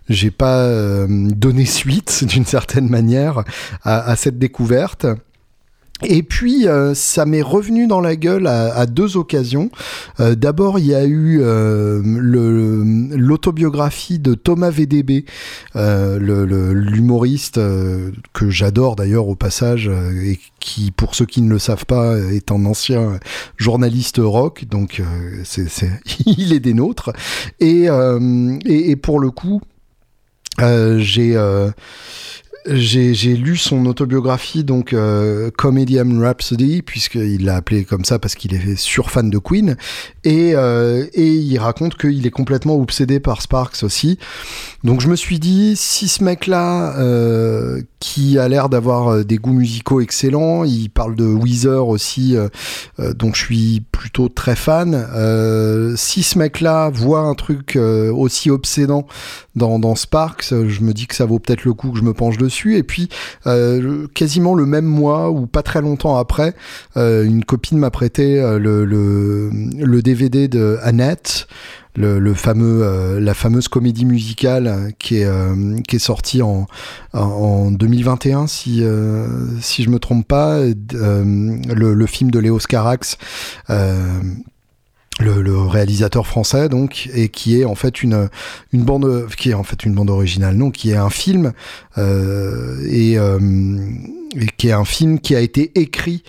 j'ai 0.09 0.31
pas 0.31 0.63
euh, 0.63 1.07
donné 1.09 1.65
suite 1.65 2.23
d'une 2.27 2.45
certaine 2.45 2.89
manière 2.89 3.43
à, 3.83 4.01
à 4.09 4.15
cette 4.15 4.37
découverte. 4.39 5.05
Et 6.03 6.23
puis, 6.23 6.67
euh, 6.67 6.93
ça 6.93 7.25
m'est 7.25 7.41
revenu 7.41 7.87
dans 7.87 8.01
la 8.01 8.17
gueule 8.17 8.47
à, 8.47 8.75
à 8.75 8.85
deux 8.85 9.15
occasions. 9.15 9.69
Euh, 10.19 10.35
D'abord, 10.35 10.77
il 10.77 10.87
y 10.87 10.93
a 10.93 11.05
eu 11.05 11.39
euh, 11.41 12.01
l'autobiographie 13.15 14.19
de 14.19 14.33
Thomas 14.33 14.71
VDB, 14.71 15.23
euh, 15.77 16.19
le- 16.19 16.45
le- 16.45 16.73
l'humoriste 16.73 17.57
euh, 17.59 18.11
que 18.33 18.49
j'adore 18.49 18.97
d'ailleurs 18.97 19.29
au 19.29 19.35
passage, 19.35 19.87
et 20.21 20.37
qui, 20.59 20.91
pour 20.91 21.15
ceux 21.15 21.25
qui 21.25 21.41
ne 21.41 21.49
le 21.49 21.59
savent 21.59 21.85
pas, 21.85 22.17
est 22.17 22.51
un 22.51 22.65
ancien 22.65 23.17
journaliste 23.55 24.19
rock, 24.21 24.65
donc 24.69 25.01
c'est 25.45 25.69
il 26.25 26.51
est 26.51 26.59
des 26.59 26.73
nôtres. 26.73 27.11
Et, 27.61 27.85
et, 28.65 28.89
et 28.91 28.95
pour 28.97 29.19
le 29.21 29.31
coup, 29.31 29.61
j'ai 30.59 31.35
euh, 31.35 31.69
j'ai 32.67 33.13
j'ai 33.13 33.35
lu 33.35 33.57
son 33.57 33.85
autobiographie, 33.85 34.63
donc 34.63 34.93
euh, 34.93 35.51
Comedian 35.55 36.19
Rhapsody, 36.19 36.81
puisqu'il 36.81 37.45
l'a 37.45 37.57
appelé 37.57 37.85
comme 37.85 38.05
ça 38.05 38.19
parce 38.19 38.35
qu'il 38.35 38.53
est 38.53 38.75
surfan 38.75 39.23
de 39.23 39.37
Queen, 39.37 39.77
et, 40.23 40.55
euh, 40.55 41.05
et 41.13 41.27
il 41.27 41.57
raconte 41.59 41.95
qu'il 41.97 42.25
est 42.25 42.31
complètement 42.31 42.75
obsédé 42.75 43.19
par 43.19 43.41
Sparks 43.41 43.83
aussi. 43.83 44.17
Donc 44.83 45.01
je 45.01 45.07
me 45.09 45.15
suis 45.15 45.39
dit, 45.39 45.75
si 45.75 46.07
ce 46.07 46.23
mec-là, 46.23 46.97
euh, 46.99 47.81
qui 48.05 48.37
a 48.37 48.47
l'air 48.47 48.69
d'avoir 48.69 49.07
euh, 49.07 49.23
des 49.23 49.37
goûts 49.37 49.53
musicaux 49.53 49.99
excellents, 49.99 50.63
il 50.63 50.91
parle 50.91 51.15
de 51.15 51.25
Weezer 51.25 51.87
aussi, 51.87 52.37
euh, 52.37 52.49
euh, 52.99 53.13
dont 53.13 53.33
je 53.33 53.43
suis 53.43 53.83
plutôt 53.91 54.29
très 54.29 54.55
fan, 54.55 54.93
euh, 55.15 55.95
si 55.97 56.21
ce 56.21 56.37
mec-là 56.37 56.91
voit 56.91 57.21
un 57.21 57.33
truc 57.33 57.75
aussi 57.77 58.51
obsédant 58.51 59.07
dans, 59.55 59.79
dans 59.79 59.95
Sparks, 59.95 60.49
je 60.49 60.81
me 60.81 60.93
dis 60.93 61.07
que 61.07 61.15
ça 61.15 61.25
vaut 61.25 61.39
peut-être 61.39 61.65
le 61.65 61.73
coup 61.73 61.91
que 61.91 61.97
je 61.97 62.03
me 62.03 62.13
penche 62.13 62.37
dessus. 62.37 62.77
Et 62.77 62.83
puis, 62.83 63.09
quasiment 64.13 64.53
le 64.53 64.65
même 64.67 64.85
mois 64.85 65.31
ou 65.31 65.47
pas 65.47 65.63
très 65.63 65.81
longtemps 65.81 66.15
après, 66.17 66.53
une 66.95 67.43
copine 67.43 67.79
m'a 67.79 67.89
prêté 67.89 68.39
le 68.59 70.01
DVD 70.01 70.47
de 70.47 70.77
Annette. 70.83 71.47
Le, 71.97 72.33
fameux, 72.33 72.83
euh, 72.83 73.19
la 73.21 73.33
fameuse 73.33 73.69
comédie 73.69 74.03
musicale 74.05 74.67
euh, 74.67 74.89
qui 74.99 75.17
est, 75.19 75.25
euh, 75.25 75.77
qui 75.87 75.95
est 75.95 75.99
sortie 75.99 76.41
en, 76.41 76.67
en- 77.13 77.19
en 77.19 77.71
2021, 77.71 78.47
si, 78.47 78.83
si 79.61 79.83
je 79.83 79.89
me 79.89 79.97
trompe 79.99 80.27
pas, 80.27 80.59
le, 80.61 82.05
film 82.05 82.31
de 82.31 82.39
Léo 82.39 82.59
Scarax, 82.59 83.17
le, 83.69 85.57
réalisateur 85.67 86.27
français 86.27 86.67
donc 86.67 87.09
et 87.13 87.29
qui 87.29 87.59
est 87.59 87.65
en 87.65 87.75
fait 87.75 88.03
une 88.03 88.27
une 88.73 88.83
bande 88.83 89.27
qui 89.37 89.51
est 89.51 89.53
en 89.53 89.63
fait 89.63 89.85
une 89.85 89.93
bande 89.93 90.09
originale 90.09 90.55
non 90.55 90.71
qui 90.71 90.91
est 90.91 90.97
un 90.97 91.09
film 91.09 91.53
et, 91.97 93.17
qui 94.57 94.67
est 94.67 94.73
un 94.73 94.85
film 94.85 95.19
qui 95.19 95.33
a 95.35 95.39
été 95.39 95.71
écrit 95.79 96.23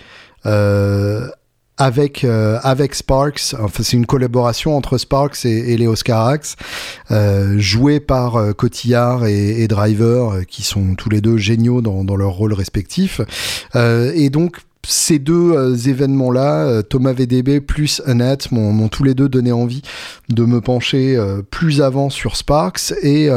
avec 1.77 2.23
euh, 2.23 2.59
avec 2.63 2.95
Sparks 2.95 3.55
enfin 3.59 3.83
c'est 3.83 3.95
une 3.97 4.05
collaboration 4.05 4.75
entre 4.75 4.97
Sparks 4.97 5.45
et, 5.45 5.73
et 5.73 5.77
Léo 5.77 5.95
Scarax 5.95 6.55
euh, 7.11 7.57
joué 7.59 7.99
par 7.99 8.35
euh, 8.35 8.53
Cotillard 8.53 9.25
et, 9.25 9.61
et 9.61 9.67
Driver 9.67 10.31
euh, 10.31 10.43
qui 10.43 10.63
sont 10.63 10.95
tous 10.95 11.09
les 11.09 11.21
deux 11.21 11.37
géniaux 11.37 11.81
dans, 11.81 12.03
dans 12.03 12.15
leurs 12.15 12.33
rôles 12.33 12.53
respectifs 12.53 13.21
Euh, 13.75 14.11
et 14.15 14.29
donc 14.29 14.57
ces 14.87 15.19
deux 15.19 15.51
euh, 15.51 15.75
événements-là, 15.75 16.81
Thomas 16.83 17.11
VDB 17.11 17.59
plus 17.59 18.01
Annette, 18.05 18.51
m'ont 18.53 18.87
tous 18.87 19.03
les 19.03 19.13
deux 19.15 19.27
donné 19.27 19.51
envie 19.51 19.81
de 20.29 20.45
me 20.45 20.61
pencher 20.61 21.17
euh, 21.17 21.41
plus 21.41 21.81
avant 21.81 22.09
sur 22.09 22.37
Sparks. 22.37 22.93
Et 23.03 23.27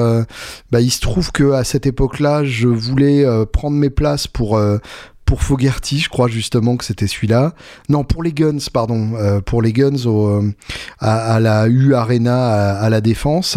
bah, 0.70 0.80
il 0.80 0.90
se 0.90 1.00
trouve 1.00 1.32
que 1.32 1.52
à 1.52 1.64
cette 1.64 1.86
époque-là, 1.86 2.44
je 2.44 2.68
voulais 2.68 3.24
prendre 3.52 3.76
mes 3.76 3.90
places 3.90 4.28
pour 4.28 4.60
pour 5.30 5.44
Fogerty, 5.44 6.00
je 6.00 6.08
crois 6.08 6.26
justement 6.26 6.76
que 6.76 6.84
c'était 6.84 7.06
celui-là. 7.06 7.54
Non, 7.88 8.02
pour 8.02 8.24
les 8.24 8.32
Guns, 8.32 8.58
pardon, 8.72 9.12
euh, 9.14 9.40
pour 9.40 9.62
les 9.62 9.72
Guns 9.72 10.04
euh, 10.06 10.50
à, 10.98 11.38
la 11.38 11.68
U 11.68 11.94
Arena 11.94 12.72
à, 12.72 12.90
la 12.90 13.00
Défense. 13.00 13.56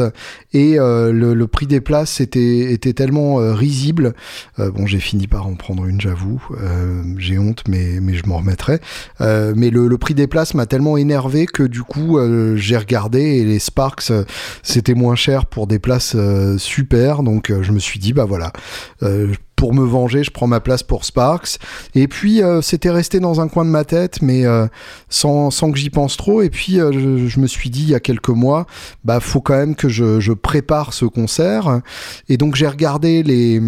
Et 0.54 0.80
euh, 0.80 1.12
le, 1.12 1.48
prix 1.48 1.66
des 1.66 1.82
places 1.82 2.22
était, 2.22 2.72
était 2.72 2.94
tellement 2.94 3.38
risible. 3.38 4.14
Bon, 4.60 4.86
j'ai 4.86 5.00
fini 5.00 5.26
par 5.26 5.48
en 5.48 5.56
prendre 5.56 5.88
une, 5.88 6.00
j'avoue. 6.00 6.44
J'ai 7.18 7.40
honte, 7.40 7.64
mais, 7.68 8.00
mais 8.00 8.14
je 8.14 8.28
m'en 8.28 8.38
remettrai. 8.38 8.80
Mais 9.20 9.72
le, 9.72 9.98
prix 9.98 10.14
des 10.14 10.28
places 10.28 10.54
m'a 10.54 10.68
tellement 10.68 10.96
énervé 10.96 11.48
que 11.48 11.64
du 11.64 11.82
coup, 11.82 12.20
j'ai 12.56 12.78
regardé 12.78 13.20
et 13.20 13.46
les 13.46 13.58
Sparks, 13.58 14.12
c'était 14.62 14.94
moins 14.94 15.16
cher 15.16 15.48
pour 15.48 15.66
des 15.66 15.80
places 15.80 16.16
super. 16.58 17.24
Donc, 17.24 17.52
je 17.64 17.72
me 17.72 17.80
suis 17.80 18.00
dit, 18.00 18.14
bah 18.14 18.26
voilà. 18.26 18.54
Euh, 19.02 19.34
pour 19.64 19.74
me 19.74 19.86
venger, 19.86 20.26
je 20.26 20.30
prends 20.30 20.46
ma 20.46 20.60
place 20.60 20.84
pour 20.84 21.06
Sparks. 21.06 21.58
Et 21.96 22.10
puis 22.10 22.44
euh, 22.44 22.62
c'était 22.62 22.90
resté 22.90 23.22
dans 23.22 23.40
un 23.40 23.48
coin 23.48 23.64
de 23.64 23.70
ma 23.70 23.86
tête, 23.86 24.22
mais 24.22 24.46
euh, 24.46 24.68
sans, 25.08 25.52
sans 25.52 25.72
que 25.72 25.78
j'y 25.78 25.90
pense 25.90 26.18
trop. 26.18 26.42
Et 26.42 26.50
puis 26.50 26.82
euh, 26.82 26.92
je, 26.92 27.40
me 27.40 27.48
suis 27.48 27.70
dit 27.70 27.84
il 27.84 27.90
y 27.92 27.96
a 27.96 28.02
quelques 28.02 28.28
mois, 28.28 28.68
bah 29.06 29.22
faut 29.22 29.40
quand 29.40 29.56
même 29.56 29.76
que 29.76 29.88
je 29.88 30.34
prépare 30.34 30.92
ce 30.92 31.06
concert. 31.06 31.80
Et 32.28 32.36
donc 32.36 32.56
j'ai 32.56 32.68
regardé 32.68 33.24
les 33.24 33.62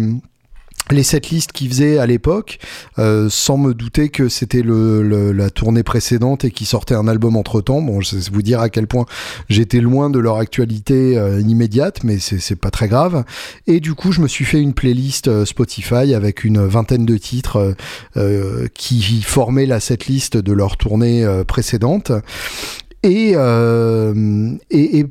les 0.90 1.02
setlists 1.02 1.52
qu'ils 1.52 1.68
faisaient 1.68 1.98
à 1.98 2.06
l'époque, 2.06 2.58
euh, 2.98 3.28
sans 3.30 3.56
me 3.58 3.74
douter 3.74 4.08
que 4.08 4.28
c'était 4.28 4.62
le, 4.62 5.02
le- 5.02 5.32
la 5.32 5.50
tournée 5.50 5.82
précédente 5.82 6.44
et 6.44 6.50
qu'ils 6.50 6.66
sortaient 6.66 6.94
un 6.94 7.08
album 7.08 7.36
entre 7.36 7.60
temps. 7.60 7.82
Bon, 7.82 8.00
je 8.00 8.16
sais 8.18 8.30
vous 8.30 8.42
dire 8.42 8.60
à 8.60 8.68
quel 8.68 8.86
point 8.86 9.04
j'étais 9.48 9.80
loin 9.80 10.10
de 10.10 10.18
leur 10.18 10.36
actualité 10.36 11.18
euh, 11.18 11.40
immédiate, 11.40 12.04
mais 12.04 12.18
c'est 12.18 12.56
pas 12.56 12.70
très 12.70 12.88
grave. 12.88 13.24
Et 13.66 13.80
du 13.80 13.94
coup, 13.94 14.12
je 14.12 14.20
me 14.20 14.28
suis 14.28 14.44
fait 14.44 14.60
une 14.60 14.74
playlist 14.74 15.28
euh, 15.28 15.44
Spotify 15.44 16.14
avec 16.14 16.44
une 16.44 16.64
vingtaine 16.64 17.06
de 17.06 17.16
titres 17.16 17.74
euh, 18.16 18.68
qui 18.74 19.22
formaient 19.22 19.66
la 19.66 19.80
setlist 19.80 20.36
de 20.36 20.52
leur 20.52 20.76
tournée 20.76 21.26
précédente. 21.46 22.12
Et, 23.02 23.32
et, 23.32 24.98
et 24.98 25.06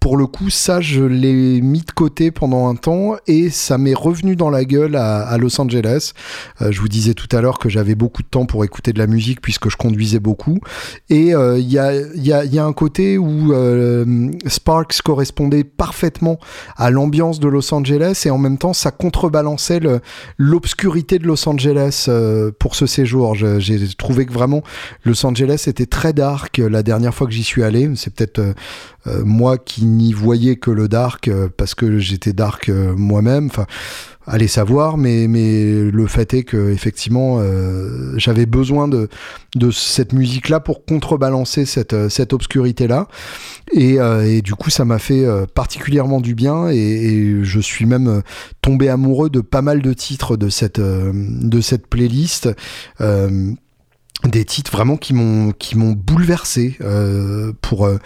pour 0.00 0.16
le 0.16 0.26
coup, 0.26 0.48
ça, 0.48 0.80
je 0.80 1.02
l'ai 1.02 1.60
mis 1.60 1.80
de 1.80 1.90
côté 1.90 2.30
pendant 2.30 2.68
un 2.68 2.76
temps 2.76 3.16
et 3.26 3.50
ça 3.50 3.78
m'est 3.78 3.94
revenu 3.94 4.36
dans 4.36 4.48
la 4.48 4.64
gueule 4.64 4.94
à, 4.94 5.36
Los 5.38 5.60
Angeles. 5.60 6.12
Euh, 6.62 6.70
je 6.70 6.80
vous 6.80 6.88
disais 6.88 7.14
tout 7.14 7.28
à 7.36 7.40
l'heure 7.40 7.58
que 7.58 7.68
j'avais 7.68 7.96
beaucoup 7.96 8.22
de 8.22 8.28
temps 8.28 8.46
pour 8.46 8.64
écouter 8.64 8.92
de 8.92 8.98
la 8.98 9.08
musique 9.08 9.40
puisque 9.40 9.68
je 9.68 9.76
conduisais 9.76 10.20
beaucoup. 10.20 10.60
Et 11.10 11.34
euh, 11.34 11.58
il 11.58 11.68
y, 11.68 11.78
a, 11.78 12.64
un 12.64 12.72
côté 12.72 13.18
où 13.18 13.52
euh, 13.52 14.30
Sparks 14.46 15.02
correspondait 15.02 15.64
parfaitement 15.64 16.38
à 16.76 16.90
l'ambiance 16.90 17.40
de 17.40 17.48
Los 17.48 17.74
Angeles 17.74 18.22
et 18.24 18.30
en 18.30 18.38
même 18.38 18.58
temps, 18.58 18.72
ça 18.72 18.92
contrebalançait 18.92 19.80
l'obscurité 20.36 21.18
de 21.18 21.26
Los 21.26 21.48
Angeles 21.48 22.08
pour 22.60 22.76
ce 22.76 22.86
séjour. 22.86 23.34
J'ai 23.34 23.88
trouvé 23.96 24.26
que 24.26 24.32
vraiment 24.32 24.62
Los 25.04 25.26
Angeles 25.26 25.64
était 25.66 25.86
très 25.86 26.12
dark 26.12 26.58
la 26.58 26.84
dernière 26.84 27.14
fois 27.14 27.26
que 27.26 27.32
j'y 27.32 27.44
suis 27.44 27.64
allé. 27.64 27.90
C'est 27.96 28.14
peut-être 28.14 28.54
moi 29.24 29.58
qui 29.58 29.87
n'y 29.96 30.12
voyais 30.12 30.56
que 30.56 30.70
le 30.70 30.88
dark 30.88 31.28
euh, 31.28 31.48
parce 31.56 31.74
que 31.74 31.98
j'étais 31.98 32.32
dark 32.32 32.68
euh, 32.68 32.94
moi-même. 32.96 33.46
Enfin, 33.46 33.66
allez 34.26 34.48
savoir, 34.48 34.98
mais, 34.98 35.26
mais 35.26 35.90
le 35.90 36.06
fait 36.06 36.34
est 36.34 36.42
que 36.44 36.70
effectivement, 36.70 37.38
euh, 37.40 38.12
j'avais 38.16 38.46
besoin 38.46 38.86
de, 38.86 39.08
de 39.56 39.70
cette 39.70 40.12
musique-là 40.12 40.60
pour 40.60 40.84
contrebalancer 40.84 41.64
cette, 41.64 42.08
cette 42.08 42.32
obscurité-là. 42.32 43.08
Et, 43.72 43.96
et 43.96 44.42
du 44.42 44.54
coup, 44.54 44.70
ça 44.70 44.84
m'a 44.84 44.98
fait 44.98 45.26
particulièrement 45.54 46.20
du 46.20 46.34
bien 46.34 46.68
et, 46.68 47.40
je 47.42 47.60
suis 47.60 47.86
même 47.86 48.22
tombé 48.60 48.88
amoureux 48.88 49.30
de 49.30 49.40
pas 49.40 49.62
mal 49.62 49.80
de 49.80 49.92
titres 49.92 50.36
de 50.36 50.48
cette, 50.50 50.80
de 50.80 51.60
cette 51.60 51.86
playlist. 51.86 52.50
Des 54.24 54.44
titres 54.44 54.72
vraiment 54.72 54.96
qui 54.96 55.14
m'ont 55.14 55.52
qui 55.52 55.76
m'ont 55.78 55.92
bouleversé 55.92 56.76
euh, 56.80 57.52
pour 57.62 57.86
euh, 57.86 57.98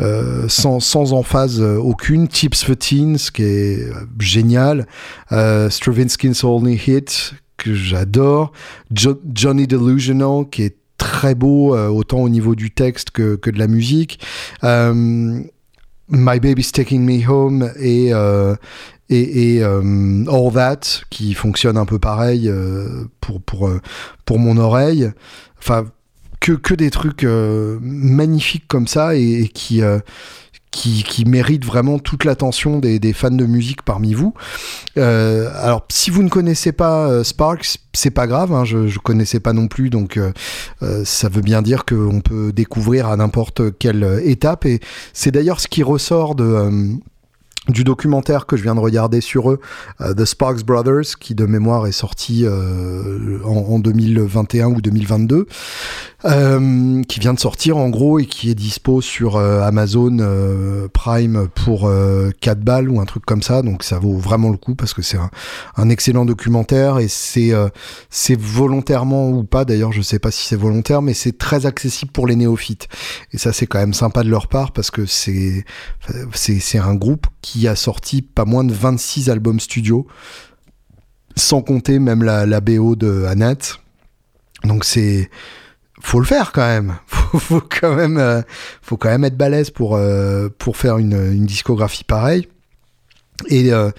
euh, 0.00 0.48
sans 0.48 0.80
sans 0.80 1.12
emphase 1.12 1.60
aucune. 1.60 2.28
Chips 2.28 2.64
for 2.64 2.76
Teens 2.76 3.16
qui 3.32 3.42
est 3.44 3.86
génial. 4.18 4.86
Euh, 5.30 5.70
Stravinsky's 5.70 6.42
Only 6.42 6.74
Hit 6.74 7.34
que 7.58 7.74
j'adore. 7.74 8.50
Jo- 8.92 9.20
Johnny 9.32 9.66
Delusional 9.68 10.46
qui 10.50 10.64
est 10.64 10.76
très 10.98 11.34
beau 11.36 11.76
autant 11.76 12.18
au 12.18 12.28
niveau 12.28 12.54
du 12.56 12.70
texte 12.72 13.10
que, 13.10 13.36
que 13.36 13.50
de 13.50 13.58
la 13.58 13.66
musique. 13.68 14.18
My 16.08 16.40
Baby's 16.40 16.72
Taking 16.72 17.02
Me 17.04 17.26
Home 17.28 17.70
et 17.78 18.10
et, 19.08 19.56
et 19.56 19.62
All 19.64 20.52
That 20.54 20.80
qui 21.10 21.34
fonctionne 21.34 21.76
un 21.76 21.84
peu 21.86 21.98
pareil 21.98 22.50
pour 23.20 23.42
pour 23.42 23.70
pour 24.24 24.38
mon 24.38 24.56
oreille 24.56 25.10
enfin 25.62 25.86
que, 26.40 26.52
que 26.52 26.74
des 26.74 26.90
trucs 26.90 27.22
euh, 27.22 27.78
magnifiques 27.80 28.66
comme 28.66 28.88
ça 28.88 29.14
et, 29.14 29.48
qui, 29.54 29.80
euh, 29.80 30.00
qui, 30.72 31.04
qui 31.04 31.24
méritent 31.24 31.64
vraiment 31.64 32.00
toute 32.00 32.24
l'attention 32.24 32.80
des, 32.80 32.98
des 32.98 33.12
fans 33.12 33.30
de 33.30 33.46
musique 33.46 33.82
parmi 33.82 34.12
vous. 34.12 34.34
Euh, 34.96 35.48
alors, 35.54 35.86
si 35.88 36.10
vous 36.10 36.24
ne 36.24 36.28
connaissez 36.28 36.72
pas 36.72 37.22
Sparks, 37.22 37.78
c'est 37.92 38.10
pas 38.10 38.26
grave, 38.26 38.52
hein, 38.52 38.64
je 38.64 38.78
ne 38.78 38.98
connaissais 38.98 39.38
pas 39.38 39.52
non 39.52 39.68
plus, 39.68 39.88
donc 39.88 40.18
ça 41.04 41.28
veut 41.28 41.42
bien 41.42 41.62
dire 41.62 41.84
qu'on 41.84 42.20
peut 42.20 42.52
découvrir 42.52 43.06
à 43.06 43.16
n'importe 43.16 43.78
quelle 43.78 44.20
étape. 44.24 44.66
Et 44.66 44.80
c'est 45.12 45.30
d'ailleurs 45.30 45.60
ce 45.60 45.68
qui 45.68 45.84
ressort 45.84 46.34
de... 46.34 46.98
du 47.68 47.84
documentaire 47.84 48.46
que 48.46 48.56
je 48.56 48.62
viens 48.62 48.74
de 48.74 48.80
regarder 48.80 49.20
sur 49.20 49.50
eux, 49.50 49.60
euh, 50.00 50.14
The 50.14 50.24
Sparks 50.24 50.64
Brothers, 50.64 51.16
qui 51.20 51.34
de 51.34 51.46
mémoire 51.46 51.86
est 51.86 51.92
sorti 51.92 52.44
euh, 52.44 53.38
en, 53.44 53.74
en 53.74 53.78
2021 53.78 54.66
ou 54.68 54.80
2022, 54.80 55.46
euh, 56.24 57.02
qui 57.02 57.20
vient 57.20 57.34
de 57.34 57.40
sortir 57.40 57.76
en 57.76 57.88
gros 57.88 58.18
et 58.18 58.26
qui 58.26 58.50
est 58.50 58.54
dispo 58.54 59.00
sur 59.00 59.36
euh, 59.36 59.62
Amazon 59.62 60.18
euh, 60.20 60.88
Prime 60.92 61.48
pour 61.54 61.86
euh, 61.86 62.30
4 62.40 62.60
balles 62.60 62.88
ou 62.88 63.00
un 63.00 63.04
truc 63.04 63.24
comme 63.24 63.42
ça. 63.42 63.62
Donc 63.62 63.82
ça 63.82 63.98
vaut 63.98 64.16
vraiment 64.16 64.50
le 64.50 64.56
coup 64.56 64.74
parce 64.74 64.94
que 64.94 65.02
c'est 65.02 65.18
un, 65.76 65.88
excellent 65.90 66.24
documentaire 66.24 66.98
et 66.98 67.08
c'est 67.08 67.52
euh, 67.52 67.68
c'est 68.08 68.38
volontairement 68.38 69.30
ou 69.30 69.44
pas 69.44 69.64
d'ailleurs, 69.64 69.92
je 69.92 70.02
sais 70.02 70.18
pas 70.18 70.30
si 70.30 70.46
c'est 70.46 70.56
volontaire, 70.56 71.02
mais 71.02 71.14
c'est 71.14 71.36
très 71.36 71.66
accessible 71.66 72.12
pour 72.12 72.26
les 72.26 72.36
néophytes. 72.36 72.88
Et 73.32 73.38
ça 73.38 73.52
c'est 73.52 73.66
quand 73.66 73.78
même 73.78 73.94
sympa 73.94 74.22
de 74.22 74.30
leur 74.30 74.46
part 74.46 74.72
parce 74.72 74.90
que 74.90 75.06
c'est 75.06 75.64
c'est 76.34 76.78
un 76.78 76.94
groupe 76.94 77.26
qui 77.40 77.66
a 77.68 77.76
sorti 77.76 78.22
pas 78.22 78.44
moins 78.44 78.64
de 78.64 78.72
26 78.72 79.28
albums 79.28 79.60
studio, 79.60 80.06
sans 81.36 81.62
compter 81.62 81.98
même 81.98 82.22
la, 82.22 82.46
la 82.46 82.60
BO 82.60 82.96
de 82.96 83.24
Annette. 83.24 83.78
Donc 84.64 84.84
c'est 84.84 85.28
faut 86.02 86.20
le 86.20 86.26
faire 86.26 86.52
quand 86.52 86.66
même. 86.66 86.96
Faut, 87.06 87.38
faut 87.38 87.62
quand 87.62 87.94
même, 87.94 88.18
euh, 88.18 88.42
faut 88.82 88.98
quand 88.98 89.08
même 89.08 89.24
être 89.24 89.38
balèze 89.38 89.70
pour 89.70 89.96
euh, 89.96 90.50
pour 90.58 90.76
faire 90.76 90.98
une, 90.98 91.14
une 91.14 91.46
discographie 91.46 92.04
pareille. 92.04 92.46
Et 93.48 93.72
euh, 93.72 93.90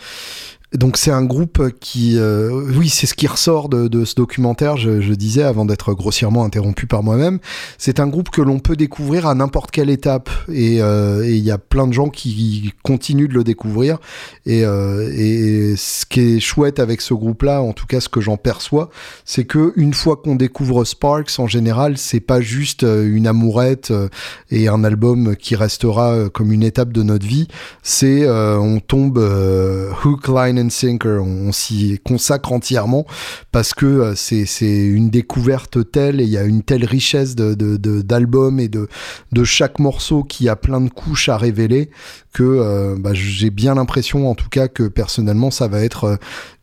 donc 0.74 0.98
c'est 0.98 1.12
un 1.12 1.24
groupe 1.24 1.70
qui, 1.80 2.18
euh, 2.18 2.50
oui, 2.76 2.90
c'est 2.90 3.06
ce 3.06 3.14
qui 3.14 3.28
ressort 3.28 3.70
de, 3.70 3.88
de 3.88 4.06
ce 4.06 4.16
documentaire. 4.16 4.78
Je, 4.78 5.02
je 5.02 5.14
disais 5.14 5.44
avant 5.44 5.66
d'être 5.66 5.94
grossièrement 5.94 6.44
interrompu 6.44 6.88
par 6.88 7.04
moi-même, 7.04 7.40
c'est 7.78 8.00
un 8.00 8.08
groupe 8.08 8.30
que 8.30 8.42
l'on 8.42 8.60
peut 8.60 8.76
découvrir 8.76 9.28
à 9.28 9.36
n'importe 9.36 9.72
quelle 9.72 9.90
étape. 9.90 10.30
Et 10.52 10.82
euh, 10.82 11.26
il 11.28 11.44
y 11.44 11.52
a 11.52 11.58
plein 11.58 11.88
de 11.88 11.94
gens 11.94 12.10
qui 12.10 12.74
continuent 12.84 13.28
de 13.28 13.34
le 13.34 13.44
découvrir. 13.44 14.00
Et, 14.46 14.66
euh, 14.66 15.12
et 15.16 15.76
ce 15.78 16.06
qui 16.06 16.20
est 16.22 16.40
chouette 16.40 16.80
avec 16.80 17.02
ce 17.02 17.14
groupe-là, 17.14 17.62
en 17.62 17.74
tout 17.74 17.86
cas 17.86 18.00
ce 18.00 18.10
que 18.10 18.22
j'en 18.22 18.38
perçois, 18.38 18.90
c'est 19.26 19.46
que 19.46 19.74
une 19.76 19.94
fois 19.94 20.16
qu'on 20.16 20.36
découvre 20.36 20.84
Sparks, 20.86 21.40
en 21.40 21.48
général, 21.48 21.98
c'est 21.98 22.20
pas 22.20 22.42
juste 22.42 22.84
euh, 22.84 23.08
une 23.14 23.28
amourette 23.28 23.92
euh, 23.92 24.10
et 24.50 24.68
un 24.68 24.84
album 24.84 25.36
qui 25.36 25.56
restera 25.56 26.14
euh, 26.14 26.30
comme 26.30 26.52
une 26.52 26.64
étape 26.64 26.92
de 26.92 27.04
notre 27.04 27.26
vie. 27.26 27.48
C'est 27.84 28.24
euh, 28.24 28.58
on 28.58 28.80
tombe 28.80 29.18
euh, 29.18 29.92
hook, 30.04 30.28
line 30.28 30.63
on, 31.06 31.52
s'y 31.52 32.00
consacre 32.04 32.52
entièrement 32.52 33.06
parce 33.52 33.74
que 33.74 33.86
euh, 33.86 34.16
c'est 34.16 34.46
une 34.68 35.10
découverte 35.10 35.92
telle 35.92 36.22
et 36.22 36.24
il 36.24 36.30
y 36.30 36.38
a 36.38 36.44
une 36.44 36.64
telle 36.64 36.86
richesse 36.86 37.36
d'albums 37.36 38.60
et 38.60 38.70
de 38.70 39.44
chaque 39.44 39.80
morceau 39.80 40.24
qui 40.24 40.50
a 40.50 40.56
plein 40.56 40.82
de 40.82 40.90
couches 40.90 41.30
à 41.30 41.38
révéler 41.38 41.90
que 42.34 42.44
euh, 42.44 42.96
bah, 42.98 43.14
j'ai 43.14 43.52
bien 43.52 43.76
l'impression 43.76 44.30
en 44.30 44.36
tout 44.36 44.50
cas 44.50 44.68
que 44.68 44.88
personnellement 44.88 45.52
ça 45.52 45.68
va 45.68 45.82
être 45.82 46.06
euh, 46.06 46.16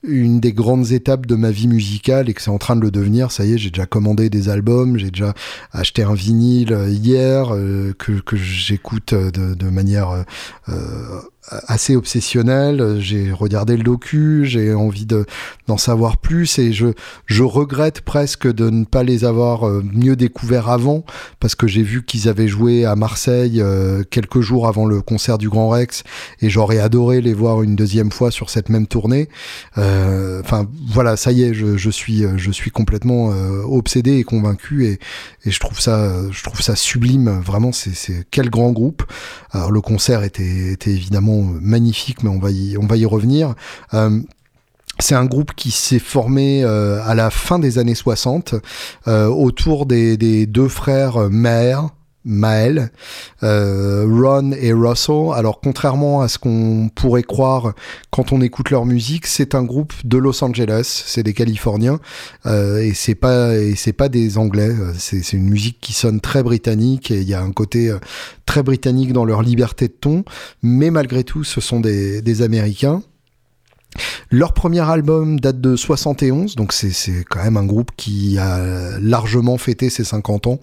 une 0.03 0.41
des 0.41 0.53
grandes 0.53 0.91
étapes 0.91 1.27
de 1.27 1.37
ma 1.37 1.51
vie 1.51 1.69
musicale 1.69 2.29
et 2.29 2.35
que 2.35 2.43
c'est 2.43 2.51
en 2.51 2.59
train 2.59 2.75
de 2.75 2.81
le 2.81 2.91
devenir. 2.91 3.31
Ça 3.31 3.45
y 3.45 3.53
est, 3.53 3.59
j'ai 3.59 3.71
déjà 3.71 3.87
commandé 3.87 4.31
des 4.31 4.49
albums, 4.49 4.99
j'ai 4.99 5.11
déjà 5.11 5.35
acheté 5.73 6.03
un 6.03 6.15
vinyle 6.15 6.77
hier 6.89 7.55
que, 7.99 8.37
j'écoute 8.37 9.13
de, 9.13 9.71
manière 9.71 10.25
assez 11.67 11.97
obsessionnelle. 11.97 12.97
J'ai 13.01 13.33
regardé 13.33 13.77
le 13.77 13.83
docu, 13.83 14.45
j'ai 14.45 14.75
envie 14.75 15.07
de 15.07 15.27
d'en 15.67 15.77
savoir 15.77 16.17
plus 16.17 16.59
et 16.59 16.73
je 16.73 16.89
je 17.27 17.43
regrette 17.43 18.01
presque 18.01 18.47
de 18.47 18.71
ne 18.71 18.85
pas 18.85 19.03
les 19.03 19.25
avoir 19.25 19.69
euh, 19.69 19.83
mieux 19.93 20.17
découverts 20.17 20.69
avant 20.69 21.05
parce 21.39 21.55
que 21.55 21.67
j'ai 21.67 21.83
vu 21.83 22.05
qu'ils 22.05 22.29
avaient 22.29 22.49
joué 22.49 22.85
à 22.85 22.97
Marseille 22.97 23.61
euh, 23.61 24.03
quelques 24.09 24.41
jours 24.41 24.67
avant 24.67 24.87
le 24.87 25.01
concert 25.03 25.39
du 25.39 25.49
Grand 25.49 25.69
Rex 25.69 26.03
et 26.41 26.51
j'aurais 26.51 26.79
adoré 26.79 27.21
les 27.21 27.35
voir 27.35 27.63
une 27.63 27.77
deuxième 27.77 28.11
fois 28.11 28.31
sur 28.31 28.51
cette 28.51 28.69
même 28.69 28.87
tournée. 28.87 29.29
Euh, 29.79 30.41
Enfin 30.41 30.67
voilà, 30.89 31.17
ça 31.17 31.33
y 31.33 31.43
est, 31.43 31.55
je, 31.55 31.77
je 31.77 31.91
suis 31.91 32.25
je 32.37 32.51
suis 32.51 32.71
complètement 32.71 33.33
euh, 33.33 33.63
obsédé 33.63 34.17
et 34.17 34.25
convaincu 34.25 34.87
et, 34.87 34.99
et 35.45 35.51
je 35.51 35.61
trouve 35.61 35.81
ça 35.81 36.13
je 36.31 36.43
trouve 36.43 36.61
ça 36.61 36.77
sublime. 36.77 37.41
Vraiment, 37.41 37.73
c'est 37.73 37.95
c'est 37.95 38.25
quel 38.31 38.51
grand 38.51 38.73
groupe. 38.73 39.05
Alors 39.53 39.71
le 39.71 39.81
concert 39.81 40.23
était 40.25 40.73
était 40.73 40.91
évidemment 40.91 41.40
magnifique, 41.43 42.23
mais 42.23 42.31
on 42.31 42.39
va 42.39 42.97
y 42.97 43.05
revenir. 43.05 43.55
Euh, 43.95 44.21
c'est 44.99 45.15
un 45.15 45.25
groupe 45.25 45.55
qui 45.55 45.71
s'est 45.71 45.99
formé 45.99 46.63
euh, 46.63 47.03
à 47.05 47.15
la 47.15 47.31
fin 47.31 47.59
des 47.59 47.79
années 47.79 47.95
60 47.95 48.55
euh, 49.09 49.27
autour 49.27 49.87
des, 49.87 50.17
des 50.17 50.47
deux 50.47 50.69
frères 50.69 51.31
Maher, 51.31 51.89
Mael, 52.25 52.91
euh, 53.43 54.07
Ron 54.07 54.53
et 54.53 54.73
Russell. 54.73 55.33
Alors 55.35 55.61
contrairement 55.61 56.21
à 56.21 56.29
ce 56.29 56.39
qu'on 56.39 56.91
pourrait 56.95 57.23
croire 57.23 57.75
quand 58.11 58.33
on 58.33 58.41
écoute 58.41 58.71
leur 58.71 58.85
musique, 58.85 59.27
c'est 59.27 59.55
un 59.55 59.63
groupe 59.63 59.93
de 60.05 60.19
Los 60.19 60.43
Angeles, 60.45 61.03
c'est 61.07 61.23
des 61.23 61.35
Californiens 61.35 61.99
euh, 62.47 62.79
et 62.79 62.95
c'est 62.95 63.15
pas 63.15 63.55
et 63.57 63.75
c'est 63.75 63.93
pas 63.93 64.09
des 64.09 64.39
Anglais. 64.39 64.71
C'est 64.99 65.23
c'est 65.23 65.37
une 65.37 65.49
musique 65.49 65.79
qui 65.81 65.93
sonne 65.93 66.21
très 66.21 66.43
britannique 66.43 67.11
et 67.11 67.21
il 67.21 67.29
y 67.29 67.35
a 67.35 67.43
un 67.43 67.53
côté 67.53 67.91
euh, 67.91 67.99
très 68.47 68.63
britannique 68.63 69.13
dans 69.13 69.25
leur 69.25 69.43
liberté 69.43 69.89
de 69.89 69.93
ton, 69.93 70.25
mais 70.63 70.91
malgré 70.91 71.25
tout, 71.25 71.45
ce 71.45 71.61
sont 71.61 71.81
des, 71.81 72.23
des 72.23 72.43
Américains. 72.43 73.03
Leur 74.31 74.53
premier 74.53 74.89
album 74.89 75.41
date 75.41 75.61
de 75.61 75.75
71, 75.75 76.55
donc 76.55 76.73
c'est 76.73 77.25
quand 77.29 77.43
même 77.43 77.57
un 77.57 77.65
groupe 77.65 77.91
qui 77.97 78.39
a 78.39 78.99
largement 79.01 79.59
fêté 79.59 79.91
ses 79.91 80.05
50 80.05 80.47
ans, 80.47 80.61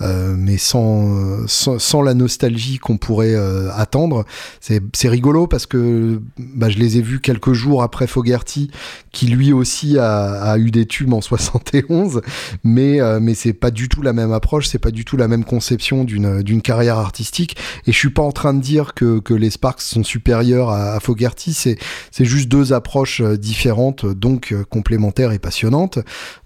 euh, 0.00 0.34
mais 0.38 0.56
sans, 0.56 1.46
sans, 1.46 2.02
la 2.02 2.14
nostalgie 2.14 2.78
qu'on 2.78 2.96
pourrait 2.96 3.34
euh, 3.34 3.70
attendre. 3.74 4.24
C'est 4.60 5.08
rigolo 5.08 5.46
parce 5.46 5.66
que 5.66 6.22
bah, 6.38 6.70
je 6.70 6.78
les 6.78 6.96
ai 6.96 7.02
vus 7.02 7.20
quelques 7.20 7.52
jours 7.52 7.82
après 7.82 8.06
Fogerty, 8.06 8.70
qui 9.12 9.26
lui 9.26 9.52
aussi 9.52 9.98
a, 9.98 10.42
a 10.42 10.58
eu 10.58 10.70
des 10.70 10.86
tubes 10.86 11.12
en 11.12 11.20
71, 11.20 12.22
mais, 12.64 13.00
euh, 13.00 13.20
mais 13.20 13.34
c'est 13.34 13.52
pas 13.52 13.70
du 13.70 13.90
tout 13.90 14.00
la 14.00 14.14
même 14.14 14.32
approche, 14.32 14.66
c'est 14.66 14.78
pas 14.78 14.90
du 14.90 15.04
tout 15.04 15.18
la 15.18 15.28
même 15.28 15.44
conception 15.44 16.04
d'une 16.04 16.62
carrière 16.62 16.98
artistique, 16.98 17.56
et 17.86 17.92
je 17.92 17.98
suis 17.98 18.10
pas 18.10 18.22
en 18.22 18.32
train 18.32 18.54
de 18.54 18.60
dire 18.60 18.94
que, 18.94 19.18
que 19.18 19.34
les 19.34 19.50
Sparks 19.50 19.82
sont 19.82 20.04
supérieurs 20.04 20.70
à, 20.70 20.94
à 20.94 21.00
Fogerty, 21.00 21.52
c'est 21.52 22.24
juste 22.24 22.48
deux 22.48 22.69
approches 22.72 23.20
euh, 23.20 23.36
différentes, 23.36 24.06
donc 24.06 24.52
euh, 24.52 24.64
complémentaires 24.64 25.32
et 25.32 25.38
passionnantes. 25.38 25.98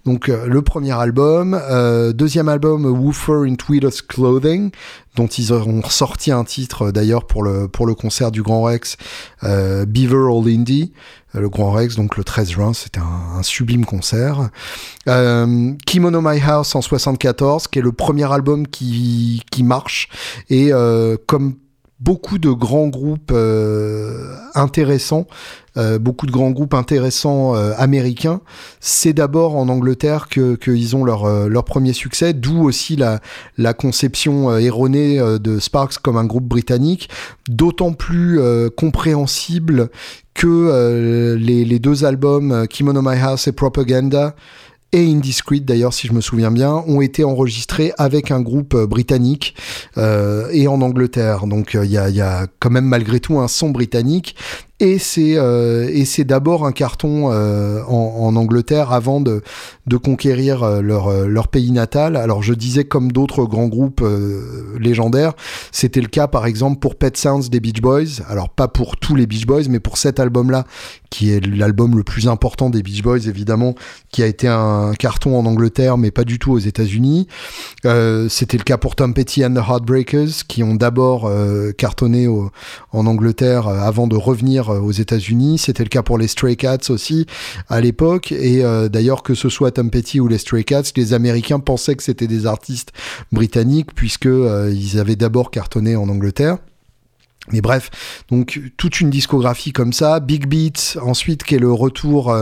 Donc 0.05 0.29
euh, 0.29 0.47
le 0.47 0.61
premier 0.61 0.91
album, 0.91 1.59
euh, 1.69 2.13
deuxième 2.13 2.49
album 2.49 2.85
Woofer 2.85 3.47
in 3.47 3.55
Tweedled's 3.55 4.01
Clothing, 4.01 4.71
dont 5.15 5.27
ils 5.27 5.53
auront 5.53 5.81
sorti 5.83 6.31
un 6.31 6.43
titre 6.43 6.83
euh, 6.83 6.91
d'ailleurs 6.91 7.25
pour 7.27 7.43
le 7.43 7.67
pour 7.67 7.87
le 7.87 7.95
concert 7.95 8.31
du 8.31 8.41
Grand 8.41 8.63
Rex, 8.63 8.97
euh, 9.43 9.85
Beaver 9.85 10.27
All 10.29 10.47
Indie. 10.47 10.91
Euh, 11.35 11.41
Le 11.41 11.49
Grand 11.49 11.71
Rex, 11.71 11.95
donc 11.95 12.17
le 12.17 12.23
13 12.23 12.49
juin, 12.49 12.73
c'était 12.73 12.99
un, 12.99 13.43
sublime 13.43 13.85
concert. 13.85 14.49
Euh, 15.07 15.73
Kimono 15.85 16.21
My 16.21 16.39
House 16.39 16.75
en 16.75 16.81
74, 16.81 17.67
qui 17.67 17.79
est 17.79 17.81
le 17.81 17.91
premier 17.91 18.31
album 18.31 18.67
qui, 18.67 19.43
qui 19.51 19.63
marche. 19.63 20.09
Et 20.49 20.71
euh, 20.71 21.17
comme 21.27 21.55
beaucoup 21.99 22.37
de 22.37 22.49
grands 22.49 22.87
groupes 22.87 23.31
euh, 23.33 24.35
intéressants, 24.53 25.27
euh, 25.77 25.97
beaucoup 25.97 26.25
de 26.25 26.31
grands 26.31 26.51
groupes 26.51 26.73
intéressants 26.73 27.55
euh, 27.55 27.71
américains. 27.77 28.41
C'est 28.79 29.13
d'abord 29.13 29.55
en 29.55 29.69
Angleterre 29.69 30.27
que 30.27 30.55
qu'ils 30.55 30.95
ont 30.95 31.05
leur 31.05 31.25
euh, 31.25 31.47
leur 31.47 31.63
premier 31.63 31.93
succès, 31.93 32.33
d'où 32.33 32.63
aussi 32.63 32.97
la 32.97 33.73
conception 33.73 34.51
euh, 34.51 34.57
erronée 34.59 35.19
euh, 35.19 35.39
de 35.39 35.59
Sparks 35.59 35.97
comme 35.99 36.17
un 36.17 36.25
groupe 36.25 36.45
britannique, 36.45 37.09
d'autant 37.47 37.93
plus 37.93 38.39
euh, 38.39 38.69
compréhensible 38.69 39.89
que 40.33 40.47
euh, 40.47 41.37
les, 41.37 41.63
les 41.63 41.79
deux 41.79 42.03
albums 42.03 42.51
euh, 42.51 42.65
Kimono 42.65 43.01
My 43.01 43.17
House 43.17 43.47
et 43.47 43.53
Propaganda 43.53 44.35
et 44.95 45.11
Indiscreet 45.11 45.59
d'ailleurs 45.59 45.93
si 45.93 46.07
je 46.07 46.13
me 46.13 46.21
souviens 46.21 46.51
bien 46.51 46.83
ont 46.87 47.01
été 47.01 47.25
enregistrés 47.25 47.91
avec 47.97 48.31
un 48.31 48.39
groupe 48.39 48.73
euh, 48.73 48.87
britannique 48.87 49.53
euh, 49.97 50.47
et 50.51 50.69
en 50.69 50.81
Angleterre. 50.81 51.47
Donc 51.47 51.75
euh, 51.75 51.85
il 51.85 51.91
y, 51.91 51.97
a, 51.97 52.09
il 52.09 52.15
y 52.15 52.21
a 52.21 52.47
quand 52.59 52.69
même 52.69 52.85
malgré 52.85 53.19
tout 53.19 53.37
un 53.39 53.49
son 53.49 53.71
britannique 53.71 54.37
et 54.81 54.99
c'est 54.99 55.37
euh, 55.37 55.89
et 55.93 56.03
c'est 56.03 56.25
d'abord 56.25 56.65
un 56.65 56.73
carton 56.73 57.31
euh, 57.31 57.81
en, 57.87 58.35
Angleterre 58.35 58.91
avant 58.91 59.21
de 59.21 59.41
conquérir 59.95 60.63
euh, 60.63 60.81
leur 60.81 61.47
pays 61.47 61.71
natal. 61.71 62.17
Alors 62.17 62.43
je 62.43 62.53
disais 62.53 62.83
comme 62.83 63.11
d'autres 63.11 63.45
grands 63.45 63.67
groupes 63.67 64.03
légendaires, 64.77 65.33
c'était 65.71 66.01
le 66.01 66.07
cas 66.07 66.27
par 66.27 66.45
exemple 66.45 66.79
pour 66.79 66.95
Pet 66.95 67.15
Sounds 67.15 67.49
des 67.49 67.61
Beach 67.61 67.81
Boys. 67.81 68.21
Alors 68.27 68.49
pas 68.49 68.67
pour 68.67 68.97
tous 68.97 69.15
les 69.15 69.27
Beach 69.27 69.45
Boys, 69.45 69.63
mais 69.69 69.79
pour 69.79 69.97
cet 69.97 70.19
album-là 70.19 70.65
qui 71.09 71.31
est 71.31 71.45
l'album 71.45 71.95
le 71.95 72.03
plus 72.03 72.27
important 72.27 72.69
des 72.69 72.83
Beach 72.83 73.01
Boys 73.01 73.27
évidemment, 73.27 73.75
qui 74.11 74.23
a 74.23 74.25
été 74.25 74.49
un 74.49 74.93
carton 74.99 75.39
en 75.39 75.45
Angleterre 75.45 75.97
mais 75.97 76.11
pas 76.11 76.25
du 76.25 76.39
tout 76.39 76.51
aux 76.51 76.59
États-Unis. 76.59 77.27
C'était 77.83 78.57
le 78.57 78.63
cas 78.63 78.77
pour 78.77 78.95
Tom 78.95 79.13
Petty 79.13 79.45
and 79.45 79.53
the 79.53 79.63
Heartbreakers 79.65 80.45
qui 80.49 80.63
ont 80.63 80.75
d'abord 80.75 81.31
cartonné 81.77 82.27
en 82.27 83.05
Angleterre 83.05 83.67
avant 83.69 84.07
de 84.07 84.17
revenir 84.17 84.64
euh, 84.69 84.79
aux 84.79 84.91
États-Unis. 84.91 85.57
C'était 85.57 85.83
le 85.83 85.89
cas 85.89 86.03
pour 86.03 86.17
les 86.17 86.27
Stray 86.27 86.55
Cats 86.55 86.89
aussi 86.89 87.25
à 87.69 87.81
l'époque. 87.81 88.31
Et 88.31 88.63
euh, 88.63 88.89
d'ailleurs, 88.89 89.23
que 89.23 89.33
ce 89.33 89.49
soit 89.49 89.71
Tom 89.71 89.89
Petty 89.89 90.19
ou 90.19 90.27
les 90.27 90.37
Stray 90.37 90.63
Cats, 90.63 90.83
les 90.95 91.13
Américains 91.13 91.59
pensaient 91.59 91.95
que 91.95 92.03
c'était 92.03 92.27
des 92.27 92.45
artistes 92.45 92.91
britanniques 93.31 93.93
puisque 93.95 94.25
euh, 94.25 94.73
ils 94.73 94.99
avaient 94.99 95.15
d'abord 95.15 95.51
cartonné 95.51 95.95
en 95.95 96.09
Angleterre. 96.09 96.57
Mais 97.51 97.61
bref, 97.61 97.91
donc 98.31 98.59
toute 98.75 99.01
une 99.01 99.11
discographie 99.11 99.71
comme 99.71 99.93
ça, 99.93 100.19
Big 100.19 100.47
Beat 100.47 100.97
ensuite 100.99 101.43
qui 101.43 101.53
est 101.53 101.59
le 101.59 101.71
retour 101.71 102.35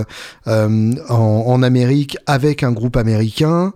en, 0.45 1.63
Amérique 1.63 2.17
avec 2.25 2.63
un 2.63 2.71
groupe 2.71 2.95
américain, 2.95 3.73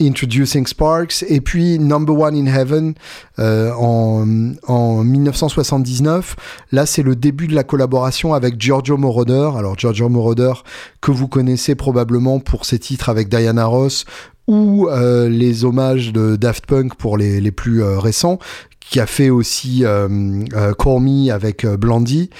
Introducing 0.00 0.66
Sparks 0.66 1.24
et 1.28 1.40
puis 1.40 1.78
Number 1.78 2.18
One 2.18 2.34
in 2.34 2.46
Heaven 2.46 2.94
euh, 3.38 3.72
en, 3.78 4.54
en 4.66 5.04
1979. 5.04 6.36
Là, 6.72 6.86
c'est 6.86 7.02
le 7.02 7.16
début 7.16 7.46
de 7.46 7.54
la 7.54 7.64
collaboration 7.64 8.34
avec 8.34 8.60
Giorgio 8.60 8.96
Moroder. 8.96 9.50
Alors 9.56 9.78
Giorgio 9.78 10.08
Moroder 10.08 10.52
que 11.00 11.10
vous 11.10 11.28
connaissez 11.28 11.74
probablement 11.74 12.40
pour 12.40 12.64
ses 12.64 12.78
titres 12.78 13.08
avec 13.08 13.28
Diana 13.28 13.66
Ross 13.66 14.04
ou 14.50 14.88
euh, 14.88 15.28
les 15.28 15.64
hommages 15.64 16.12
de 16.12 16.34
Daft 16.34 16.66
Punk 16.66 16.96
pour 16.96 17.16
les, 17.16 17.40
les 17.40 17.52
plus 17.52 17.84
euh, 17.84 18.00
récents 18.00 18.38
qui 18.80 18.98
a 18.98 19.06
fait 19.06 19.30
aussi 19.30 19.84
euh, 19.84 20.08
euh, 20.54 21.00
Me 21.00 21.30
avec 21.30 21.64
euh, 21.64 21.76
Blondie. 21.76 22.30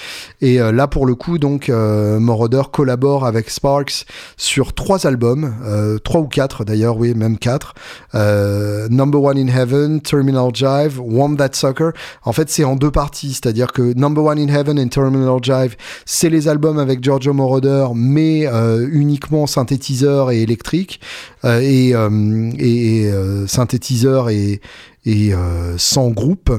Et 0.41 0.59
là, 0.59 0.88
pour 0.88 1.07
le 1.07 1.14
coup, 1.14 1.38
donc, 1.38 1.68
Moroder 1.68 2.62
collabore 2.72 3.26
avec 3.26 3.51
Sparks 3.51 4.07
sur 4.36 4.72
trois 4.72 5.07
albums, 5.07 5.55
trois 6.03 6.22
ou 6.22 6.26
quatre 6.26 6.64
d'ailleurs, 6.64 6.97
oui, 6.97 7.14
même 7.14 7.38
quatre. 7.38 7.74
Number 8.14 9.22
One 9.22 9.38
in 9.38 9.49
Heaven, 9.49 10.01
Terminal 10.01 10.51
Jive, 10.55 10.99
Warm 11.01 11.36
That 11.36 11.51
Sucker. 11.53 11.91
En 12.24 12.32
fait, 12.32 12.49
c'est 12.49 12.64
en 12.64 12.76
deux 12.76 12.91
parties, 12.91 13.34
c'est-à-dire 13.34 13.72
que 13.72 13.95
Number 13.95 14.24
One 14.24 14.38
in 14.38 14.49
Heaven 14.49 14.78
et 14.78 14.88
Terminal 14.88 15.38
Jive, 15.43 15.76
c'est 16.07 16.30
les 16.30 16.49
albums 16.49 16.78
avec 16.78 17.03
Giorgio 17.03 17.32
Moroder, 17.32 17.88
mais 17.95 18.47
euh, 18.47 18.88
uniquement 18.91 19.47
synthétiseur 19.47 20.30
et 20.30 20.43
électrique, 20.43 21.01
euh, 21.45 21.61
et, 21.61 21.95
euh, 21.95 22.51
et, 22.59 23.11
synthétiseur 23.47 24.30
et 24.30 24.61
et 25.05 25.34
euh, 25.34 25.76
sans 25.78 26.11
groupe. 26.11 26.53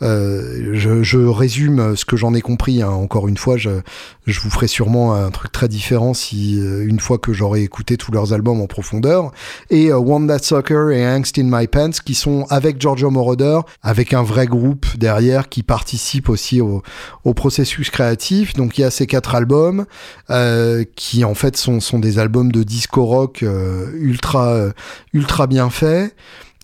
Euh, 0.00 0.70
je, 0.74 1.02
je 1.02 1.18
résume 1.18 1.96
ce 1.96 2.04
que 2.04 2.16
j'en 2.16 2.34
ai 2.34 2.40
compris. 2.40 2.82
hein. 2.82 2.88
Encore 2.88 3.28
une 3.28 3.36
fois, 3.36 3.56
je, 3.56 3.70
je 4.26 4.40
vous 4.40 4.50
ferai 4.50 4.66
sûrement 4.66 5.14
un 5.14 5.30
truc 5.30 5.52
très 5.52 5.68
différent 5.68 6.14
si 6.14 6.58
euh, 6.60 6.86
une 6.86 7.00
fois 7.00 7.18
que 7.18 7.32
j'aurai 7.32 7.62
écouté 7.62 7.96
tous 7.96 8.12
leurs 8.12 8.32
albums 8.32 8.60
en 8.60 8.66
profondeur. 8.66 9.32
Et 9.70 9.90
That 10.28 10.42
Sucker 10.42 10.88
et 10.92 11.06
Angst 11.06 11.38
in 11.38 11.48
My 11.50 11.66
Pants 11.66 11.90
qui 12.04 12.14
sont 12.14 12.46
avec 12.48 12.80
Giorgio 12.80 13.10
Moroder, 13.10 13.60
avec 13.82 14.14
un 14.14 14.22
vrai 14.22 14.46
groupe 14.46 14.86
derrière 14.96 15.48
qui 15.48 15.62
participe 15.62 16.28
aussi 16.28 16.60
au, 16.60 16.82
au 17.24 17.34
processus 17.34 17.90
créatif. 17.90 18.54
Donc 18.54 18.78
il 18.78 18.82
y 18.82 18.84
a 18.84 18.90
ces 18.90 19.06
quatre 19.06 19.34
albums 19.34 19.86
euh, 20.30 20.84
qui 20.96 21.24
en 21.24 21.34
fait 21.34 21.56
sont, 21.56 21.80
sont 21.80 21.98
des 21.98 22.18
albums 22.18 22.52
de 22.52 22.62
disco 22.62 23.04
rock 23.04 23.42
euh, 23.42 23.90
ultra 23.94 24.70
ultra 25.12 25.46
bien 25.46 25.70
faits. 25.70 26.14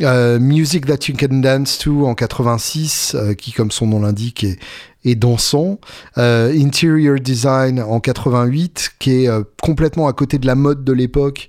Euh, 0.01 0.39
Music 0.39 0.87
That 0.87 1.09
You 1.09 1.15
Can 1.19 1.41
Dance 1.41 1.79
To 1.79 2.07
en 2.07 2.15
86, 2.15 3.15
euh, 3.15 3.35
qui 3.35 3.53
comme 3.53 3.71
son 3.71 3.87
nom 3.87 4.01
l'indique 4.01 4.45
est, 4.45 4.59
est 5.09 5.15
dansant. 5.15 5.79
Euh, 6.19 6.53
Interior 6.59 7.19
Design 7.19 7.81
en 7.81 8.01
88, 8.01 8.91
qui 8.99 9.25
est 9.25 9.29
euh, 9.29 9.43
complètement 9.63 10.09
à 10.09 10.13
côté 10.13 10.39
de 10.39 10.47
la 10.47 10.55
mode 10.55 10.85
de 10.85 10.93
l'époque, 10.93 11.49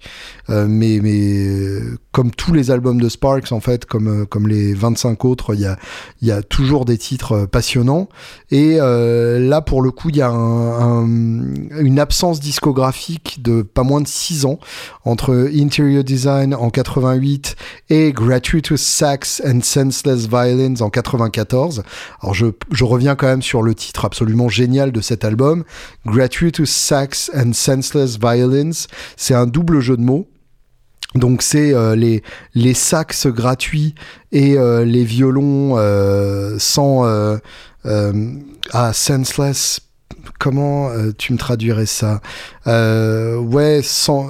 euh, 0.49 0.65
mais, 0.67 0.99
mais 1.01 1.79
comme 2.11 2.31
tous 2.31 2.53
les 2.53 2.71
albums 2.71 2.99
de 2.99 3.07
Sparks 3.09 3.51
en 3.51 3.59
fait, 3.59 3.85
comme, 3.85 4.25
comme 4.25 4.47
les 4.47 4.73
25 4.73 5.25
autres, 5.25 5.53
il 5.53 5.61
y 5.61 5.65
a, 5.65 5.77
y 6.21 6.31
a 6.31 6.41
toujours 6.41 6.85
des 6.85 6.97
titres 6.97 7.45
passionnants. 7.45 8.09
Et 8.51 8.77
là 8.77 9.61
pour 9.61 9.81
le 9.81 9.91
coup, 9.91 10.09
il 10.09 10.17
y 10.17 10.21
a 10.21 10.29
un- 10.29 11.03
un- 11.03 11.07
une 11.79 11.99
absence 11.99 12.39
discographique 12.39 13.41
de 13.41 13.61
pas 13.61 13.83
moins 13.83 14.01
de 14.01 14.07
6 14.07 14.45
ans 14.45 14.59
entre 15.05 15.49
Interior 15.55 16.03
Design 16.03 16.53
en 16.55 16.69
88 16.69 17.55
et 17.89 18.11
Gratuitous 18.11 18.77
Sax 18.77 19.41
and 19.45 19.61
Senseless 19.61 20.27
Violins 20.27 20.81
en 20.81 20.89
94. 20.89 21.83
Alors 22.21 22.33
je 22.33 22.83
reviens 22.83 23.15
quand 23.15 23.27
même 23.27 23.41
sur 23.41 23.48
le 23.57 23.73
titre 23.73 24.05
absolument 24.05 24.49
génial 24.49 24.91
de 24.91 25.01
cet 25.01 25.25
album. 25.25 25.63
Gratuitous 26.05 26.65
Sax 26.65 27.31
and 27.35 27.53
Senseless 27.53 28.17
Violins, 28.19 28.87
c'est 29.17 29.33
un 29.33 29.47
double 29.47 29.79
jeu 29.81 29.97
de 29.97 30.03
mots. 30.03 30.27
Donc 31.15 31.41
c'est 31.41 31.73
euh, 31.73 31.95
les, 31.95 32.21
les 32.53 32.75
sax 32.75 33.25
gratuits 33.25 33.95
et 34.31 34.57
euh, 34.57 34.85
les 34.85 35.03
violons 35.03 35.75
euh, 35.77 36.55
sans... 36.59 37.03
Ah, 38.71 38.93
senseless, 38.93 39.79
comment 40.37 40.91
tu 41.17 41.33
me 41.33 41.39
traduirais 41.39 41.87
ça? 41.87 42.21
Ouais, 42.67 43.81
sans 43.81 44.29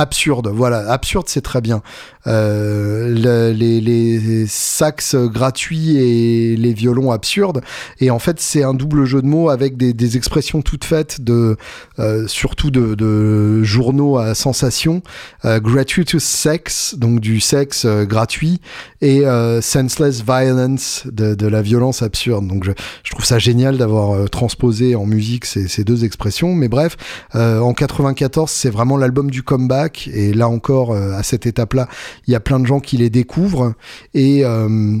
Absurde, 0.00 0.48
voilà, 0.48 0.90
absurde 0.90 1.26
c'est 1.28 1.42
très 1.42 1.60
bien. 1.60 1.82
Euh, 2.26 3.08
le- 3.08 3.52
les, 3.52 4.46
sax 4.46 5.14
gratuits 5.14 5.96
et 5.96 6.56
les 6.56 6.72
violons 6.72 7.12
absurdes. 7.12 7.62
Et 7.98 8.10
en 8.10 8.18
fait, 8.18 8.40
c'est 8.40 8.62
un 8.62 8.74
double 8.74 9.04
jeu 9.04 9.22
de 9.22 9.26
mots 9.26 9.48
avec 9.48 9.76
des, 9.76 10.16
expressions 10.16 10.62
toutes 10.62 10.84
faites 10.84 11.20
de, 11.20 11.56
euh, 11.98 12.26
surtout 12.26 12.70
de, 12.70 13.62
journaux 13.62 14.18
à 14.18 14.34
sensation. 14.34 15.02
Euh, 15.44 15.60
gratuitous 15.60 16.20
sex, 16.20 16.94
donc 16.96 17.20
du 17.20 17.40
sexe 17.40 17.86
gratuit, 17.86 18.60
et 19.00 19.22
senseless 19.60 20.22
violence, 20.22 21.04
de, 21.06 21.46
la 21.46 21.62
violence 21.62 22.02
absurde. 22.02 22.46
Donc 22.46 22.64
je, 22.64 22.72
trouve 23.10 23.24
ça 23.24 23.38
génial 23.38 23.76
d'avoir 23.76 24.28
transposé 24.30 24.94
en 24.94 25.04
musique 25.04 25.44
ces, 25.44 25.68
ces 25.68 25.84
deux 25.84 26.04
expressions. 26.04 26.54
Mais 26.54 26.68
bref, 26.68 26.96
en 27.34 27.72
94, 27.74 28.50
c'est 28.50 28.70
vraiment 28.70 28.96
l'album 28.96 29.30
du 29.30 29.42
comeback. 29.42 29.89
Et 30.12 30.32
là 30.32 30.48
encore, 30.48 30.92
euh, 30.92 31.12
à 31.12 31.22
cette 31.22 31.46
étape-là, 31.46 31.88
il 32.26 32.32
y 32.32 32.36
a 32.36 32.40
plein 32.40 32.60
de 32.60 32.66
gens 32.66 32.80
qui 32.80 32.96
les 32.96 33.10
découvrent. 33.10 33.74
Et. 34.14 34.44
euh, 34.44 34.98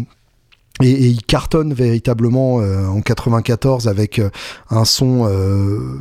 et, 0.82 0.88
et 0.92 1.06
il 1.08 1.22
cartonne 1.22 1.74
véritablement 1.74 2.62
euh, 2.62 2.86
en 2.86 3.02
94 3.02 3.86
avec 3.86 4.18
un 4.70 4.84
son 4.86 5.30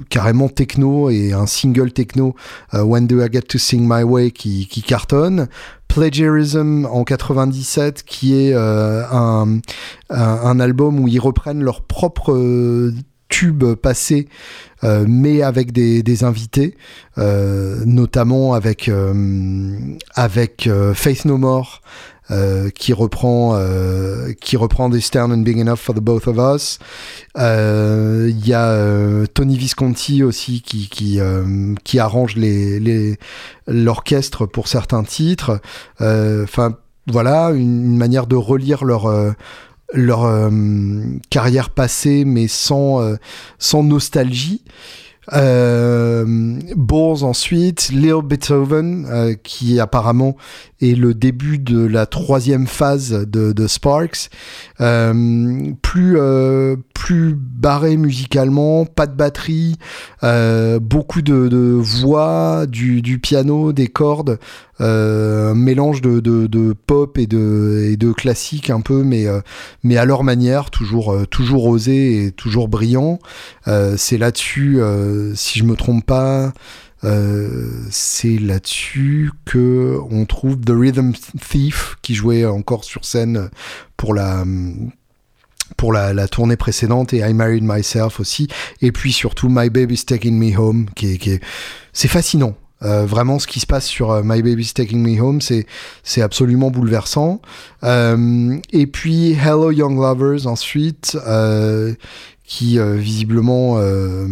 carrément 0.09 0.47
techno 0.47 1.09
et 1.09 1.33
un 1.33 1.47
single 1.47 1.91
techno 1.91 2.33
When 2.71 3.05
Do 3.05 3.21
I 3.21 3.27
Get 3.29 3.41
to 3.41 3.57
Sing 3.57 3.85
My 3.85 4.03
Way 4.03 4.31
qui, 4.31 4.83
cartonne. 4.87 5.49
Plagiarism 5.89 6.87
en 6.89 7.03
97 7.03 8.03
qui 8.03 8.35
est 8.35 8.53
un, 8.53 9.59
un, 10.09 10.59
album 10.61 11.01
où 11.01 11.09
ils 11.09 11.19
reprennent 11.19 11.61
leurs 11.61 11.81
propres 11.81 12.93
tubes 13.30 13.75
passés 13.75 14.27
euh, 14.84 15.05
mais 15.07 15.41
avec 15.41 15.71
des, 15.71 16.03
des 16.03 16.23
invités 16.23 16.75
euh, 17.17 17.84
notamment 17.86 18.53
avec 18.53 18.89
euh, 18.89 19.77
avec 20.15 20.67
euh, 20.67 20.93
Faith 20.93 21.25
No 21.25 21.38
More 21.38 21.82
euh, 22.32 22.69
qui 22.69 22.93
reprend 22.93 23.55
euh, 23.55 24.34
qui 24.39 24.57
reprend 24.57 24.89
This 24.89 25.11
Town 25.11 25.32
and 25.32 25.39
Big 25.39 25.59
Enough 25.59 25.77
for 25.77 25.95
the 25.95 25.99
Both 25.99 26.27
of 26.27 26.38
Us. 26.38 26.80
Il 27.36 28.47
y 28.47 28.53
a 28.53 29.25
Tony 29.34 29.57
Visconti 29.57 30.23
aussi 30.23 30.61
qui 30.61 30.89
qui, 30.89 31.19
qui 31.84 31.99
arrange 31.99 32.36
les 32.36 33.17
l'orchestre 33.67 34.45
pour 34.45 34.67
certains 34.67 35.03
titres. 35.03 35.59
Enfin 35.99 36.77
voilà 37.07 37.49
une, 37.49 37.86
une 37.86 37.97
manière 37.97 38.27
de 38.27 38.36
relire 38.36 38.86
leur 38.86 39.07
leur 39.93 40.25
euh, 40.25 40.49
carrière 41.29 41.69
passée 41.69 42.25
mais 42.25 42.47
sans 42.47 43.01
euh, 43.01 43.15
sans 43.57 43.83
nostalgie. 43.83 44.63
Euh, 45.33 46.25
ensuite, 47.21 47.91
Leo 47.91 48.21
Beethoven, 48.21 49.05
euh, 49.09 49.35
qui 49.35 49.79
apparemment 49.79 50.35
est 50.81 50.97
le 50.97 51.13
début 51.13 51.59
de 51.59 51.85
la 51.85 52.05
troisième 52.05 52.67
phase 52.67 53.11
de, 53.11 53.51
de 53.51 53.67
Sparks. 53.67 54.29
Euh, 54.82 55.73
plus, 55.82 56.15
euh, 56.17 56.77
plus 56.93 57.36
barré 57.36 57.97
musicalement, 57.97 58.86
pas 58.86 59.07
de 59.07 59.15
batterie, 59.15 59.75
euh, 60.23 60.80
beaucoup 60.80 61.21
de, 61.21 61.49
de 61.49 61.57
voix, 61.57 62.65
du, 62.65 63.01
du 63.01 63.19
piano, 63.19 63.73
des 63.73 63.88
cordes, 63.88 64.39
un 64.82 65.53
mélange 65.55 65.99
de, 65.99 66.21
de, 66.21 66.47
de 66.47 66.73
pop 66.73 67.17
et 67.17 67.27
de, 67.27 67.89
et 67.91 67.97
de 67.97 68.13
classique 68.13 68.69
un 68.69 68.80
peu, 68.80 69.03
mais, 69.03 69.25
mais 69.84 69.97
à 69.97 70.05
leur 70.05 70.23
manière, 70.23 70.69
toujours, 70.69 71.17
toujours 71.30 71.65
osé 71.65 72.23
et 72.23 72.32
toujours 72.32 72.69
brillant. 72.69 73.19
C'est 73.97 74.17
là-dessus, 74.17 74.80
si 75.36 75.59
je 75.59 75.65
me 75.65 75.75
trompe 75.75 76.05
pas, 76.05 76.53
euh, 77.04 77.70
c'est 77.89 78.38
là-dessus 78.38 79.32
que 79.45 79.97
on 80.12 80.26
trouve 80.26 80.60
The 80.60 80.72
Rhythm 80.72 81.14
Thief 81.39 81.95
qui 82.02 82.14
jouait 82.14 82.45
encore 82.45 82.84
sur 82.84 83.06
scène 83.06 83.50
pour 83.95 84.14
la 84.14 84.43
pour 85.78 85.93
la, 85.93 86.28
tournée 86.28 86.58
précédente 86.58 87.14
et 87.14 87.20
I 87.20 87.34
Married 87.34 87.64
Myself 87.64 88.20
aussi. 88.20 88.47
Et 88.82 88.91
puis 88.91 89.14
surtout 89.14 89.50
My 89.50 89.70
Baby's 89.70 90.06
Taking 90.06 90.38
Me 90.38 90.58
Home 90.58 90.88
qui 90.95 91.14
est, 91.14 91.41
c'est 91.93 92.08
fascinant. 92.08 92.56
Euh, 92.82 93.06
vraiment 93.06 93.39
ce 93.39 93.47
qui 93.47 93.60
se 93.60 93.66
passe 93.66 93.86
sur 93.86 94.10
euh, 94.12 94.22
My 94.24 94.41
Baby's 94.41 94.74
Taking 94.74 95.02
Me 95.02 95.22
Home 95.22 95.41
c'est 95.41 95.66
c'est 96.02 96.22
absolument 96.22 96.72
bouleversant. 96.72 97.41
Et 97.84 98.88
puis 98.88 99.34
Hello 99.34 99.72
Young 99.72 99.97
Lovers 99.97 100.47
ensuite 100.47 101.18
qui 102.50 102.80
euh, 102.80 102.95
visiblement 102.95 103.76
euh, 103.78 104.26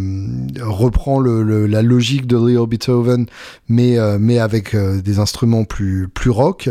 reprend 0.60 1.20
le, 1.20 1.44
le- 1.44 1.66
la 1.68 1.82
logique 1.82 2.26
de 2.26 2.36
Leo 2.36 2.66
Beethoven, 2.66 3.26
mais, 3.68 3.96
euh, 3.96 4.18
mais 4.20 4.40
avec 4.40 4.74
euh, 4.74 5.00
des 5.00 5.20
instruments 5.20 5.62
plus, 5.62 6.08
plus 6.12 6.30
rock. 6.30 6.68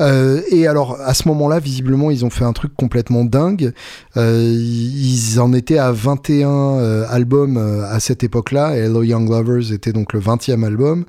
Euh, 0.00 0.40
et 0.50 0.66
alors, 0.66 0.98
à 1.00 1.14
ce 1.14 1.28
moment-là, 1.28 1.60
visiblement, 1.60 2.10
ils 2.10 2.24
ont 2.24 2.30
fait 2.30 2.44
un 2.44 2.52
truc 2.52 2.72
complètement 2.76 3.24
dingue. 3.24 3.72
Euh, 4.16 4.42
ils 4.52 5.38
en 5.38 5.52
étaient 5.52 5.78
à 5.78 5.92
21 5.92 6.48
euh, 6.50 7.04
albums 7.08 7.58
à 7.88 8.00
cette 8.00 8.24
époque-là, 8.24 8.76
Hello 8.76 9.04
Young 9.04 9.30
Lovers 9.30 9.72
était 9.72 9.92
donc 9.92 10.12
le 10.12 10.20
20e 10.20 10.64
album. 10.64 11.04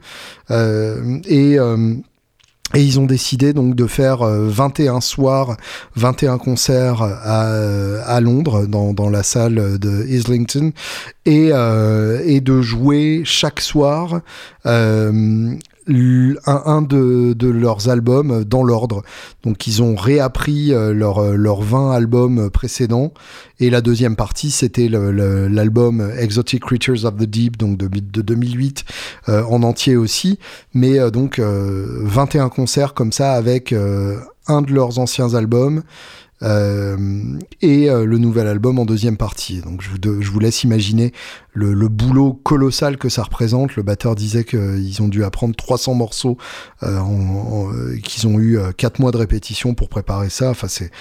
Et... 1.27 1.57
euh, 2.73 2.77
et 2.77 2.83
ils 2.83 2.99
ont 2.99 3.05
décidé 3.05 3.53
donc 3.53 3.75
de 3.75 3.87
faire 3.87 4.21
euh, 4.21 4.47
21 4.49 5.01
soirs, 5.01 5.57
21 5.95 6.37
concerts 6.37 7.01
à, 7.01 7.47
euh, 7.47 8.01
à 8.05 8.21
Londres, 8.21 8.65
dans, 8.67 8.93
dans 8.93 9.09
la 9.09 9.23
salle 9.23 9.79
de 9.79 10.05
Islington, 10.07 10.71
et, 11.25 11.49
euh, 11.51 12.21
et 12.25 12.41
de 12.41 12.61
jouer 12.61 13.21
chaque 13.25 13.59
soir 13.59 14.21
euh, 14.65 15.53
un, 15.89 16.61
un 16.65 16.81
de, 16.81 17.33
de 17.33 17.47
leurs 17.47 17.89
albums 17.89 18.43
dans 18.43 18.63
l'ordre. 18.63 19.03
Donc 19.43 19.67
ils 19.67 19.81
ont 19.81 19.95
réappris 19.95 20.73
euh, 20.73 20.93
leurs 20.93 21.21
leurs 21.35 21.61
20 21.61 21.91
albums 21.91 22.49
précédents, 22.49 23.13
et 23.59 23.69
la 23.69 23.81
deuxième 23.81 24.15
partie 24.15 24.51
c'était 24.51 24.87
l'album 24.89 26.11
Exotic 26.17 26.63
Creatures 26.63 27.05
of 27.05 27.17
the 27.17 27.23
Deep, 27.23 27.57
donc 27.57 27.77
de, 27.77 27.87
de 27.87 28.21
2008, 28.21 28.85
euh, 29.29 29.43
en 29.43 29.63
entier 29.63 29.95
aussi 29.95 30.39
mais 30.73 30.99
euh, 30.99 31.11
donc 31.11 31.39
euh, 31.39 31.85
21 32.03 32.49
concerts 32.49 32.93
comme 32.93 33.11
ça 33.11 33.33
avec 33.33 33.73
euh, 33.73 34.17
un 34.47 34.61
de 34.61 34.71
leurs 34.71 34.99
anciens 34.99 35.33
albums 35.33 35.79
euh, 35.79 35.81
et 36.41 37.89
euh, 37.89 38.05
le 38.05 38.17
nouvel 38.17 38.47
album 38.47 38.79
en 38.79 38.85
deuxième 38.85 39.17
partie. 39.17 39.61
Donc 39.61 39.81
je 39.81 40.29
vous, 40.29 40.39
laisse 40.39 40.63
imaginer 40.63 41.11
le, 41.53 41.73
le 41.73 41.87
boulot 41.89 42.33
colossal 42.33 42.97
que 42.97 43.09
ça 43.09 43.23
représente. 43.23 43.75
Le 43.75 43.83
batteur 43.83 44.15
disait 44.15 44.45
qu'ils 44.45 45.01
ont 45.01 45.07
dû 45.07 45.23
apprendre 45.23 45.55
300 45.55 45.95
morceaux, 45.95 46.37
euh, 46.83 46.99
euh, 46.99 47.99
qu'ils 48.01 48.27
ont 48.27 48.39
eu 48.39 48.57
4 48.77 48.99
mois 48.99 49.11
de 49.11 49.17
répétition 49.17 49.73
pour 49.73 49.89
préparer 49.89 50.29
ça. 50.29 50.49
Enfin, 50.49 50.67
c'est 50.67 50.91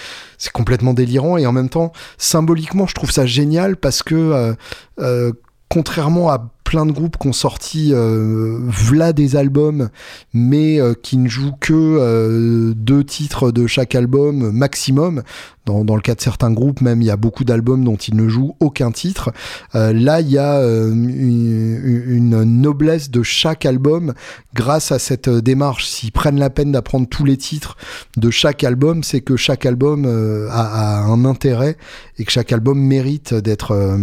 complètement 0.51 0.93
délirant 0.93 1.37
et 1.37 1.45
en 1.45 1.51
même 1.51 1.69
temps, 1.69 1.93
symboliquement, 2.17 2.87
je 2.87 2.95
trouve 2.95 3.11
ça 3.11 3.25
génial 3.25 3.77
parce 3.77 4.03
que 4.03 4.15
euh, 4.15 4.53
euh, 4.99 5.31
contrairement 5.69 6.29
à 6.29 6.51
plein 6.63 6.85
de 6.85 6.91
groupes 6.91 7.17
qui 7.17 7.27
ont 7.27 7.33
sorti 7.33 7.93
euh, 7.93 8.59
v'là 8.67 9.11
des 9.11 9.35
albums, 9.35 9.89
mais 10.33 10.79
euh, 10.79 10.93
qui 10.93 11.17
ne 11.17 11.27
jouent 11.27 11.55
que 11.59 11.73
euh, 11.73 12.73
deux 12.75 13.03
titres 13.03 13.51
de 13.51 13.65
chaque 13.65 13.95
album 13.95 14.51
maximum. 14.51 15.23
Dans, 15.65 15.83
dans 15.83 15.95
le 15.95 16.01
cas 16.01 16.13
de 16.13 16.21
certains 16.21 16.51
groupes, 16.51 16.81
même, 16.81 17.01
il 17.01 17.05
y 17.05 17.11
a 17.11 17.17
beaucoup 17.17 17.43
d'albums 17.43 17.83
dont 17.83 17.95
ils 17.95 18.15
ne 18.15 18.27
jouent 18.27 18.55
aucun 18.59 18.91
titre. 18.91 19.31
Euh, 19.73 19.93
là, 19.93 20.21
il 20.21 20.29
y 20.29 20.37
a 20.37 20.57
euh, 20.57 20.91
une, 20.91 22.03
une 22.07 22.43
noblesse 22.61 23.09
de 23.09 23.23
chaque 23.23 23.65
album 23.65 24.13
grâce 24.53 24.91
à 24.91 24.99
cette 24.99 25.27
euh, 25.27 25.41
démarche. 25.41 25.87
S'ils 25.87 26.11
prennent 26.11 26.39
la 26.39 26.51
peine 26.51 26.71
d'apprendre 26.71 27.07
tous 27.07 27.25
les 27.25 27.37
titres 27.37 27.77
de 28.17 28.29
chaque 28.29 28.63
album, 28.63 29.01
c'est 29.03 29.21
que 29.21 29.35
chaque 29.35 29.65
album 29.65 30.05
a, 30.51 30.99
a 30.99 31.01
un 31.01 31.25
intérêt 31.25 31.77
et 32.19 32.25
que 32.25 32.31
chaque 32.31 32.51
album 32.51 32.79
mérite 32.79 33.33
d'être... 33.33 33.97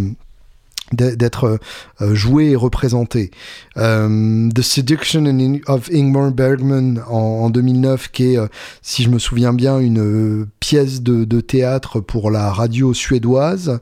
d'être- 0.92 1.58
euh, 2.00 2.14
joué 2.14 2.50
et 2.50 2.56
représenté. 2.56 3.30
Euh, 3.76 4.48
The 4.50 4.62
Seduction 4.62 5.24
of 5.66 5.90
Ingmar 5.92 6.30
Bergman 6.32 7.02
en, 7.08 7.16
en 7.16 7.50
2009, 7.50 8.10
qui 8.10 8.34
est, 8.34 8.38
euh, 8.38 8.46
si 8.82 9.02
je 9.02 9.08
me 9.10 9.18
souviens 9.18 9.52
bien, 9.52 9.78
une 9.78 10.46
pièce 10.60 11.02
de 11.02 11.40
théâtre 11.40 12.00
pour 12.00 12.30
la 12.30 12.50
radio 12.52 12.94
suédoise. 12.94 13.80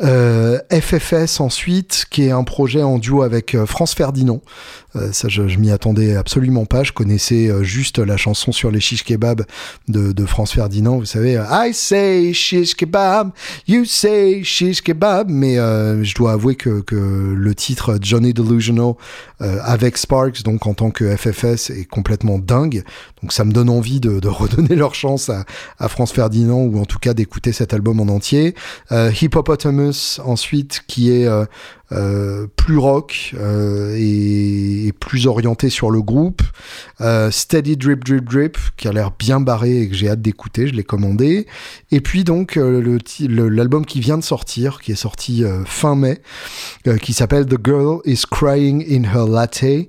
Euh, 0.00 0.58
FFS 0.70 1.40
ensuite, 1.40 2.06
qui 2.10 2.24
est 2.24 2.30
un 2.30 2.44
projet 2.44 2.82
en 2.82 2.98
duo 2.98 3.22
avec 3.22 3.54
euh, 3.54 3.66
France 3.66 3.94
Ferdinand. 3.94 4.40
Euh, 4.96 5.12
ça, 5.12 5.28
je, 5.28 5.48
je 5.48 5.58
m'y 5.58 5.70
attendais 5.70 6.16
absolument 6.16 6.64
pas. 6.64 6.82
Je 6.82 6.92
connaissais 6.92 7.48
euh, 7.48 7.62
juste 7.62 7.98
la 7.98 8.16
chanson 8.16 8.52
sur 8.52 8.70
les 8.70 8.80
shish 8.80 9.04
kebab 9.04 9.44
de, 9.88 10.12
de 10.12 10.26
France 10.26 10.52
Ferdinand. 10.52 10.98
Vous 10.98 11.04
savez, 11.04 11.36
euh, 11.36 11.44
I 11.50 11.74
say 11.74 12.32
shish 12.32 12.74
kebab, 12.74 13.30
you 13.66 13.84
say 13.84 14.42
shish 14.44 14.82
kebab. 14.82 15.28
Mais 15.28 15.58
euh, 15.58 16.02
je 16.02 16.14
dois 16.14 16.32
avouer 16.32 16.54
que, 16.54 16.80
que 16.80 16.96
le 16.96 17.54
titre 17.54 17.98
Johnny 18.00 18.32
Delusional 18.32 18.94
avec 19.40 19.98
Sparks, 19.98 20.42
donc 20.42 20.66
en 20.66 20.74
tant 20.74 20.90
que 20.90 21.16
FFS, 21.16 21.70
est 21.70 21.84
complètement 21.84 22.38
dingue. 22.40 22.82
Donc 23.22 23.32
ça 23.32 23.44
me 23.44 23.52
donne 23.52 23.70
envie 23.70 24.00
de, 24.00 24.18
de 24.18 24.28
redonner 24.28 24.74
leur 24.74 24.96
chance 24.96 25.30
à, 25.30 25.44
à 25.78 25.88
France 25.88 26.12
Ferdinand 26.12 26.62
ou 26.62 26.80
en 26.80 26.84
tout 26.84 26.98
cas 26.98 27.14
d'écouter 27.14 27.52
cet 27.52 27.72
album 27.72 28.00
en 28.00 28.08
entier. 28.08 28.54
Hippopotamus 28.90 29.87
Ensuite 30.24 30.82
qui 30.86 31.12
est 31.12 31.26
euh, 31.26 31.44
euh, 31.92 32.46
plus 32.56 32.76
rock 32.76 33.34
euh, 33.34 33.96
et, 33.98 34.92
plus 35.00 35.26
orienté 35.26 35.70
sur 35.70 35.90
le 35.90 36.02
groupe. 36.02 36.42
Steady 37.30 37.76
Drip 37.76 38.04
Drip 38.04 38.24
Drip 38.24 38.58
qui 38.76 38.88
a 38.88 38.92
l'air 38.92 39.12
bien 39.18 39.40
barré 39.40 39.82
et 39.82 39.88
que 39.88 39.94
j'ai 39.94 40.08
hâte 40.08 40.20
d'écouter, 40.20 40.66
je 40.66 40.74
l'ai 40.74 40.84
commandé. 40.84 41.46
Et 41.90 42.00
puis 42.00 42.24
donc 42.24 42.58
l'album 42.58 43.86
qui 43.86 44.00
vient 44.00 44.18
de 44.18 44.24
sortir, 44.24 44.80
qui 44.80 44.92
est 44.92 44.96
sorti 44.96 45.44
fin 45.64 45.94
mai, 45.94 46.20
qui 47.00 47.12
s'appelle 47.12 47.46
The 47.46 47.58
Girl 47.64 48.00
is 48.04 48.22
Crying 48.30 48.84
in 48.90 49.04
Her 49.04 49.28
Latte. 49.28 49.88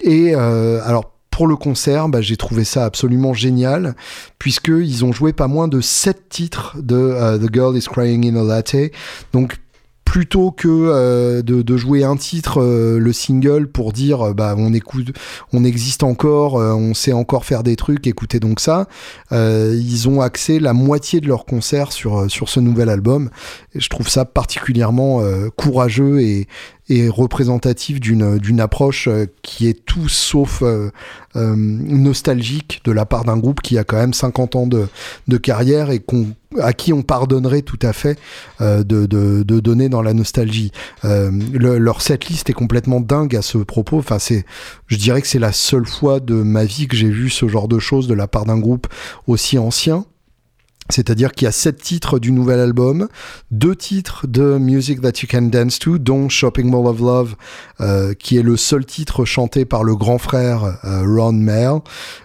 Et 0.00 0.34
alors 0.34 1.15
pour 1.36 1.46
le 1.46 1.56
concert, 1.56 2.08
bah, 2.08 2.22
j'ai 2.22 2.38
trouvé 2.38 2.64
ça 2.64 2.86
absolument 2.86 3.34
génial, 3.34 3.94
puisqu'ils 4.38 5.04
ont 5.04 5.12
joué 5.12 5.34
pas 5.34 5.48
moins 5.48 5.68
de 5.68 5.82
7 5.82 6.30
titres 6.30 6.78
de 6.80 6.96
euh, 6.96 7.36
The 7.36 7.52
Girl 7.52 7.76
is 7.76 7.82
Crying 7.82 8.26
in 8.26 8.36
a 8.36 8.42
Latte. 8.42 8.90
Donc 9.34 9.58
plutôt 10.06 10.52
que 10.52 10.68
euh, 10.68 11.42
de, 11.42 11.76
jouer 11.76 12.04
un 12.04 12.16
titre, 12.16 12.62
euh, 12.62 12.98
le 12.98 13.12
single, 13.12 13.66
pour 13.66 13.92
dire 13.92 14.28
euh, 14.28 14.32
bah 14.32 14.54
on 14.56 14.72
écoute, 14.72 15.08
on 15.52 15.64
existe 15.64 16.04
encore, 16.04 16.54
on 16.54 16.94
sait 16.94 17.12
encore 17.12 17.44
faire 17.44 17.62
des 17.62 17.76
trucs, 17.76 18.06
écoutez 18.06 18.40
donc 18.40 18.60
ça. 18.60 18.86
ils 19.32 20.08
ont 20.08 20.20
axé 20.22 20.60
la 20.60 20.72
moitié 20.72 21.20
de 21.20 21.26
leur 21.26 21.44
concert 21.44 21.92
sur 21.92 22.28
ce 22.28 22.60
nouvel 22.60 22.88
album. 22.88 23.30
Et 23.74 23.80
je 23.80 23.90
trouve 23.90 24.08
ça 24.08 24.24
particulièrement 24.24 25.20
courageux 25.56 26.20
et 26.20 27.08
représentatif 27.08 27.98
d'une 28.00 28.60
approche 28.60 29.08
qui 29.42 29.66
est 29.66 29.84
tout 29.84 30.08
sauf 30.08 30.62
nostalgique 31.34 32.80
de 32.84 32.92
la 32.92 33.04
part 33.04 33.24
d'un 33.24 33.36
groupe 33.36 33.60
qui 33.60 33.76
a 33.76 33.84
quand 33.84 33.96
même 33.96 34.14
50 34.14 34.56
ans 34.56 34.66
de, 34.66 34.86
de 35.26 35.36
carrière 35.36 35.90
et 35.90 35.98
qu'on 35.98 36.28
à 36.60 36.72
qui 36.72 36.92
on 36.92 37.02
pardonnerait 37.02 37.62
tout 37.62 37.78
à 37.82 37.92
fait 37.92 38.18
euh, 38.60 38.82
de, 38.82 39.06
de, 39.06 39.42
donner 39.60 39.88
dans 39.88 40.02
la 40.02 40.14
nostalgie. 40.14 40.72
Euh, 41.04 41.30
le- 41.52 41.78
leur 41.78 42.02
setlist 42.02 42.48
est 42.50 42.54
complètement 42.54 43.00
dingue 43.00 43.34
à 43.36 43.42
ce 43.42 43.58
propos. 43.58 43.98
Enfin, 43.98 44.18
c'est, 44.18 44.44
je 44.86 44.96
dirais 44.96 45.20
que 45.22 45.28
c'est 45.28 45.38
la 45.38 45.52
seule 45.52 45.86
fois 45.86 46.20
de 46.20 46.34
ma 46.34 46.64
vie 46.64 46.88
que 46.88 46.96
j'ai 46.96 47.10
vu 47.10 47.30
ce 47.30 47.48
genre 47.48 47.68
de 47.68 47.78
choses 47.78 48.06
de 48.08 48.14
la 48.14 48.26
part 48.28 48.44
d'un 48.44 48.58
groupe 48.58 48.86
aussi 49.26 49.58
ancien. 49.58 50.04
C'est-à-dire 50.90 51.32
qu'il 51.32 51.46
y 51.46 51.48
a 51.48 51.52
sept 51.52 51.80
titres 51.82 52.18
du 52.18 52.32
nouvel 52.32 52.60
album, 52.60 53.08
deux 53.50 53.74
titres 53.74 54.26
de 54.26 54.58
Music 54.58 55.00
That 55.00 55.12
You 55.22 55.28
Can 55.30 55.42
Dance 55.42 55.78
To, 55.80 55.98
dont 55.98 56.28
Shopping 56.28 56.70
Mall 56.70 56.86
of 56.86 57.00
Love, 57.00 57.36
euh, 57.80 58.14
qui 58.14 58.36
est 58.36 58.42
le 58.42 58.56
seul 58.56 58.84
titre 58.84 59.24
chanté 59.24 59.64
par 59.64 59.84
le 59.84 59.96
grand 59.96 60.18
frère 60.18 60.78
euh, 60.84 61.02
Ron 61.06 61.32
Mayer, 61.32 61.78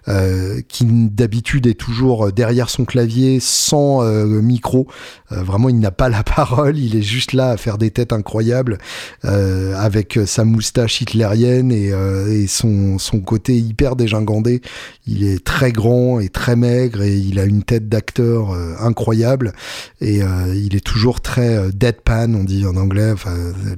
euh, 0.08 0.62
qui 0.68 0.86
d'habitude 0.86 1.68
est 1.68 1.80
toujours 1.80 2.32
derrière 2.32 2.70
son 2.70 2.86
clavier 2.86 3.40
sans 3.40 4.04
euh, 4.04 4.26
micro. 4.42 4.88
Vraiment, 5.30 5.70
il 5.70 5.80
n'a 5.80 5.92
pas 5.92 6.10
la 6.10 6.24
parole, 6.36 6.78
il 6.78 6.96
est 6.96 7.02
juste 7.02 7.34
là 7.34 7.52
à 7.52 7.58
faire 7.58 7.78
des 7.78 7.92
têtes 7.92 8.14
incroyables 8.14 8.78
avec 9.24 10.20
sa 10.26 10.44
moustache 10.44 11.02
hitlérienne 11.02 11.72
et, 11.72 11.88
et 11.88 12.48
son, 12.48 12.98
son 12.98 13.20
côté 13.22 13.58
hyper 13.58 13.96
dégingandé. 13.96 14.62
Il 15.08 15.24
est 15.24 15.44
très 15.44 15.72
grand 15.72 16.20
et 16.20 16.30
très 16.30 16.56
maigre 16.56 17.02
et 17.02 17.18
il 17.18 17.40
a 17.40 17.46
une 17.46 17.64
tête 17.64 17.90
d'acteur 17.90 18.51
euh, 18.54 18.76
incroyable 18.80 19.54
et 20.00 20.24
euh, 20.24 20.54
il 20.56 20.76
est 20.76 20.86
toujours 20.86 21.22
très 21.22 21.56
euh, 21.56 21.72
deadpan, 21.74 22.34
on 22.34 22.44
dit 22.44 22.66
en 22.66 22.76
anglais. 22.76 23.14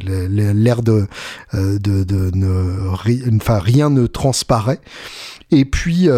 L'air 0.01 0.81
de, 0.81 1.07
rien 3.49 3.89
ne 3.89 4.07
transparaît. 4.07 4.79
Et 5.51 5.65
puis, 5.65 6.09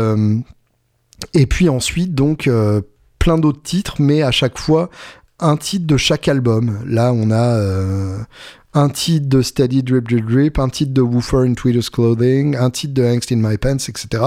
et 1.34 1.46
puis 1.46 1.70
ensuite, 1.70 2.14
donc, 2.16 2.50
plein 3.20 3.38
d'autres 3.38 3.62
titres, 3.62 3.96
mais 4.00 4.22
à 4.22 4.32
chaque 4.32 4.58
fois, 4.58 4.90
un 5.40 5.58
titre 5.58 5.86
de 5.86 5.98
chaque 5.98 6.28
album. 6.28 6.80
Là, 6.86 7.12
on 7.14 7.32
a 7.32 8.26
un 8.76 8.90
titre 8.90 9.28
de 9.30 9.42
Steady 9.42 9.84
Drip 9.84 10.08
Drip 10.08 10.30
Drip, 10.30 10.60
un 10.60 10.68
titre 10.68 10.94
de 10.94 11.02
Woofer 11.02 11.48
in 11.48 11.54
Tweeter's 11.54 11.90
Clothing, 11.90 12.58
un 12.58 12.70
titre 12.70 12.94
de 12.94 13.04
Angst 13.04 13.32
in 13.32 13.38
My 13.38 13.58
Pants, 13.58 13.78
etc. 13.88 14.24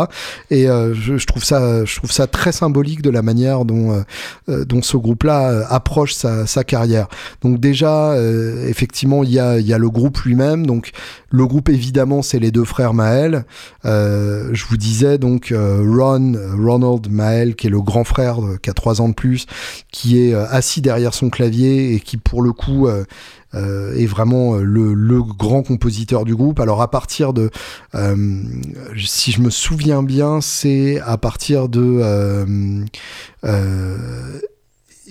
Et 0.50 0.68
euh, 0.68 0.94
je, 0.94 1.18
je 1.18 1.26
trouve 1.26 1.44
ça, 1.44 1.84
je 1.84 1.96
trouve 1.96 2.10
ça 2.10 2.26
très 2.26 2.50
symbolique 2.50 3.02
de 3.02 3.10
la 3.10 3.20
manière 3.20 3.66
dont, 3.66 3.92
euh, 3.92 4.02
euh, 4.48 4.64
dont 4.64 4.80
ce 4.80 4.96
groupe-là 4.96 5.50
euh, 5.50 5.64
approche 5.68 6.14
sa, 6.14 6.46
sa 6.46 6.64
carrière. 6.64 7.08
Donc 7.42 7.60
déjà, 7.60 8.12
euh, 8.12 8.66
effectivement, 8.68 9.22
il 9.22 9.30
y 9.30 9.38
a, 9.38 9.60
y 9.60 9.74
a 9.74 9.78
le 9.78 9.90
groupe 9.90 10.18
lui-même. 10.22 10.66
Donc 10.66 10.92
le 11.30 11.46
groupe, 11.46 11.68
évidemment, 11.68 12.22
c'est 12.22 12.38
les 12.38 12.50
deux 12.50 12.64
frères 12.64 12.94
Maël. 12.94 13.44
Euh, 13.84 14.48
je 14.54 14.64
vous 14.64 14.78
disais 14.78 15.18
donc 15.18 15.52
Ron, 15.54 16.34
Ronald 16.58 17.10
Maël, 17.10 17.54
qui 17.54 17.66
est 17.66 17.70
le 17.70 17.82
grand 17.82 18.04
frère, 18.04 18.38
qui 18.62 18.70
a 18.70 18.72
trois 18.72 19.02
ans 19.02 19.10
de 19.10 19.14
plus, 19.14 19.44
qui 19.92 20.18
est 20.18 20.32
assis 20.32 20.80
derrière 20.80 21.12
son 21.12 21.28
clavier 21.28 21.92
et 21.92 22.00
qui, 22.00 22.16
pour 22.16 22.40
le 22.40 22.52
coup, 22.52 22.88
euh, 23.54 23.94
est 23.96 24.06
vraiment 24.06 24.56
euh, 24.56 24.62
le, 24.62 25.22
grand 25.22 25.62
compositeur 25.62 26.24
du 26.24 26.34
groupe. 26.36 26.60
Alors 26.60 26.82
à 26.82 26.90
partir 26.90 27.32
de, 27.32 27.50
euh, 27.94 28.42
si 28.96 29.32
je 29.32 29.40
me 29.40 29.50
souviens 29.50 30.02
bien, 30.02 30.40
c'est 30.40 31.00
à 31.00 31.16
partir 31.16 31.68
de 31.68 32.84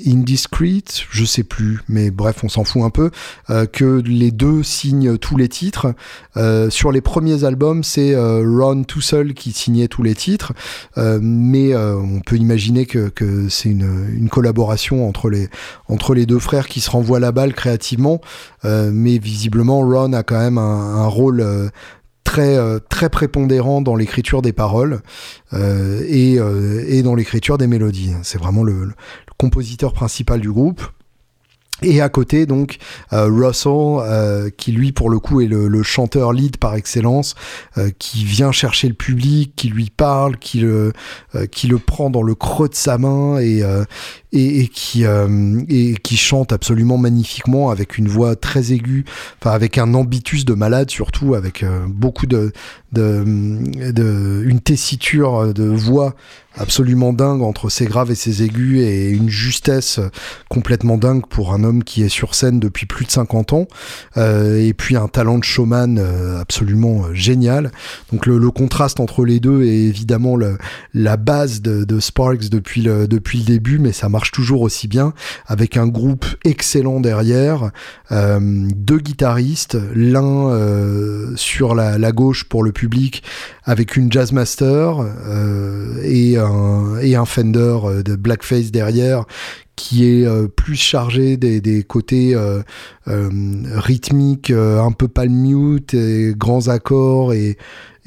Indiscreet, 0.06 0.84
je 1.10 1.26
sais 1.26 1.44
plus, 1.44 1.80
mais 1.88 2.12
bref, 2.12 2.44
on 2.44 2.50
s'en 2.50 2.64
fout 2.64 2.84
un 2.84 2.90
peu, 2.90 3.12
euh, 3.50 3.66
que 3.66 4.02
les 4.06 4.32
deux 4.32 4.64
signent 4.64 5.18
tous 5.18 5.38
les 5.38 5.50
titres. 5.50 5.94
Euh, 6.36 6.70
sur 6.70 6.92
les 6.92 7.02
premiers 7.02 7.44
albums, 7.44 7.84
c'est 7.84 8.14
euh, 8.14 8.44
Ron 8.46 8.84
tout 8.84 9.02
seul 9.02 9.34
qui 9.34 9.52
signait 9.52 9.88
tous 9.88 10.04
les 10.04 10.16
titres, 10.16 10.54
mais 10.98 11.76
on 11.76 12.20
peut 12.22 12.38
imaginer 12.38 12.86
que, 12.86 13.12
c'est 13.50 13.70
une, 13.70 14.30
collaboration 14.30 15.08
entre 15.08 15.30
les, 15.30 15.50
entre 15.88 16.14
les 16.14 16.26
deux 16.26 16.40
frères 16.40 16.68
qui 16.68 16.82
se 16.82 16.90
renvoient 16.90 17.20
la 17.20 17.32
balle 17.32 17.54
créativement, 17.54 18.22
mais 18.64 19.18
visiblement 19.18 19.80
Ron 19.80 20.14
a 20.14 20.24
quand 20.24 20.40
même 20.40 20.58
un, 20.58 21.08
rôle 21.08 21.46
très 22.24 22.58
très 22.90 23.10
prépondérant 23.10 23.82
dans 23.82 23.96
l'écriture 23.96 24.42
des 24.42 24.54
paroles 24.54 25.02
et, 25.54 26.38
et 26.88 27.04
dans 27.04 27.16
l'écriture 27.16 27.58
des 27.58 27.68
mélodies. 27.68 28.14
C'est 28.24 28.40
vraiment 28.40 28.64
le 28.64 28.90
compositeur 29.38 29.94
principal 29.94 30.40
du 30.40 30.52
groupe. 30.52 30.82
Et 31.84 32.02
à 32.02 32.10
côté, 32.10 32.48
donc, 32.48 32.78
euh, 33.14 33.30
Russell, 33.30 33.72
euh, 33.72 34.50
qui 34.50 34.72
lui, 34.72 34.92
pour 34.92 35.12
le 35.12 35.20
coup, 35.20 35.42
est 35.42 35.48
le, 35.48 35.84
chanteur 35.84 36.34
lead 36.34 36.58
par 36.58 36.74
excellence, 36.74 37.36
euh, 37.78 37.92
qui 38.00 38.24
vient 38.24 38.52
chercher 38.52 38.88
le 38.88 38.96
public, 38.96 39.54
qui 39.56 39.70
lui 39.70 39.92
parle, 39.96 40.38
qui 40.38 40.60
le, 40.60 40.92
euh, 41.36 41.46
qui 41.46 41.68
le 41.68 41.78
prend 41.78 42.10
dans 42.10 42.24
le 42.24 42.34
creux 42.34 42.68
de 42.68 42.74
sa 42.74 42.98
main 42.98 43.38
et, 43.38 43.62
euh, 43.62 43.84
et, 44.34 44.68
qui, 44.68 45.06
euh, 45.06 45.62
et 45.70 45.96
qui 45.96 46.18
chante 46.18 46.52
absolument 46.52 46.98
magnifiquement 46.98 47.70
avec 47.70 47.98
une 47.98 48.08
voix 48.08 48.36
très 48.36 48.74
aiguë, 48.74 49.06
enfin 49.42 49.52
avec 49.52 49.78
un 49.78 49.94
ambitus 49.94 50.44
de 50.44 50.54
malade 50.54 50.90
surtout, 50.90 51.34
avec 51.34 51.64
euh, 51.64 51.86
beaucoup 51.88 52.26
de, 52.26 52.52
de, 52.92 53.24
de, 53.92 54.44
une 54.46 54.60
tessiture 54.60 55.54
de 55.54 55.64
voix 55.64 56.14
absolument 56.60 57.14
dingue 57.14 57.44
entre 57.44 57.70
ses 57.70 57.86
graves 57.86 58.10
et 58.10 58.16
ses 58.16 58.42
aigus 58.42 58.82
et 58.82 59.12
une 59.12 59.30
justesse 59.30 60.00
complètement 60.50 60.98
dingue 60.98 61.24
pour 61.28 61.54
un 61.54 61.64
homme 61.64 61.84
qui 61.84 62.02
est 62.02 62.10
sur 62.10 62.34
scène 62.34 62.60
depuis 62.60 62.88
plus 62.88 63.06
de 63.06 63.12
50 63.12 63.54
ans 63.54 63.68
euh, 64.18 64.60
et 64.60 64.74
puis 64.74 64.96
un 64.96 65.08
talent 65.08 65.38
de 65.38 65.44
showman 65.44 66.00
absolument 66.42 67.14
génial. 67.14 67.72
Donc 68.12 68.26
le, 68.26 68.50
contraste 68.50 69.00
entre 69.00 69.24
les 69.24 69.40
deux 69.40 69.64
est 69.64 69.84
évidemment 69.84 70.36
la 70.96 71.18
base 71.18 71.62
de, 71.62 71.84
de 71.84 72.00
Sparks 72.00 72.50
depuis 72.50 72.82
le, 72.82 73.08
depuis 73.08 73.38
le 73.38 73.46
début 73.46 73.78
mais 73.78 73.92
ça 73.92 74.10
marche 74.10 74.17
toujours 74.32 74.62
aussi 74.62 74.88
bien 74.88 75.14
avec 75.46 75.78
un 75.78 75.88
groupe 75.88 76.26
excellent 76.44 77.00
derrière 77.00 77.72
euh, 78.12 78.40
deux 78.76 79.00
guitaristes 79.00 79.78
l'un 79.94 80.50
euh, 80.50 81.34
sur 81.36 81.76
la, 81.76 82.12
gauche 82.12 82.46
pour 82.46 82.64
le 82.64 82.72
public 82.72 83.24
avec 83.64 83.96
une 83.96 84.12
Jazzmaster 84.12 85.00
euh, 85.00 86.02
et, 86.04 86.38
un, 86.38 87.26
Fender 87.26 87.78
euh, 87.84 88.04
de 88.04 88.16
Blackface 88.16 88.72
derrière 88.72 89.26
qui 89.76 90.06
est 90.06 90.28
plus 90.56 90.76
chargé 90.76 91.38
des, 91.38 91.84
côtés 91.84 92.36
rythmiques, 93.06 94.50
un 94.50 94.92
peu 94.92 95.08
palm 95.08 95.32
mute, 95.32 95.94
et 95.94 96.34
grands 96.36 96.68
accords 96.68 97.32
et, 97.34 97.58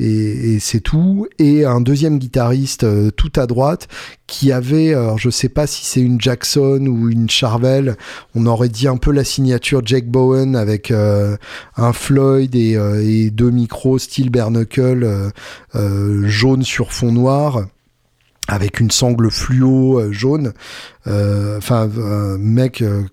et, 0.00 0.58
c'est 0.60 0.80
tout. 0.80 1.26
Et 1.38 1.64
un 1.64 1.80
deuxième 1.80 2.18
guitariste 2.18 2.84
euh, 2.84 3.10
tout 3.10 3.32
à 3.36 3.46
droite 3.46 3.88
qui 4.26 4.52
avait, 4.52 4.94
alors 4.94 5.18
je 5.18 5.30
sais 5.30 5.48
pas 5.48 5.66
si 5.66 5.84
c'est 5.84 6.00
une 6.00 6.20
Jackson 6.20 6.86
ou 6.86 7.10
une 7.10 7.28
Charvel, 7.28 7.96
on 8.34 8.46
aurait 8.46 8.68
dit 8.68 8.88
un 8.88 8.96
peu 8.96 9.10
la 9.12 9.24
signature 9.24 9.82
Jack 9.84 10.06
Bowen 10.06 10.56
avec 10.56 10.90
euh, 10.90 11.36
un 11.76 11.92
Floyd 11.92 12.54
et, 12.54 12.76
euh, 12.76 13.02
et 13.04 13.30
deux 13.30 13.50
micros 13.50 13.98
style 13.98 14.30
Bernacle 14.30 15.02
euh, 15.04 15.30
euh, 15.74 16.22
jaune 16.26 16.62
sur 16.62 16.92
fond 16.92 17.12
noir 17.12 17.66
avec 18.48 18.80
une 18.80 18.90
sangle 18.90 19.30
fluo 19.30 20.00
euh, 20.00 20.12
jaune. 20.12 20.52
Euh, 21.06 21.58
Enfin, 21.58 21.88
mec 22.38 22.82
euh, 22.82 23.04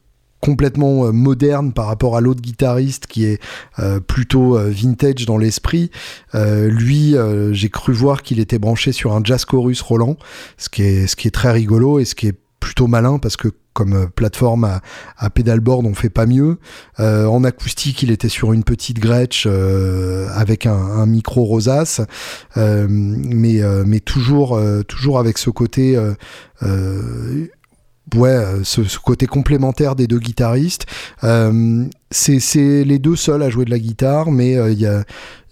complètement 0.47 1.07
euh, 1.07 1.11
moderne 1.11 1.73
par 1.73 1.87
rapport 1.87 2.15
à 2.15 2.21
l'autre 2.21 2.39
guitariste 2.39 3.05
qui 3.05 3.25
est 3.25 3.41
euh, 3.79 3.99
plutôt 3.99 4.57
euh, 4.57 4.69
vintage 4.69 5.25
dans 5.25 5.37
l'esprit. 5.37 5.91
Lui, 6.33 7.15
j'ai 7.51 7.69
cru 7.69 7.91
voir 7.93 8.21
qu'il 8.21 8.39
était 8.39 8.59
branché 8.59 8.91
sur 8.91 9.13
un 9.13 9.21
jazz 9.23 9.43
chorus 9.43 9.81
Roland, 9.81 10.15
ce 10.57 10.69
qui 10.69 10.83
est, 10.83 11.31
très 11.31 11.51
rigolo 11.51 11.99
et 11.99 12.05
ce 12.05 12.15
qui 12.15 12.27
est 12.27 12.35
plutôt 12.59 12.87
malin 12.87 13.17
parce 13.17 13.35
que 13.37 13.49
comme 13.73 14.07
plateforme 14.09 14.63
à, 14.63 14.81
à 15.17 15.29
pédalboard, 15.29 15.85
on 15.85 15.93
fait 15.93 16.09
pas 16.09 16.25
mieux. 16.25 16.59
En 16.99 17.43
acoustique, 17.43 18.03
il 18.03 18.11
était 18.11 18.29
sur 18.29 18.53
une 18.53 18.63
petite 18.63 18.99
Gretsch 18.99 19.47
avec 19.47 20.65
un, 20.65 21.05
micro 21.05 21.43
rosace, 21.43 22.01
mais 22.55 23.61
mais 23.85 23.99
toujours 23.99 24.59
toujours 24.87 25.19
avec 25.19 25.37
ce 25.37 25.49
côté 25.49 25.97
ouais, 28.16 28.30
euh, 28.30 28.64
ce, 28.64 28.82
côté 28.99 29.26
complémentaire 29.28 29.95
des 29.95 30.08
deux 30.08 30.20
guitaristes. 30.20 30.86
Euh, 31.24 31.86
c'est 32.10 32.84
les 32.84 32.99
deux 32.99 33.18
seuls 33.18 33.43
à 33.43 33.49
jouer 33.49 33.66
de 33.66 33.70
la 33.70 33.80
guitare, 33.80 34.32
mais 34.32 34.55
euh, 34.58 34.72
il 34.72 34.80
y 34.80 34.86
a 34.86 35.03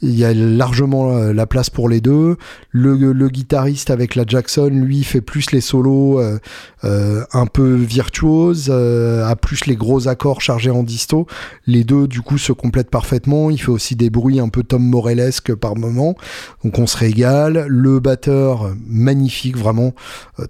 y 0.02 0.24
a 0.24 0.34
largement 0.36 1.18
euh, 1.18 1.34
la 1.34 1.48
place 1.48 1.72
pour 1.72 1.90
les 1.90 2.00
deux. 2.00 2.38
Le, 2.70 3.28
guitariste 3.30 3.90
avec 3.90 4.14
la 4.14 4.24
Jackson, 4.28 4.70
lui, 4.72 5.04
fait 5.04 5.22
plus 5.22 5.52
les 5.52 5.62
solos 5.62 6.20
euh, 6.20 7.24
un 7.34 7.46
peu 7.48 7.74
virtuoses, 7.74 8.70
a 8.70 9.36
plus 9.36 9.66
les 9.66 9.76
gros 9.76 10.08
accords 10.08 10.42
chargés 10.42 10.70
en 10.70 10.84
disto. 10.84 11.26
Les 11.66 11.84
deux, 11.84 12.08
du 12.08 12.22
coup, 12.22 12.38
se 12.38 12.52
complètent 12.52 12.92
parfaitement. 12.92 13.50
Il 13.50 13.58
fait 13.58 13.72
aussi 13.72 13.96
des 13.96 14.12
bruits 14.12 14.40
un 14.40 14.50
peu 14.50 14.62
Tom 14.62 14.84
Morellesque 14.84 15.56
par 15.56 15.76
moment. 15.76 16.16
Donc 16.64 16.78
on 16.78 16.86
se 16.86 16.98
régale. 16.98 17.66
Le 17.68 18.00
batteur, 18.00 18.76
magnifique, 18.86 19.58
vraiment 19.58 19.94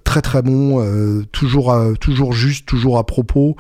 très 0.03 0.22
très 0.22 0.41
bon, 0.41 0.84
toujours, 1.32 1.74
toujours 2.01 2.34
juste, 2.34 2.66
toujours 2.66 2.97
à 2.97 3.06
propos. 3.06 3.56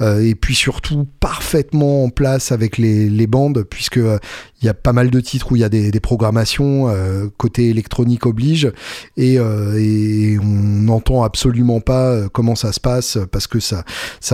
Et 0.00 0.36
puis 0.36 0.54
surtout 0.54 1.08
parfaitement 1.18 1.89
en 1.90 2.08
place 2.10 2.52
avec 2.52 2.78
les, 2.78 3.26
bandes, 3.26 3.64
puisque 3.68 3.98
euh, 3.98 4.18
il 4.62 4.66
y 4.66 4.68
a 4.68 4.74
pas 4.74 4.92
mal 4.92 5.10
de 5.10 5.20
titres 5.20 5.52
où 5.52 5.56
il 5.56 5.60
y 5.60 5.64
a 5.64 5.68
des, 5.68 6.00
programmations, 6.00 6.88
euh, 6.88 7.28
côté 7.36 7.68
électronique 7.68 8.26
oblige, 8.26 8.72
et, 9.16 9.38
euh, 9.38 9.78
et 9.78 10.38
on 10.38 10.44
n'entend 10.44 11.22
absolument 11.22 11.80
pas 11.80 12.28
comment 12.32 12.54
ça 12.54 12.72
se 12.72 12.80
passe, 12.80 13.18
parce 13.30 13.46
que 13.46 13.60
ça 13.60 13.84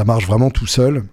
marche 0.04 0.26
vraiment 0.26 0.50
tout 0.50 0.66
seul. 0.66 1.04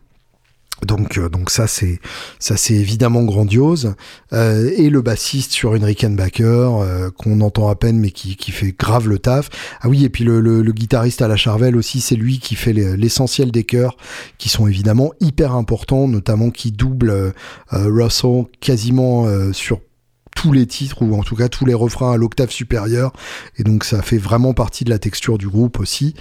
Donc, 0.85 1.17
euh, 1.17 1.29
donc 1.29 1.49
ça 1.49 1.67
c'est 1.67 1.99
ça 2.39 2.57
c'est 2.57 2.73
évidemment 2.75 3.23
grandiose. 3.23 3.95
Euh, 4.33 4.69
et 4.75 4.89
le 4.89 5.01
bassiste 5.01 5.51
sur 5.51 5.75
une 5.75 5.83
Rickenbacker 5.83 6.43
euh, 6.81 7.09
qu'on 7.11 7.41
entend 7.41 7.69
à 7.69 7.75
peine 7.75 7.99
mais 7.99 8.11
qui, 8.11 8.35
qui 8.35 8.51
fait 8.51 8.73
grave 8.77 9.07
le 9.07 9.19
taf. 9.19 9.49
Ah 9.81 9.89
oui 9.89 10.03
et 10.05 10.09
puis 10.09 10.23
le, 10.23 10.39
le, 10.41 10.71
guitariste 10.71 11.21
à 11.21 11.27
la 11.27 11.35
Charvel 11.35 11.75
aussi 11.75 12.01
c'est 12.01 12.15
lui 12.15 12.39
qui 12.39 12.55
fait 12.55 12.73
les- 12.73 12.97
l'essentiel 12.97 13.51
des 13.51 13.63
chœurs 13.63 13.95
qui 14.37 14.49
sont 14.49 14.67
évidemment 14.67 15.11
hyper 15.19 15.53
importants 15.53 16.07
notamment 16.07 16.49
qui 16.49 16.71
double 16.71 17.09
euh, 17.11 17.31
Russell 17.71 18.45
quasiment 18.59 19.27
sur 19.53 19.79
tous 20.35 20.51
les 20.51 20.65
titres 20.65 21.01
ou 21.03 21.15
en 21.15 21.23
tout 21.23 21.35
cas 21.35 21.47
tous 21.47 21.65
les 21.65 21.75
refrains 21.75 22.13
à 22.13 22.17
l'octave 22.17 22.49
supérieure 22.49 23.13
et 23.57 23.63
donc 23.63 23.83
ça 23.83 24.01
fait 24.01 24.17
vraiment 24.17 24.53
partie 24.53 24.83
de 24.83 24.89
la 24.89 24.97
texture 24.99 25.37
du 25.37 25.47
groupe 25.47 25.79
aussi 25.79 26.15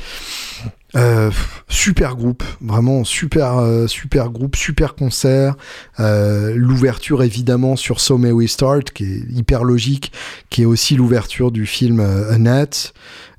euh, 0.95 1.31
super 1.69 2.17
groupe, 2.17 2.45
vraiment 2.61 3.03
super 3.05 3.57
euh, 3.59 3.87
super 3.87 4.31
groupe, 4.31 4.57
super 4.57 4.95
concert. 4.95 5.57
Euh, 6.01 6.53
l'ouverture 6.55 7.23
évidemment 7.23 7.77
sur 7.77 8.01
So 8.01 8.19
May 8.19 8.33
We 8.33 8.51
Start, 8.51 8.91
qui 8.93 9.05
est 9.05 9.23
hyper 9.31 9.65
logique, 9.65 10.13
qui 10.51 10.63
est 10.63 10.67
aussi 10.67 10.97
l'ouverture 10.97 11.51
du 11.51 11.67
film 11.67 12.01
Annette. 12.01 12.93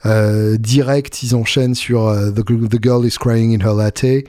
Direct, 0.06 1.24
ils 1.24 1.34
enchaînent 1.34 1.76
sur 1.76 2.14
The, 2.36 2.84
Girl 2.84 3.06
is 3.06 3.16
Crying 3.20 3.56
in 3.56 3.66
Her 3.66 3.76
Latte. 3.76 4.26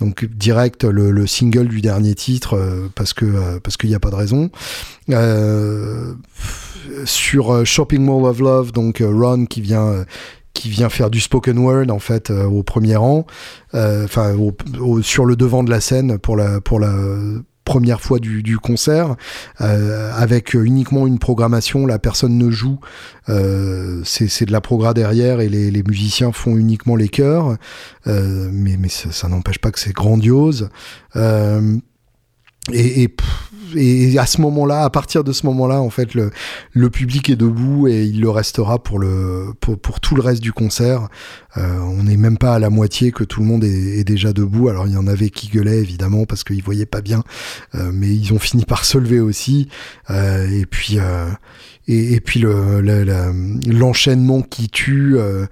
Donc 0.00 0.24
direct 0.24 0.84
le, 0.84 1.10
le 1.10 1.26
single 1.26 1.66
du 1.66 1.80
dernier 1.80 2.14
titre 2.14 2.88
parce 2.94 3.12
que 3.12 3.58
parce 3.58 3.76
qu'il 3.76 3.90
n'y 3.90 3.96
a 3.96 4.00
pas 4.00 4.10
de 4.10 4.14
raison. 4.14 4.50
Sur 7.04 7.66
Shopping 7.66 8.02
Mall 8.02 8.24
of 8.24 8.38
Love, 8.38 8.72
donc 8.72 9.02
Ron 9.04 9.44
qui 9.44 9.60
vient 9.60 10.06
qui 10.58 10.70
vient 10.70 10.88
faire 10.88 11.08
du 11.10 11.20
spoken 11.20 11.56
word 11.58 11.90
en 11.90 12.00
fait 12.00 12.30
euh, 12.30 12.44
au 12.44 12.62
premier 12.64 12.96
rang, 12.96 13.26
euh, 13.74 14.04
enfin 14.04 14.34
au- 14.34 15.02
sur 15.02 15.24
le 15.24 15.36
devant 15.36 15.62
de 15.62 15.70
la 15.70 15.80
scène 15.80 16.18
pour 16.18 16.36
la 16.36 16.60
pour 16.60 16.80
la 16.80 16.92
première 17.64 18.00
fois 18.00 18.18
du, 18.18 18.42
du 18.42 18.56
concert 18.58 19.14
euh, 19.60 20.10
avec 20.16 20.56
euh, 20.56 20.64
uniquement 20.64 21.06
une 21.06 21.18
programmation. 21.18 21.86
La 21.86 21.98
personne 21.98 22.36
ne 22.38 22.50
joue 22.50 22.80
euh, 23.28 24.00
c'est 24.04 24.46
de 24.46 24.52
la 24.52 24.60
progra 24.60 24.94
derrière 24.94 25.40
et 25.40 25.48
les, 25.48 25.70
les 25.70 25.82
musiciens 25.82 26.32
font 26.32 26.56
uniquement 26.56 26.96
les 26.96 27.08
chœurs 27.08 27.56
euh, 28.06 28.48
mais 28.52 28.76
mais 28.80 28.88
ça, 28.88 29.12
ça 29.12 29.28
n'empêche 29.28 29.58
pas 29.58 29.70
que 29.70 29.78
c'est 29.78 29.92
grandiose. 29.94 30.70
Euh, 31.14 31.76
et, 32.72 33.02
et, 33.02 33.16
et 33.76 34.18
à 34.18 34.26
ce 34.26 34.40
moment-là, 34.40 34.82
à 34.82 34.90
partir 34.90 35.24
de 35.24 35.32
ce 35.32 35.46
moment-là, 35.46 35.80
en 35.80 35.90
fait, 35.90 36.14
le, 36.14 36.90
public 36.90 37.30
est 37.30 37.36
debout 37.36 37.86
et 37.88 38.04
il 38.04 38.20
le 38.20 38.30
restera 38.30 38.82
pour 38.82 38.98
le 38.98 39.52
pour, 39.60 40.00
tout 40.00 40.14
le 40.14 40.22
reste 40.22 40.42
du 40.42 40.52
concert. 40.52 41.08
Euh, 41.56 41.78
on 41.80 42.04
n'est 42.04 42.16
même 42.16 42.38
pas 42.38 42.54
à 42.54 42.58
la 42.58 42.70
moitié 42.70 43.12
que 43.12 43.24
tout 43.24 43.40
le 43.40 43.46
monde 43.46 43.64
est, 43.64 44.04
déjà 44.04 44.32
debout. 44.32 44.68
Alors 44.68 44.86
il 44.86 44.94
y 44.94 44.96
en 44.96 45.06
avait 45.06 45.30
qui 45.30 45.48
gueulaient 45.48 45.78
évidemment 45.78 46.24
parce 46.24 46.44
qu'ils 46.44 46.62
voyaient 46.62 46.86
pas 46.86 47.00
bien, 47.00 47.22
euh, 47.74 47.90
mais 47.92 48.08
ils 48.08 48.32
ont 48.32 48.38
fini 48.38 48.64
par 48.64 48.84
se 48.84 48.98
lever 48.98 49.20
aussi. 49.20 49.68
Euh, 50.10 50.48
et 50.50 50.66
puis 50.66 50.98
et, 51.88 52.20
puis 52.20 52.40
le 52.40 52.80
le- 52.80 53.04
le- 53.04 53.72
l'enchaînement 53.72 54.42
qui 54.42 54.68
tue. 54.68 55.16
euh, 55.18 55.46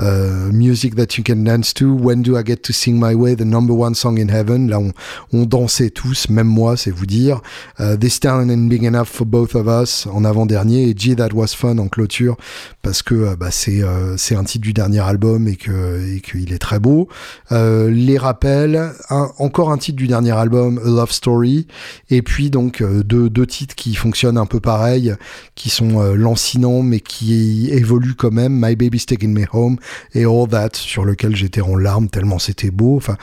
euh, 0.00 0.50
music 0.50 0.94
that 0.96 1.18
you 1.18 1.22
can 1.24 1.44
dance 1.44 1.74
to. 1.74 1.84
When 1.94 2.22
do 2.22 2.36
I 2.38 2.42
get 2.44 2.56
to 2.62 2.72
sing 2.72 2.98
my 2.98 3.14
way? 3.14 3.36
The 3.36 3.42
number 3.44 3.74
one 3.76 3.94
song 3.94 4.18
in 4.18 4.28
heaven. 4.28 4.68
Là, 4.70 4.78
on, 4.80 4.92
on 5.34 5.44
dansait 5.44 5.90
tous, 5.90 6.30
même 6.30 6.46
moi, 6.46 6.78
c'est 6.78 6.90
vous 6.90 7.04
dire. 7.04 7.42
Euh, 7.78 7.96
This 7.98 8.18
town 8.18 8.50
ain't 8.50 8.68
big 8.70 8.84
enough 8.84 9.04
for 9.08 9.26
both 9.26 9.54
of 9.54 9.66
us 9.68 10.06
en 10.10 10.24
avant-dernier 10.24 10.88
et 10.88 10.94
Gee 10.96 11.14
That 11.14 11.34
Was 11.34 11.48
Fun 11.48 11.76
en 11.76 11.88
clôture 11.88 12.36
parce 12.80 13.02
que 13.02 13.34
bah, 13.36 13.50
c'est 13.50 13.82
c'est 14.16 14.34
un 14.34 14.44
titre 14.44 14.62
du 14.62 14.72
dernier 14.72 15.00
album 15.00 15.46
et 15.46 15.56
que 15.56 16.16
et 16.16 16.20
qu'il 16.20 16.52
est 16.54 16.58
très 16.58 16.78
beau. 16.80 17.08
Les 17.50 18.16
rappels, 18.18 18.92
encore 19.10 19.70
un 19.70 19.78
titre 19.78 19.96
du 19.98 20.08
dernier 20.08 20.32
album, 20.32 20.80
A 20.84 20.88
Love 20.88 21.12
Story, 21.12 21.66
et 22.10 22.22
puis 22.22 22.48
donc 22.50 22.82
deux, 22.82 23.28
deux 23.28 23.46
titres 23.46 23.74
qui 23.74 23.94
fonctionnent 23.94 24.38
un 24.38 24.46
peu 24.46 24.58
pareil, 24.58 25.14
qui 25.54 25.68
sont 25.70 25.81
euh, 25.82 26.14
lancinants 26.14 26.82
mais 26.82 27.00
qui 27.00 27.68
évoluent 27.70 28.14
quand 28.14 28.32
même. 28.32 28.52
My 28.54 28.76
Baby's 28.76 29.06
Taking 29.06 29.32
Me 29.32 29.46
Home 29.52 29.78
et 30.14 30.24
All 30.24 30.48
That 30.48 30.70
sur 30.74 31.04
lequel 31.04 31.36
j'étais 31.36 31.60
en 31.60 31.76
larmes 31.76 32.08
tellement 32.08 32.38
c'était 32.38 32.70
beau. 32.70 32.96
Enfin. 32.96 33.16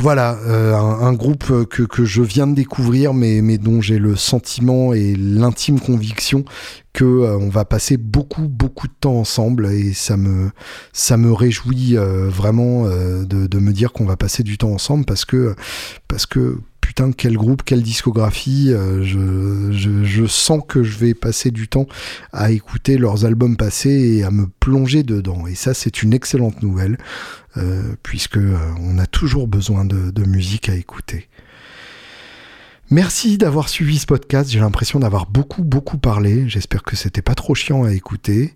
Voilà, 0.00 0.36
euh, 0.44 0.74
un, 0.74 1.12
groupe 1.14 1.66
que, 1.70 1.84
que 1.84 2.04
je 2.04 2.20
viens 2.20 2.46
de 2.48 2.54
découvrir, 2.54 3.14
mais, 3.14 3.40
mais 3.40 3.56
dont 3.56 3.80
j'ai 3.80 3.98
le 3.98 4.16
sentiment 4.16 4.92
et 4.92 5.14
l'intime 5.14 5.80
conviction 5.80 6.44
que 6.92 7.04
euh, 7.04 7.38
on 7.38 7.48
va 7.48 7.64
passer 7.64 7.96
beaucoup 7.96 8.48
beaucoup 8.48 8.88
de 8.88 8.92
temps 9.00 9.14
ensemble 9.14 9.66
et 9.66 9.94
ça 9.94 10.16
me 10.16 10.50
ça 10.92 11.16
me 11.16 11.32
réjouit 11.32 11.96
vraiment 11.96 12.86
de, 12.86 13.24
de 13.24 13.58
me 13.58 13.72
dire 13.72 13.92
qu'on 13.92 14.04
va 14.04 14.16
passer 14.16 14.42
du 14.42 14.58
temps 14.58 14.72
ensemble 14.72 15.04
parce 15.06 15.24
que 15.24 15.54
parce 16.08 16.26
que 16.26 16.58
putain 16.84 17.12
quel 17.12 17.38
groupe 17.38 17.62
quelle 17.64 17.82
discographie 17.82 18.66
euh, 18.70 19.02
je, 19.02 20.26
sens 20.26 20.60
que 20.68 20.82
je 20.82 20.98
vais 20.98 21.14
passer 21.14 21.50
du 21.50 21.66
temps 21.66 21.86
à 22.30 22.50
écouter 22.50 22.98
leurs 22.98 23.24
albums 23.24 23.56
passés 23.56 24.18
et 24.18 24.22
à 24.22 24.30
me 24.30 24.46
plonger 24.60 25.02
dedans 25.02 25.46
et 25.46 25.54
ça 25.54 25.72
c'est 25.72 26.02
une 26.02 26.12
excellente 26.12 26.62
nouvelle 26.62 26.98
euh, 27.56 27.94
puisque 28.02 28.36
euh, 28.36 28.58
on 28.82 28.98
a 28.98 29.06
toujours 29.06 29.48
besoin 29.48 29.86
de, 29.86 30.10
de 30.10 30.24
musique 30.24 30.68
à 30.68 30.74
écouter 30.74 31.30
Merci 32.90 33.38
d'avoir 33.38 33.70
suivi 33.70 33.98
ce 33.98 34.04
podcast. 34.04 34.50
J'ai 34.50 34.60
l'impression 34.60 35.00
d'avoir 35.00 35.24
beaucoup, 35.24 35.64
beaucoup 35.64 35.96
parlé. 35.96 36.46
J'espère 36.50 36.82
que 36.82 36.96
c'était 36.96 37.22
pas 37.22 37.34
trop 37.34 37.54
chiant 37.54 37.84
à 37.84 37.92
écouter. 37.92 38.52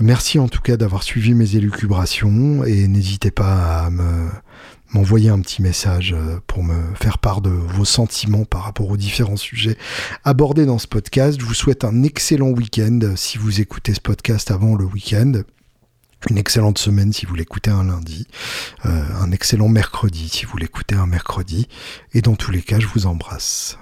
Merci 0.00 0.38
en 0.38 0.48
tout 0.48 0.62
cas 0.62 0.78
d'avoir 0.78 1.02
suivi 1.02 1.34
mes 1.34 1.54
élucubrations 1.54 2.64
et 2.64 2.88
n'hésitez 2.88 3.30
pas 3.30 3.84
à 3.84 3.90
me 3.90 4.30
m'envoyer 4.90 5.30
un 5.30 5.40
petit 5.40 5.62
message 5.62 6.14
euh, 6.16 6.40
pour 6.46 6.62
me 6.62 6.94
faire 6.94 7.18
part 7.18 7.40
de 7.40 7.50
vos 7.50 7.84
sentiments 7.84 8.44
par 8.44 8.62
rapport 8.62 8.88
aux 8.88 8.96
différents 8.96 9.36
sujets 9.36 9.76
abordés 10.24 10.66
dans 10.66 10.78
ce 10.78 10.86
podcast. 10.86 11.40
Je 11.40 11.44
vous 11.44 11.54
souhaite 11.54 11.84
un 11.84 12.02
excellent 12.02 12.50
week-end 12.50 13.00
si 13.16 13.38
vous 13.38 13.60
écoutez 13.60 13.94
ce 13.94 14.00
podcast 14.00 14.50
avant 14.50 14.74
le 14.74 14.84
week-end. 14.84 15.42
Une 16.30 16.38
excellente 16.38 16.78
semaine 16.78 17.12
si 17.12 17.26
vous 17.26 17.34
l'écoutez 17.34 17.70
un 17.70 17.84
lundi. 17.84 18.26
Euh, 18.86 19.02
un 19.20 19.30
excellent 19.30 19.68
mercredi 19.68 20.28
si 20.28 20.46
vous 20.46 20.56
l'écoutez 20.56 20.96
un 20.96 21.06
mercredi. 21.06 21.68
Et 22.12 22.22
dans 22.22 22.34
tous 22.34 22.50
les 22.50 22.62
cas, 22.62 22.80
je 22.80 22.86
vous 22.86 23.06
embrasse. 23.06 23.78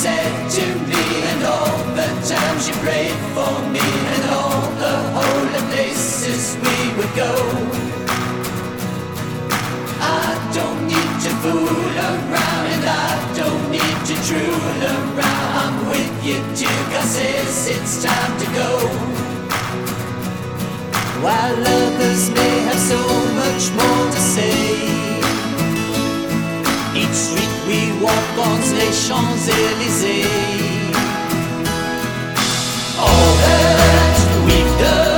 Said 0.00 0.50
to 0.50 0.64
me, 0.88 1.04
and 1.30 1.42
all 1.44 1.76
the 1.92 2.08
times 2.24 2.66
you 2.66 2.74
prayed 2.80 3.20
for 3.36 3.52
me, 3.68 3.84
and 4.14 4.24
all 4.32 4.62
the 4.84 4.96
holy 5.12 5.62
places 5.72 6.56
we 6.56 6.76
would 6.96 7.12
go. 7.14 7.32
I 10.00 10.28
don't 10.56 10.86
need 10.86 11.12
to 11.24 11.30
fool 11.42 11.90
around, 12.08 12.64
and 12.74 12.84
I 12.88 13.12
don't 13.40 13.64
need 13.76 13.98
to 14.08 14.14
drool 14.24 14.80
around. 14.94 15.50
I'm 15.62 15.76
with 15.92 16.16
you 16.24 16.38
till 16.56 16.82
God 16.92 17.04
says 17.04 17.68
it's 17.68 18.02
time 18.02 18.34
to 18.40 18.46
go. 18.56 18.70
While 21.20 21.60
others 21.78 22.30
may 22.30 22.54
have 22.68 22.82
so 22.92 23.00
much 23.42 23.64
more 23.76 24.06
to 24.14 24.20
say. 24.34 24.99
Sorbonne's 28.00 28.72
les 28.72 28.92
Champs-Élysées. 28.92 30.24
All 32.98 33.30
that 33.44 34.16
we've 34.46 34.74
done, 34.78 35.09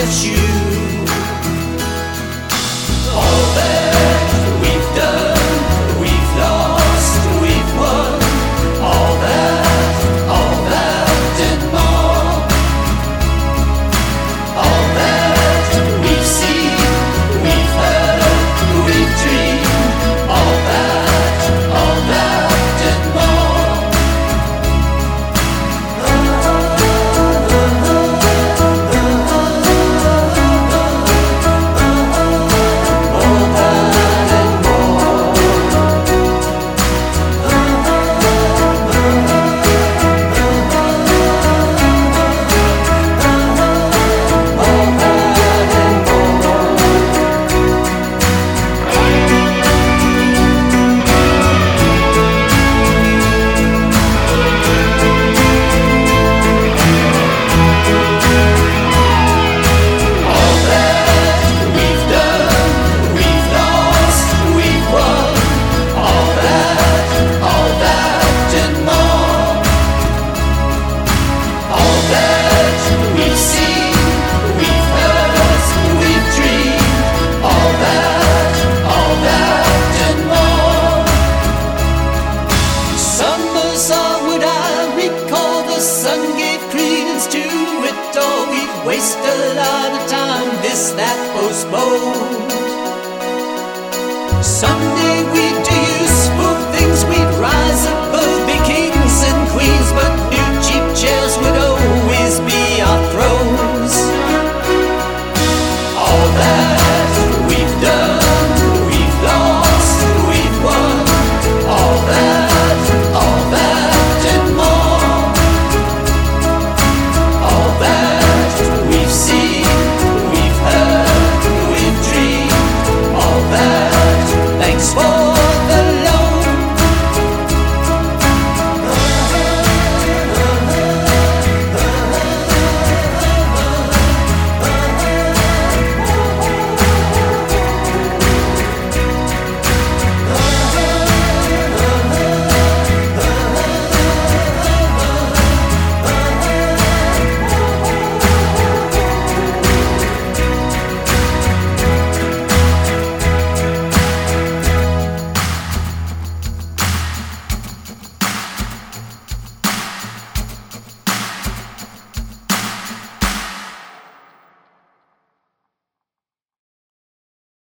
that 0.00 0.24
you 0.24 0.49